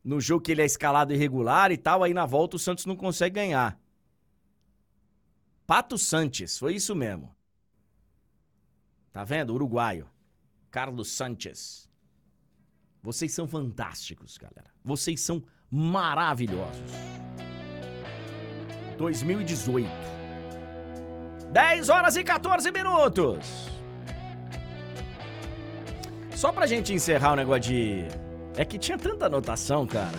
No 0.04 0.20
jogo 0.20 0.44
que 0.44 0.52
ele 0.52 0.62
é 0.62 0.66
escalado 0.66 1.14
irregular 1.14 1.72
e 1.72 1.78
tal, 1.78 2.04
aí 2.04 2.14
na 2.14 2.26
volta 2.26 2.56
o 2.56 2.60
Santos 2.60 2.86
não 2.86 2.96
consegue 2.96 3.36
ganhar. 3.36 3.80
Pato 5.66 5.98
Sanches, 5.98 6.58
foi 6.58 6.76
isso 6.76 6.96
mesmo. 6.96 7.34
Tá 9.14 9.24
vendo? 9.24 9.54
Uruguaio. 9.54 10.10
Carlos 10.70 11.12
Sanches. 11.12 11.90
Vocês 13.04 13.34
são 13.34 13.48
fantásticos, 13.48 14.38
galera. 14.38 14.72
Vocês 14.84 15.22
são 15.22 15.44
maravilhosos. 15.70 16.92
2018. 18.98 19.90
10 21.52 21.90
horas 21.90 22.16
e 22.16 22.24
14 22.24 22.72
minutos. 22.72 23.70
Só 26.36 26.52
pra 26.52 26.66
gente 26.66 26.94
encerrar 26.94 27.34
o 27.34 27.36
negócio 27.36 27.62
de. 27.62 28.21
É 28.58 28.66
que 28.66 28.78
tinha 28.78 28.98
tanta 28.98 29.28
anotação, 29.28 29.88
cara. 29.88 30.18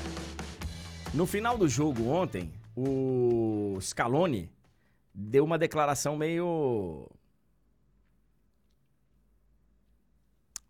No 1.12 1.26
final 1.26 1.58
do 1.58 1.68
jogo 1.68 2.08
ontem, 2.08 2.50
o 2.74 3.78
Scaloni 3.80 4.50
deu 5.14 5.44
uma 5.44 5.58
declaração 5.58 6.16
meio. 6.16 7.06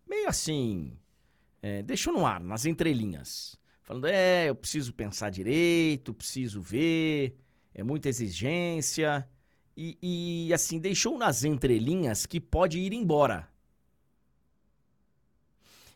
meio 0.05 0.27
assim. 0.27 0.97
é, 1.61 1.81
deixou 1.81 2.13
no 2.13 2.25
ar, 2.25 2.41
nas 2.41 2.65
entrelinhas. 2.65 3.57
Falando, 3.81 4.07
é, 4.07 4.49
eu 4.49 4.55
preciso 4.55 4.93
pensar 4.93 5.29
direito, 5.29 6.13
preciso 6.13 6.61
ver, 6.61 7.37
é 7.73 7.81
muita 7.81 8.09
exigência. 8.09 9.27
E, 9.75 9.97
e, 10.47 10.53
assim, 10.53 10.79
deixou 10.79 11.17
nas 11.17 11.43
entrelinhas 11.43 12.25
que 12.25 12.39
pode 12.39 12.77
ir 12.77 12.93
embora. 12.93 13.47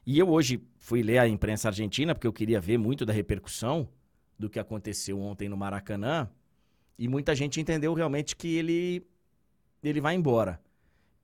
E 0.08 0.18
eu 0.18 0.30
hoje 0.30 0.66
fui 0.78 1.04
ler 1.04 1.18
a 1.18 1.28
imprensa 1.28 1.68
argentina, 1.68 2.16
porque 2.16 2.26
eu 2.26 2.32
queria 2.32 2.62
ver 2.62 2.78
muito 2.78 3.06
da 3.06 3.12
repercussão 3.12 3.90
do 4.40 4.50
que 4.50 4.58
aconteceu 4.58 5.20
ontem 5.20 5.50
no 5.50 5.58
Maracanã. 5.58 6.30
E 6.98 7.10
muita 7.10 7.36
gente 7.36 7.60
entendeu 7.60 7.94
realmente 7.94 8.34
que 8.34 8.56
ele, 8.56 9.06
ele 9.84 10.00
vai 10.00 10.16
embora. 10.16 10.62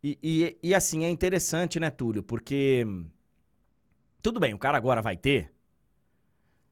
E, 0.04 0.20
e, 0.22 0.58
e 0.62 0.76
assim, 0.76 1.06
é 1.06 1.10
interessante, 1.10 1.80
né, 1.80 1.90
Túlio? 1.90 2.22
Porque. 2.22 2.86
Tudo 4.22 4.38
bem, 4.38 4.54
o 4.54 4.60
cara 4.60 4.78
agora 4.78 5.02
vai 5.02 5.16
ter. 5.16 5.54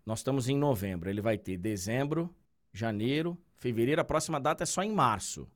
Nós 0.05 0.19
estamos 0.19 0.49
em 0.49 0.57
novembro, 0.57 1.09
ele 1.09 1.21
vai 1.21 1.37
ter 1.37 1.57
dezembro, 1.57 2.29
janeiro, 2.73 3.37
fevereiro, 3.55 4.01
a 4.01 4.05
próxima 4.05 4.37
data 4.37 4.63
é 4.63 4.65
só 4.65 4.83
em 4.83 4.91
março. 4.91 5.47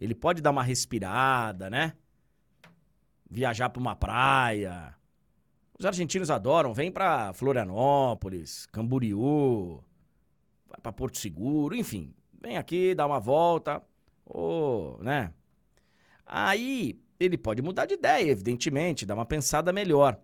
Ele 0.00 0.14
pode 0.14 0.40
dar 0.40 0.50
uma 0.50 0.62
respirada, 0.62 1.68
né? 1.68 1.92
Viajar 3.30 3.68
para 3.68 3.80
uma 3.80 3.94
praia. 3.94 4.98
Os 5.80 5.86
argentinos 5.86 6.30
adoram, 6.30 6.74
vem 6.74 6.92
para 6.92 7.32
Florianópolis, 7.32 8.66
Camboriú, 8.66 9.82
vai 10.68 10.78
para 10.78 10.92
Porto 10.92 11.16
Seguro, 11.16 11.74
enfim, 11.74 12.12
vem 12.38 12.58
aqui, 12.58 12.94
dá 12.94 13.06
uma 13.06 13.18
volta, 13.18 13.82
ou, 14.26 15.02
né? 15.02 15.32
Aí 16.26 17.00
ele 17.18 17.38
pode 17.38 17.62
mudar 17.62 17.86
de 17.86 17.94
ideia, 17.94 18.30
evidentemente, 18.30 19.06
dar 19.06 19.14
uma 19.14 19.24
pensada 19.24 19.72
melhor. 19.72 20.20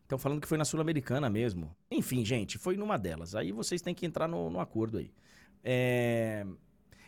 Estão 0.00 0.16
falando 0.16 0.40
que 0.40 0.48
foi 0.48 0.56
na 0.56 0.64
Sul-Americana 0.64 1.28
mesmo. 1.28 1.76
Enfim, 1.90 2.24
gente, 2.24 2.56
foi 2.56 2.78
numa 2.78 2.96
delas. 2.96 3.34
Aí 3.34 3.52
vocês 3.52 3.82
têm 3.82 3.94
que 3.94 4.06
entrar 4.06 4.26
no, 4.26 4.48
no 4.48 4.60
acordo 4.60 4.96
aí. 4.96 5.12
É... 5.62 6.46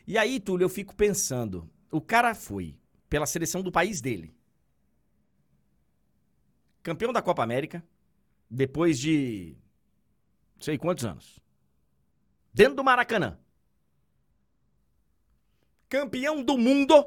E 0.06 0.18
aí, 0.18 0.38
Túlio, 0.38 0.66
eu 0.66 0.68
fico 0.68 0.94
pensando: 0.94 1.66
o 1.90 2.02
cara 2.02 2.34
foi 2.34 2.76
pela 3.08 3.24
seleção 3.24 3.62
do 3.62 3.72
país 3.72 4.02
dele. 4.02 4.30
Campeão 6.82 7.12
da 7.12 7.22
Copa 7.22 7.42
América. 7.42 7.84
Depois 8.50 8.98
de 8.98 9.56
sei 10.58 10.76
quantos 10.76 11.04
anos. 11.04 11.40
Dentro 12.52 12.76
do 12.76 12.84
Maracanã. 12.84 13.38
Campeão 15.88 16.42
do 16.42 16.58
mundo. 16.58 17.06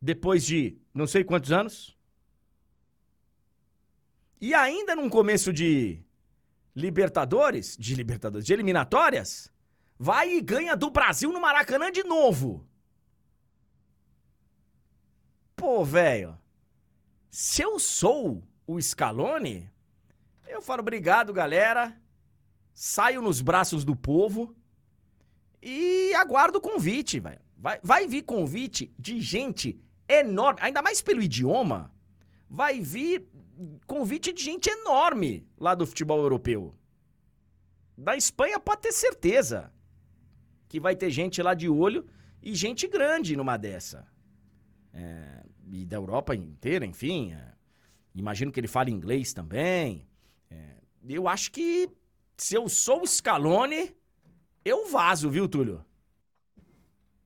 Depois 0.00 0.44
de 0.44 0.78
não 0.92 1.06
sei 1.06 1.24
quantos 1.24 1.52
anos. 1.52 1.96
E 4.40 4.54
ainda 4.54 4.94
num 4.94 5.08
começo 5.08 5.52
de 5.52 6.04
Libertadores, 6.74 7.74
de 7.78 7.94
Libertadores, 7.94 8.44
de 8.44 8.52
eliminatórias, 8.52 9.50
vai 9.98 10.34
e 10.34 10.42
ganha 10.42 10.76
do 10.76 10.90
Brasil 10.90 11.32
no 11.32 11.40
Maracanã 11.40 11.90
de 11.90 12.04
novo. 12.04 12.68
Pô, 15.56 15.82
velho, 15.82 16.38
se 17.38 17.60
eu 17.60 17.78
sou 17.78 18.42
o 18.66 18.80
Scaloni, 18.80 19.70
eu 20.48 20.62
falo 20.62 20.80
obrigado, 20.80 21.34
galera. 21.34 21.94
Saio 22.72 23.20
nos 23.20 23.42
braços 23.42 23.84
do 23.84 23.94
povo 23.94 24.56
e 25.60 26.14
aguardo 26.14 26.56
o 26.56 26.62
convite, 26.62 27.20
velho. 27.20 27.38
Vai, 27.54 27.78
vai 27.82 28.06
vir 28.06 28.22
convite 28.22 28.90
de 28.98 29.20
gente 29.20 29.78
enorme, 30.08 30.60
ainda 30.62 30.80
mais 30.80 31.02
pelo 31.02 31.20
idioma. 31.20 31.92
Vai 32.48 32.80
vir 32.80 33.28
convite 33.86 34.32
de 34.32 34.42
gente 34.42 34.70
enorme 34.70 35.46
lá 35.58 35.74
do 35.74 35.86
futebol 35.86 36.18
europeu. 36.18 36.74
Da 37.98 38.16
Espanha 38.16 38.58
pode 38.58 38.80
ter 38.80 38.92
certeza 38.92 39.70
que 40.68 40.80
vai 40.80 40.96
ter 40.96 41.10
gente 41.10 41.42
lá 41.42 41.52
de 41.52 41.68
olho 41.68 42.08
e 42.42 42.54
gente 42.54 42.88
grande 42.88 43.36
numa 43.36 43.58
dessa. 43.58 44.08
É, 44.94 45.44
e 45.70 45.84
da 45.84 45.96
Europa 45.96 46.34
inteira, 46.34 46.84
enfim. 46.84 47.32
É, 47.32 47.52
imagino 48.14 48.52
que 48.52 48.60
ele 48.60 48.68
fale 48.68 48.90
inglês 48.90 49.32
também. 49.32 50.06
É, 50.50 50.76
eu 51.08 51.28
acho 51.28 51.50
que 51.50 51.88
se 52.36 52.54
eu 52.54 52.68
sou 52.68 53.02
o 53.02 53.06
Scaloni, 53.06 53.94
eu 54.64 54.88
vazo, 54.90 55.30
viu, 55.30 55.48
Túlio? 55.48 55.84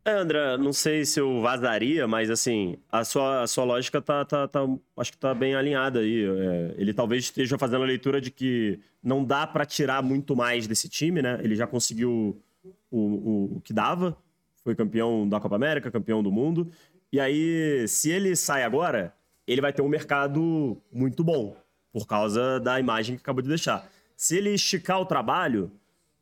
É, 0.02 0.12
André, 0.12 0.56
não 0.56 0.72
sei 0.72 1.04
se 1.04 1.20
eu 1.20 1.42
vazaria, 1.42 2.08
mas 2.08 2.30
assim, 2.30 2.78
a 2.90 3.04
sua, 3.04 3.42
a 3.42 3.46
sua 3.46 3.64
lógica 3.64 4.00
tá, 4.00 4.24
tá, 4.24 4.48
tá 4.48 4.60
acho 4.96 5.12
que 5.12 5.18
tá 5.18 5.34
bem 5.34 5.54
alinhada 5.54 6.00
aí. 6.00 6.24
É, 6.24 6.74
ele 6.78 6.94
talvez 6.94 7.24
esteja 7.24 7.58
fazendo 7.58 7.82
a 7.82 7.86
leitura 7.86 8.20
de 8.20 8.30
que 8.30 8.80
não 9.02 9.24
dá 9.24 9.46
para 9.46 9.66
tirar 9.66 10.02
muito 10.02 10.34
mais 10.34 10.66
desse 10.66 10.88
time, 10.88 11.20
né? 11.20 11.38
Ele 11.42 11.54
já 11.54 11.66
conseguiu 11.66 12.42
o, 12.90 12.98
o, 12.98 13.56
o 13.56 13.60
que 13.60 13.74
dava, 13.74 14.16
foi 14.62 14.74
campeão 14.74 15.28
da 15.28 15.38
Copa 15.38 15.56
América, 15.56 15.90
campeão 15.90 16.22
do 16.22 16.32
mundo. 16.32 16.70
E 17.12 17.18
aí, 17.18 17.86
se 17.88 18.10
ele 18.10 18.36
sai 18.36 18.62
agora, 18.62 19.12
ele 19.46 19.60
vai 19.60 19.72
ter 19.72 19.82
um 19.82 19.88
mercado 19.88 20.80
muito 20.92 21.24
bom, 21.24 21.56
por 21.92 22.06
causa 22.06 22.60
da 22.60 22.78
imagem 22.78 23.16
que 23.16 23.22
acabou 23.22 23.42
de 23.42 23.48
deixar. 23.48 23.90
Se 24.16 24.36
ele 24.36 24.54
esticar 24.54 25.00
o 25.00 25.06
trabalho, 25.06 25.72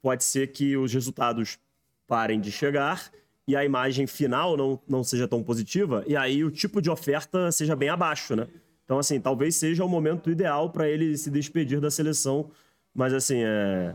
pode 0.01 0.25
ser 0.25 0.49
que 0.53 0.77
os 0.77 0.93
resultados 0.93 1.59
parem 2.07 2.41
de 2.41 2.51
chegar 2.51 3.11
e 3.47 3.57
a 3.57 3.65
imagem 3.65 4.07
final 4.07 4.57
não, 4.57 4.81
não 4.89 5.03
seja 5.05 5.27
tão 5.27 5.43
positiva, 5.43 6.05
e 6.07 6.15
aí 6.15 6.45
o 6.45 6.51
tipo 6.51 6.83
de 6.83 6.91
oferta 6.91 7.51
seja 7.51 7.75
bem 7.75 7.89
abaixo, 7.89 8.37
né? 8.37 8.47
Então, 8.85 8.99
assim, 8.99 9.21
talvez 9.21 9.57
seja 9.57 9.85
o 9.85 9.89
momento 9.89 10.31
ideal 10.31 10.71
para 10.71 10.89
ele 10.89 11.17
se 11.17 11.31
despedir 11.31 11.81
da 11.81 11.91
seleção, 11.91 12.51
mas 12.95 13.13
assim, 13.13 13.43
é. 13.45 13.95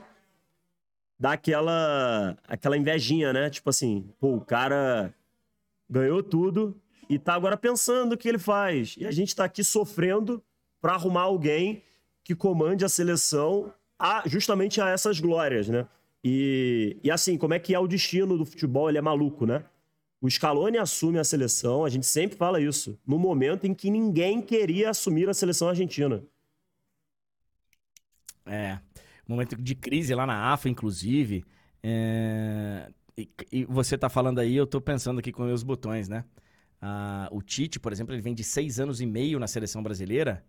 Dá 1.20 1.34
aquela, 1.34 2.38
aquela 2.48 2.78
invejinha, 2.78 3.32
né? 3.32 3.50
Tipo 3.50 3.70
assim, 3.70 4.10
pô, 4.20 4.36
o 4.36 4.42
cara 4.42 5.14
ganhou 5.90 6.22
tudo 6.22 6.76
e 7.10 7.20
tá 7.20 7.34
agora 7.34 7.58
pensando 7.58 8.14
o 8.14 8.18
que 8.18 8.28
ele 8.28 8.40
faz. 8.40 8.96
E 8.98 9.06
a 9.06 9.12
gente 9.12 9.36
tá 9.36 9.46
aqui 9.46 9.64
sofrendo 9.64 10.44
para 10.82 10.94
arrumar 10.94 11.22
alguém 11.22 11.84
que 12.24 12.36
comande 12.36 12.86
a 12.86 12.90
seleção 12.90 13.74
a, 14.00 14.24
justamente 14.26 14.82
a 14.82 14.90
essas 14.90 15.20
glórias, 15.20 15.68
né? 15.70 15.88
E, 16.24 16.98
e 17.04 17.12
assim, 17.12 17.38
como 17.38 17.54
é 17.54 17.60
que 17.60 17.76
é 17.76 17.80
o 17.80 17.88
destino 17.88 18.38
do 18.38 18.46
futebol? 18.46 18.90
Ele 18.90 18.98
é 18.98 19.02
maluco, 19.02 19.46
né? 19.46 19.64
O 20.22 20.30
Scaloni 20.30 20.78
assume 20.78 21.20
a 21.20 21.24
seleção, 21.24 21.84
a 21.84 21.90
gente 21.90 22.06
sempre 22.06 22.38
fala 22.38 22.62
isso, 22.62 22.98
no 23.06 23.20
momento 23.20 23.68
em 23.68 23.74
que 23.74 23.92
ninguém 23.92 24.42
queria 24.42 24.90
assumir 24.90 25.28
a 25.28 25.34
seleção 25.34 25.68
argentina. 25.68 26.24
É, 28.46 28.80
momento 29.28 29.56
de 29.56 29.76
crise 29.76 30.14
lá 30.16 30.26
na 30.26 30.54
AFA, 30.54 30.70
inclusive. 30.70 31.44
É... 31.82 32.90
E, 33.18 33.30
e, 33.52 33.66
você 33.66 33.98
tá 33.98 34.10
falando 34.10 34.40
aí, 34.40 34.56
eu 34.56 34.66
tô 34.66 34.82
pensando 34.82 35.20
aqui 35.20 35.32
com 35.32 35.44
meus 35.44 35.62
botões, 35.62 36.08
né? 36.08 36.24
Ah, 36.86 37.30
o 37.32 37.42
Tite, 37.42 37.80
por 37.80 37.94
exemplo, 37.94 38.14
ele 38.14 38.22
vem 38.22 38.36
de 38.36 38.44
seis 38.44 38.78
anos 38.78 39.00
e 39.00 39.06
meio 39.06 39.40
na 39.40 39.48
seleção 39.48 39.82
brasileira 39.82 40.44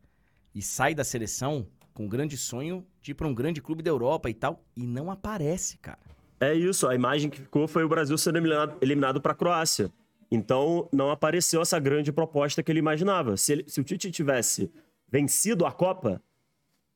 e 0.52 0.61
sai 0.61 0.93
da 0.93 1.05
seleção 1.05 1.65
com 1.93 2.06
um 2.06 2.09
grande 2.09 2.36
sonho 2.36 2.85
de 3.01 3.12
ir 3.12 3.15
para 3.15 3.28
um 3.28 3.32
grande 3.32 3.62
clube 3.62 3.85
da 3.85 3.90
Europa 3.90 4.28
e 4.28 4.35
tal, 4.35 4.61
e 4.77 4.85
não 4.85 5.12
aparece, 5.12 5.78
cara. 5.78 6.01
É 6.40 6.52
isso, 6.52 6.89
a 6.89 6.94
imagem 6.97 7.31
que 7.31 7.40
ficou 7.40 7.69
foi 7.69 7.85
o 7.85 7.89
Brasil 7.89 8.19
sendo 8.19 8.39
eliminado, 8.82 9.20
para 9.20 9.31
a 9.31 9.35
Croácia. 9.36 9.93
Então, 10.28 10.89
não 10.93 11.09
apareceu 11.09 11.62
essa 11.62 11.78
grande 11.78 12.11
proposta 12.11 12.65
que 12.65 12.73
ele 12.73 12.81
imaginava. 12.81 13.36
Se, 13.36 13.52
ele, 13.52 13.65
se 13.69 13.81
o 13.81 13.85
Tite 13.85 14.11
tivesse 14.11 14.73
vencido 15.09 15.65
a 15.65 15.70
Copa, 15.70 16.20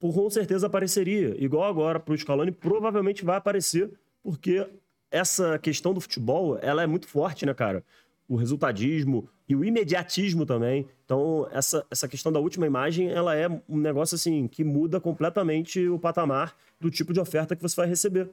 com 0.00 0.28
certeza 0.30 0.66
apareceria. 0.66 1.36
Igual 1.38 1.62
agora 1.70 2.00
para 2.00 2.12
o 2.12 2.18
Scaloni, 2.18 2.50
provavelmente 2.50 3.24
vai 3.24 3.36
aparecer, 3.36 3.88
porque 4.20 4.68
essa 5.12 5.60
questão 5.60 5.94
do 5.94 6.00
futebol, 6.00 6.58
ela 6.60 6.82
é 6.82 6.88
muito 6.88 7.06
forte, 7.06 7.46
né, 7.46 7.54
cara? 7.54 7.84
O 8.28 8.36
resultadismo, 8.36 9.28
e 9.48 9.56
o 9.56 9.64
imediatismo 9.64 10.44
também. 10.44 10.86
Então, 11.04 11.48
essa, 11.50 11.84
essa 11.90 12.06
questão 12.06 12.30
da 12.30 12.38
última 12.38 12.66
imagem, 12.66 13.08
ela 13.08 13.34
é 13.34 13.48
um 13.68 13.78
negócio 13.78 14.14
assim 14.14 14.46
que 14.46 14.62
muda 14.62 15.00
completamente 15.00 15.88
o 15.88 15.98
patamar 15.98 16.54
do 16.78 16.90
tipo 16.90 17.12
de 17.12 17.20
oferta 17.20 17.56
que 17.56 17.62
você 17.62 17.74
vai 17.74 17.88
receber. 17.88 18.30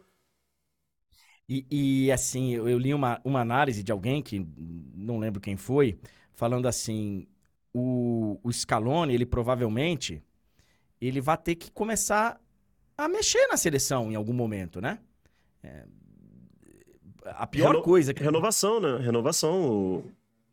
E, 1.48 1.66
e 1.70 2.12
assim, 2.12 2.54
eu, 2.54 2.68
eu, 2.68 2.78
li 2.78 2.94
uma, 2.94 3.22
uma 3.24 3.40
análise 3.40 3.82
de 3.82 3.92
alguém, 3.92 4.22
que 4.22 4.46
não 4.58 5.18
lembro 5.18 5.40
quem 5.40 5.56
foi, 5.56 5.98
falando 6.34 6.68
assim, 6.68 7.28
o, 7.74 8.40
o 8.44 8.52
Scaloni, 8.52 9.14
ele 9.14 9.26
provavelmente, 9.26 10.22
ele 11.00 11.22
vai 11.22 11.38
ter 11.38 11.56
que 11.56 11.72
começar 11.72 12.42
a 12.98 13.08
mexer 13.08 13.48
na 13.48 13.58
seleção 13.58 14.12
em 14.12 14.16
algum 14.16 14.34
momento, 14.34 14.82
né? 14.82 15.00
É, 15.64 15.86
a 17.32 17.48
pior 17.48 17.72
Reno, 17.72 17.82
coisa 17.84 18.14
que... 18.14 18.24
Renovação, 18.24 18.80
né? 18.80 18.98
Renovação. 18.98 20.04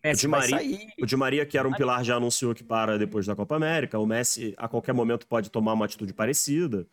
Messi 0.02 0.18
o, 0.18 0.20
Di 0.20 0.28
Maria, 0.28 0.78
o 1.00 1.06
Di 1.06 1.16
Maria, 1.16 1.46
que 1.46 1.56
era 1.56 1.68
um 1.68 1.72
pilar, 1.72 2.02
já 2.02 2.16
anunciou 2.16 2.54
que 2.54 2.64
para 2.64 2.98
depois 2.98 3.26
da 3.26 3.36
Copa 3.36 3.56
América. 3.56 3.98
O 3.98 4.06
Messi, 4.06 4.54
a 4.56 4.66
qualquer 4.68 4.92
momento, 4.92 5.26
pode 5.26 5.50
tomar 5.50 5.74
uma 5.74 5.84
atitude 5.84 6.12
parecida. 6.12 6.86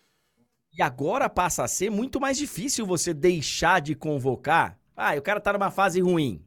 E 0.72 0.82
agora 0.82 1.28
passa 1.28 1.64
a 1.64 1.68
ser 1.68 1.90
muito 1.90 2.20
mais 2.20 2.38
difícil 2.38 2.86
você 2.86 3.14
deixar 3.14 3.82
de 3.82 3.96
convocar. 3.96 4.78
Ah, 4.96 5.16
o 5.16 5.22
cara 5.22 5.40
tá 5.40 5.54
numa 5.54 5.72
fase 5.72 6.00
ruim. 6.00 6.44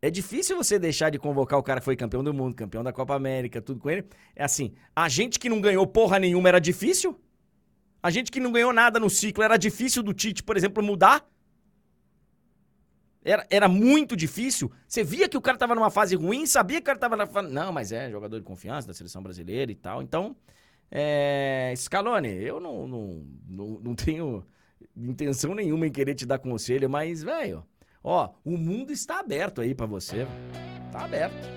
É 0.00 0.10
difícil 0.10 0.56
você 0.56 0.78
deixar 0.78 1.10
de 1.10 1.18
convocar 1.18 1.58
o 1.58 1.62
cara 1.62 1.80
que 1.80 1.84
foi 1.86 1.96
campeão 1.96 2.22
do 2.22 2.32
mundo, 2.32 2.54
campeão 2.54 2.84
da 2.84 2.92
Copa 2.92 3.14
América, 3.14 3.62
tudo 3.62 3.80
com 3.80 3.88
ele. 3.90 4.04
É 4.36 4.44
assim, 4.44 4.74
a 4.94 5.08
gente 5.08 5.38
que 5.38 5.48
não 5.48 5.60
ganhou 5.60 5.86
porra 5.86 6.18
nenhuma 6.18 6.48
era 6.48 6.60
difícil? 6.60 7.18
A 8.02 8.10
gente 8.10 8.30
que 8.30 8.38
não 8.38 8.52
ganhou 8.52 8.70
nada 8.70 9.00
no 9.00 9.08
ciclo 9.08 9.42
era 9.42 9.56
difícil 9.56 10.02
do 10.02 10.12
Tite, 10.12 10.42
por 10.42 10.58
exemplo, 10.58 10.82
mudar? 10.82 11.26
Era, 13.24 13.46
era 13.48 13.68
muito 13.68 14.14
difícil. 14.14 14.70
Você 14.86 15.02
via 15.02 15.28
que 15.28 15.36
o 15.36 15.40
cara 15.40 15.56
tava 15.56 15.74
numa 15.74 15.90
fase 15.90 16.14
ruim, 16.14 16.44
sabia 16.44 16.76
que 16.76 16.82
o 16.82 16.86
cara 16.86 16.98
tava 16.98 17.16
na 17.16 17.26
fase. 17.26 17.50
Não, 17.50 17.72
mas 17.72 17.90
é 17.90 18.10
jogador 18.10 18.38
de 18.38 18.44
confiança 18.44 18.86
da 18.86 18.92
seleção 18.92 19.22
brasileira 19.22 19.72
e 19.72 19.74
tal. 19.74 20.02
Então, 20.02 20.36
é... 20.90 21.72
Scaloni, 21.76 22.28
eu 22.28 22.60
não, 22.60 22.86
não, 22.86 23.26
não, 23.48 23.66
não 23.80 23.94
tenho 23.94 24.44
intenção 24.94 25.54
nenhuma 25.54 25.86
em 25.86 25.92
querer 25.92 26.14
te 26.14 26.26
dar 26.26 26.38
conselho, 26.38 26.88
mas, 26.88 27.22
velho, 27.22 27.64
ó, 28.02 28.30
o 28.44 28.58
mundo 28.58 28.92
está 28.92 29.20
aberto 29.20 29.62
aí 29.62 29.74
para 29.74 29.86
você. 29.86 30.26
Tá 30.92 31.04
aberto. 31.04 31.48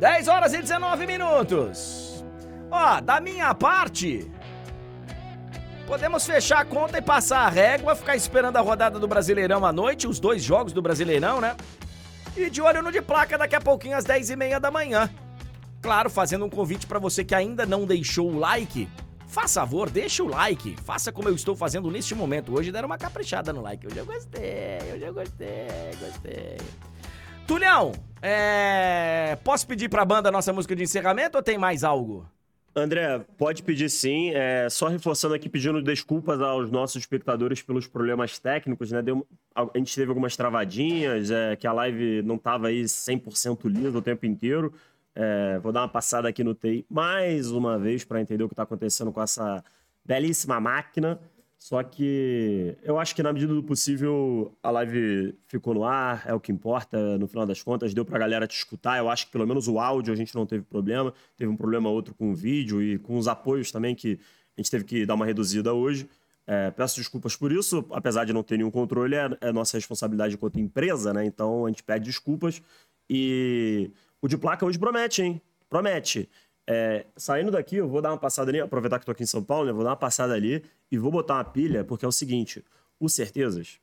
10 0.00 0.28
horas 0.28 0.54
e 0.54 0.60
19 0.60 1.06
minutos. 1.06 2.24
Ó, 2.70 3.00
da 3.00 3.20
minha 3.20 3.54
parte, 3.54 4.30
Podemos 5.86 6.24
fechar 6.24 6.60
a 6.60 6.64
conta 6.64 6.98
e 6.98 7.02
passar 7.02 7.40
a 7.40 7.48
régua, 7.48 7.94
ficar 7.94 8.16
esperando 8.16 8.56
a 8.56 8.60
rodada 8.60 8.98
do 8.98 9.06
Brasileirão 9.06 9.66
à 9.66 9.72
noite, 9.72 10.08
os 10.08 10.18
dois 10.18 10.42
jogos 10.42 10.72
do 10.72 10.80
Brasileirão, 10.80 11.40
né? 11.40 11.54
E 12.36 12.48
de 12.48 12.62
olho 12.62 12.82
no 12.82 12.90
de 12.90 13.02
placa 13.02 13.36
daqui 13.36 13.54
a 13.54 13.60
pouquinho 13.60 13.96
às 13.96 14.04
10h30 14.04 14.58
da 14.58 14.70
manhã. 14.70 15.10
Claro, 15.82 16.08
fazendo 16.08 16.46
um 16.46 16.50
convite 16.50 16.86
para 16.86 16.98
você 16.98 17.22
que 17.22 17.34
ainda 17.34 17.66
não 17.66 17.84
deixou 17.84 18.30
o 18.30 18.38
like. 18.38 18.88
Faça 19.26 19.60
favor, 19.60 19.90
deixa 19.90 20.22
o 20.22 20.28
like. 20.28 20.74
Faça 20.82 21.12
como 21.12 21.28
eu 21.28 21.34
estou 21.34 21.54
fazendo 21.54 21.90
neste 21.90 22.14
momento. 22.14 22.56
Hoje 22.56 22.72
deram 22.72 22.86
uma 22.86 22.96
caprichada 22.96 23.52
no 23.52 23.60
like. 23.60 23.86
Eu 23.94 24.06
gostei, 24.06 24.78
hoje 24.94 25.04
eu 25.04 25.12
gostei, 25.12 25.90
gostei. 26.00 26.56
Tulhão, 27.46 27.92
é... 28.22 29.36
posso 29.44 29.66
pedir 29.66 29.90
pra 29.90 30.04
banda 30.04 30.30
a 30.30 30.32
nossa 30.32 30.50
música 30.52 30.74
de 30.74 30.82
encerramento 30.82 31.36
ou 31.36 31.42
tem 31.42 31.58
mais 31.58 31.84
algo? 31.84 32.26
André, 32.76 33.20
pode 33.38 33.62
pedir 33.62 33.88
sim. 33.88 34.30
É, 34.34 34.68
só 34.68 34.88
reforçando 34.88 35.34
aqui, 35.34 35.48
pedindo 35.48 35.80
desculpas 35.80 36.40
aos 36.40 36.70
nossos 36.70 36.96
espectadores 36.96 37.62
pelos 37.62 37.86
problemas 37.86 38.38
técnicos, 38.38 38.90
né? 38.90 39.00
Deu, 39.00 39.26
a 39.54 39.78
gente 39.78 39.94
teve 39.94 40.08
algumas 40.08 40.36
travadinhas, 40.36 41.30
é, 41.30 41.54
que 41.54 41.66
a 41.66 41.72
live 41.72 42.22
não 42.22 42.34
estava 42.34 42.68
aí 42.68 42.82
100% 42.82 43.68
lisa 43.68 43.96
o 43.96 44.02
tempo 44.02 44.26
inteiro. 44.26 44.74
É, 45.14 45.60
vou 45.60 45.70
dar 45.70 45.82
uma 45.82 45.88
passada 45.88 46.28
aqui 46.28 46.42
no 46.42 46.54
TEI 46.54 46.84
mais 46.90 47.52
uma 47.52 47.78
vez 47.78 48.04
para 48.04 48.20
entender 48.20 48.42
o 48.42 48.48
que 48.48 48.54
está 48.54 48.64
acontecendo 48.64 49.12
com 49.12 49.22
essa 49.22 49.62
belíssima 50.04 50.60
máquina. 50.60 51.20
Só 51.64 51.82
que 51.82 52.76
eu 52.82 52.98
acho 52.98 53.14
que 53.14 53.22
na 53.22 53.32
medida 53.32 53.54
do 53.54 53.62
possível 53.62 54.54
a 54.62 54.70
live 54.70 55.34
ficou 55.46 55.72
no 55.72 55.82
ar, 55.82 56.22
é 56.26 56.34
o 56.34 56.38
que 56.38 56.52
importa, 56.52 57.16
no 57.16 57.26
final 57.26 57.46
das 57.46 57.62
contas, 57.62 57.94
deu 57.94 58.04
pra 58.04 58.18
galera 58.18 58.46
te 58.46 58.54
escutar. 58.54 58.98
Eu 58.98 59.08
acho 59.08 59.24
que 59.24 59.32
pelo 59.32 59.46
menos 59.46 59.66
o 59.66 59.78
áudio 59.78 60.12
a 60.12 60.16
gente 60.16 60.34
não 60.34 60.44
teve 60.44 60.62
problema. 60.62 61.14
Teve 61.38 61.50
um 61.50 61.56
problema 61.56 61.88
outro 61.88 62.14
com 62.14 62.32
o 62.32 62.34
vídeo 62.34 62.82
e 62.82 62.98
com 62.98 63.16
os 63.16 63.26
apoios 63.26 63.72
também, 63.72 63.94
que 63.94 64.20
a 64.58 64.60
gente 64.60 64.70
teve 64.70 64.84
que 64.84 65.06
dar 65.06 65.14
uma 65.14 65.24
reduzida 65.24 65.72
hoje. 65.72 66.06
É, 66.46 66.70
peço 66.70 66.96
desculpas 66.96 67.34
por 67.34 67.50
isso, 67.50 67.82
apesar 67.92 68.26
de 68.26 68.34
não 68.34 68.42
ter 68.42 68.58
nenhum 68.58 68.70
controle, 68.70 69.14
é, 69.14 69.30
é 69.40 69.50
nossa 69.50 69.78
responsabilidade 69.78 70.34
enquanto 70.34 70.60
empresa, 70.60 71.14
né? 71.14 71.24
Então 71.24 71.64
a 71.64 71.70
gente 71.70 71.82
pede 71.82 72.04
desculpas. 72.04 72.60
E 73.08 73.90
o 74.20 74.28
de 74.28 74.36
placa 74.36 74.66
hoje 74.66 74.78
promete, 74.78 75.22
hein? 75.22 75.40
Promete. 75.70 76.28
É, 76.66 77.06
saindo 77.16 77.50
daqui, 77.50 77.76
eu 77.76 77.88
vou 77.88 78.00
dar 78.00 78.10
uma 78.10 78.18
passada 78.18 78.50
ali, 78.50 78.60
aproveitar 78.60 78.98
que 78.98 79.04
tô 79.04 79.12
aqui 79.12 79.22
em 79.22 79.26
São 79.26 79.42
Paulo, 79.42 79.66
né? 79.66 79.72
Vou 79.72 79.84
dar 79.84 79.90
uma 79.90 79.96
passada 79.96 80.32
ali 80.32 80.64
e 80.90 80.96
vou 80.96 81.10
botar 81.10 81.34
uma 81.34 81.44
pilha, 81.44 81.84
porque 81.84 82.04
é 82.04 82.08
o 82.08 82.12
seguinte: 82.12 82.64
o 82.98 83.08
Certezas, 83.08 83.78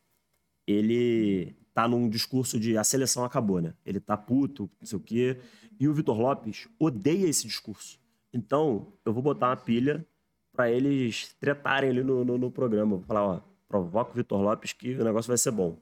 ele 0.65 1.55
tá 1.73 1.87
num 1.87 2.09
discurso 2.09 2.59
de 2.59 2.77
a 2.77 2.83
seleção 2.83 3.23
acabou, 3.23 3.61
né? 3.61 3.73
Ele 3.85 3.99
tá 3.99 4.17
puto, 4.17 4.69
não 4.79 4.87
sei 4.87 4.97
o 4.97 5.01
quê. 5.01 5.37
E 5.79 5.87
o 5.87 5.93
Vitor 5.93 6.19
Lopes 6.19 6.67
odeia 6.79 7.27
esse 7.27 7.47
discurso. 7.47 7.99
Então, 8.33 8.93
eu 9.05 9.13
vou 9.13 9.21
botar 9.21 9.49
uma 9.49 9.57
pilha 9.57 10.05
para 10.51 10.69
eles 10.69 11.35
tretarem 11.39 11.89
ali 11.89 12.03
no, 12.03 12.23
no, 12.23 12.37
no 12.37 12.51
programa. 12.51 12.97
Vou 12.97 13.05
falar, 13.05 13.25
ó, 13.25 13.41
provoca 13.67 14.11
o 14.11 14.15
Vitor 14.15 14.41
Lopes 14.41 14.73
que 14.73 14.95
o 14.95 15.03
negócio 15.03 15.27
vai 15.27 15.37
ser 15.37 15.51
bom. 15.51 15.77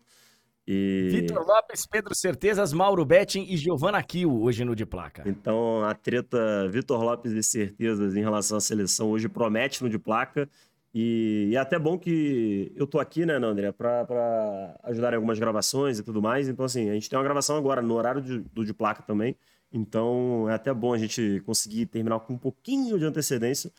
E... 0.72 1.10
Vitor 1.10 1.44
Lopes, 1.48 1.88
Pedro 1.88 2.14
Certezas, 2.14 2.72
Mauro 2.72 3.04
Betting 3.04 3.48
e 3.50 3.58
Giovana 3.58 4.04
Kiel 4.04 4.40
hoje 4.40 4.64
no 4.64 4.76
de 4.76 4.86
placa. 4.86 5.24
Então 5.26 5.84
a 5.84 5.96
treta 5.96 6.70
Vitor 6.70 7.04
Lopes 7.04 7.32
e 7.32 7.42
Certezas 7.42 8.16
em 8.16 8.22
relação 8.22 8.56
à 8.56 8.62
seleção 8.62 9.10
hoje 9.10 9.28
promete 9.28 9.82
no 9.82 9.90
de 9.90 9.98
placa. 9.98 10.48
E, 10.94 11.48
e 11.50 11.56
é 11.56 11.60
até 11.60 11.80
bom 11.80 11.98
que 11.98 12.72
eu 12.76 12.86
tô 12.86 13.00
aqui, 13.00 13.26
né, 13.26 13.34
André, 13.34 13.72
para 13.72 14.80
ajudar 14.84 15.14
em 15.14 15.16
algumas 15.16 15.40
gravações 15.40 15.98
e 15.98 16.04
tudo 16.04 16.22
mais. 16.22 16.48
Então, 16.48 16.66
assim, 16.66 16.88
a 16.90 16.94
gente 16.94 17.10
tem 17.10 17.18
uma 17.18 17.24
gravação 17.24 17.58
agora 17.58 17.82
no 17.82 17.96
horário 17.96 18.22
de, 18.22 18.38
do 18.38 18.64
de 18.64 18.74
placa 18.74 19.02
também. 19.02 19.36
Então 19.72 20.48
é 20.48 20.54
até 20.54 20.72
bom 20.72 20.94
a 20.94 21.00
gente 21.00 21.42
conseguir 21.48 21.88
terminar 21.88 22.20
com 22.20 22.34
um 22.34 22.38
pouquinho 22.38 23.00
de 23.00 23.06
antecedência 23.06 23.72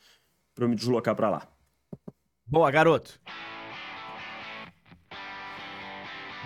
para 0.57 0.65
eu 0.65 0.69
me 0.69 0.75
deslocar 0.75 1.15
para 1.15 1.31
lá. 1.31 1.49
Boa, 2.45 2.69
garoto. 2.69 3.21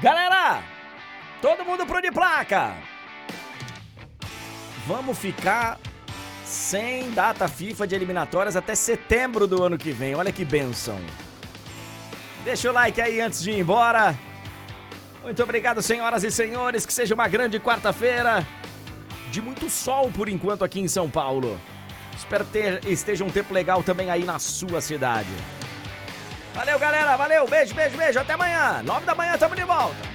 Galera, 0.03 0.63
todo 1.41 1.65
mundo 1.65 1.87
pro 1.87 2.03
de 2.03 2.11
placa. 2.11 2.75
Vamos 4.87 5.17
ficar 5.19 5.79
sem 6.45 7.11
data 7.13 7.49
FIFA 7.49 7.87
de 7.87 7.95
eliminatórias 7.95 8.57
até 8.57 8.75
setembro 8.75 9.47
do 9.47 9.63
ano 9.63 9.79
que 9.79 9.93
vem. 9.93 10.15
Olha 10.15 10.33
que 10.33 10.45
benção. 10.45 10.99
Deixa 12.45 12.69
o 12.69 12.73
like 12.73 13.01
aí 13.01 13.21
antes 13.21 13.43
de 13.43 13.53
ir 13.53 13.61
embora. 13.61 14.15
Muito 15.23 15.43
obrigado, 15.43 15.81
senhoras 15.81 16.25
e 16.25 16.31
senhores. 16.31 16.85
Que 16.85 16.93
seja 16.93 17.15
uma 17.15 17.29
grande 17.29 17.59
quarta-feira 17.59 18.47
de 19.31 19.41
muito 19.41 19.71
sol 19.71 20.11
por 20.11 20.29
enquanto 20.29 20.65
aqui 20.65 20.81
em 20.81 20.89
São 20.89 21.09
Paulo. 21.09 21.59
Espero 22.17 22.45
ter 22.45 22.85
esteja 22.87 23.25
um 23.25 23.31
tempo 23.31 23.55
legal 23.55 23.83
também 23.83 24.11
aí 24.11 24.25
na 24.25 24.39
sua 24.39 24.81
cidade. 24.81 25.31
Valeu, 26.55 26.79
galera. 26.79 27.17
Valeu. 27.17 27.47
Beijo, 27.47 27.75
beijo, 27.75 27.97
beijo. 27.97 28.21
Até 28.21 28.35
amanhã. 28.35 28.83
Nove 28.85 29.05
da 29.05 29.15
manhã, 29.15 29.37
tamo 29.37 29.57
de 29.57 29.65
volta. 29.65 30.14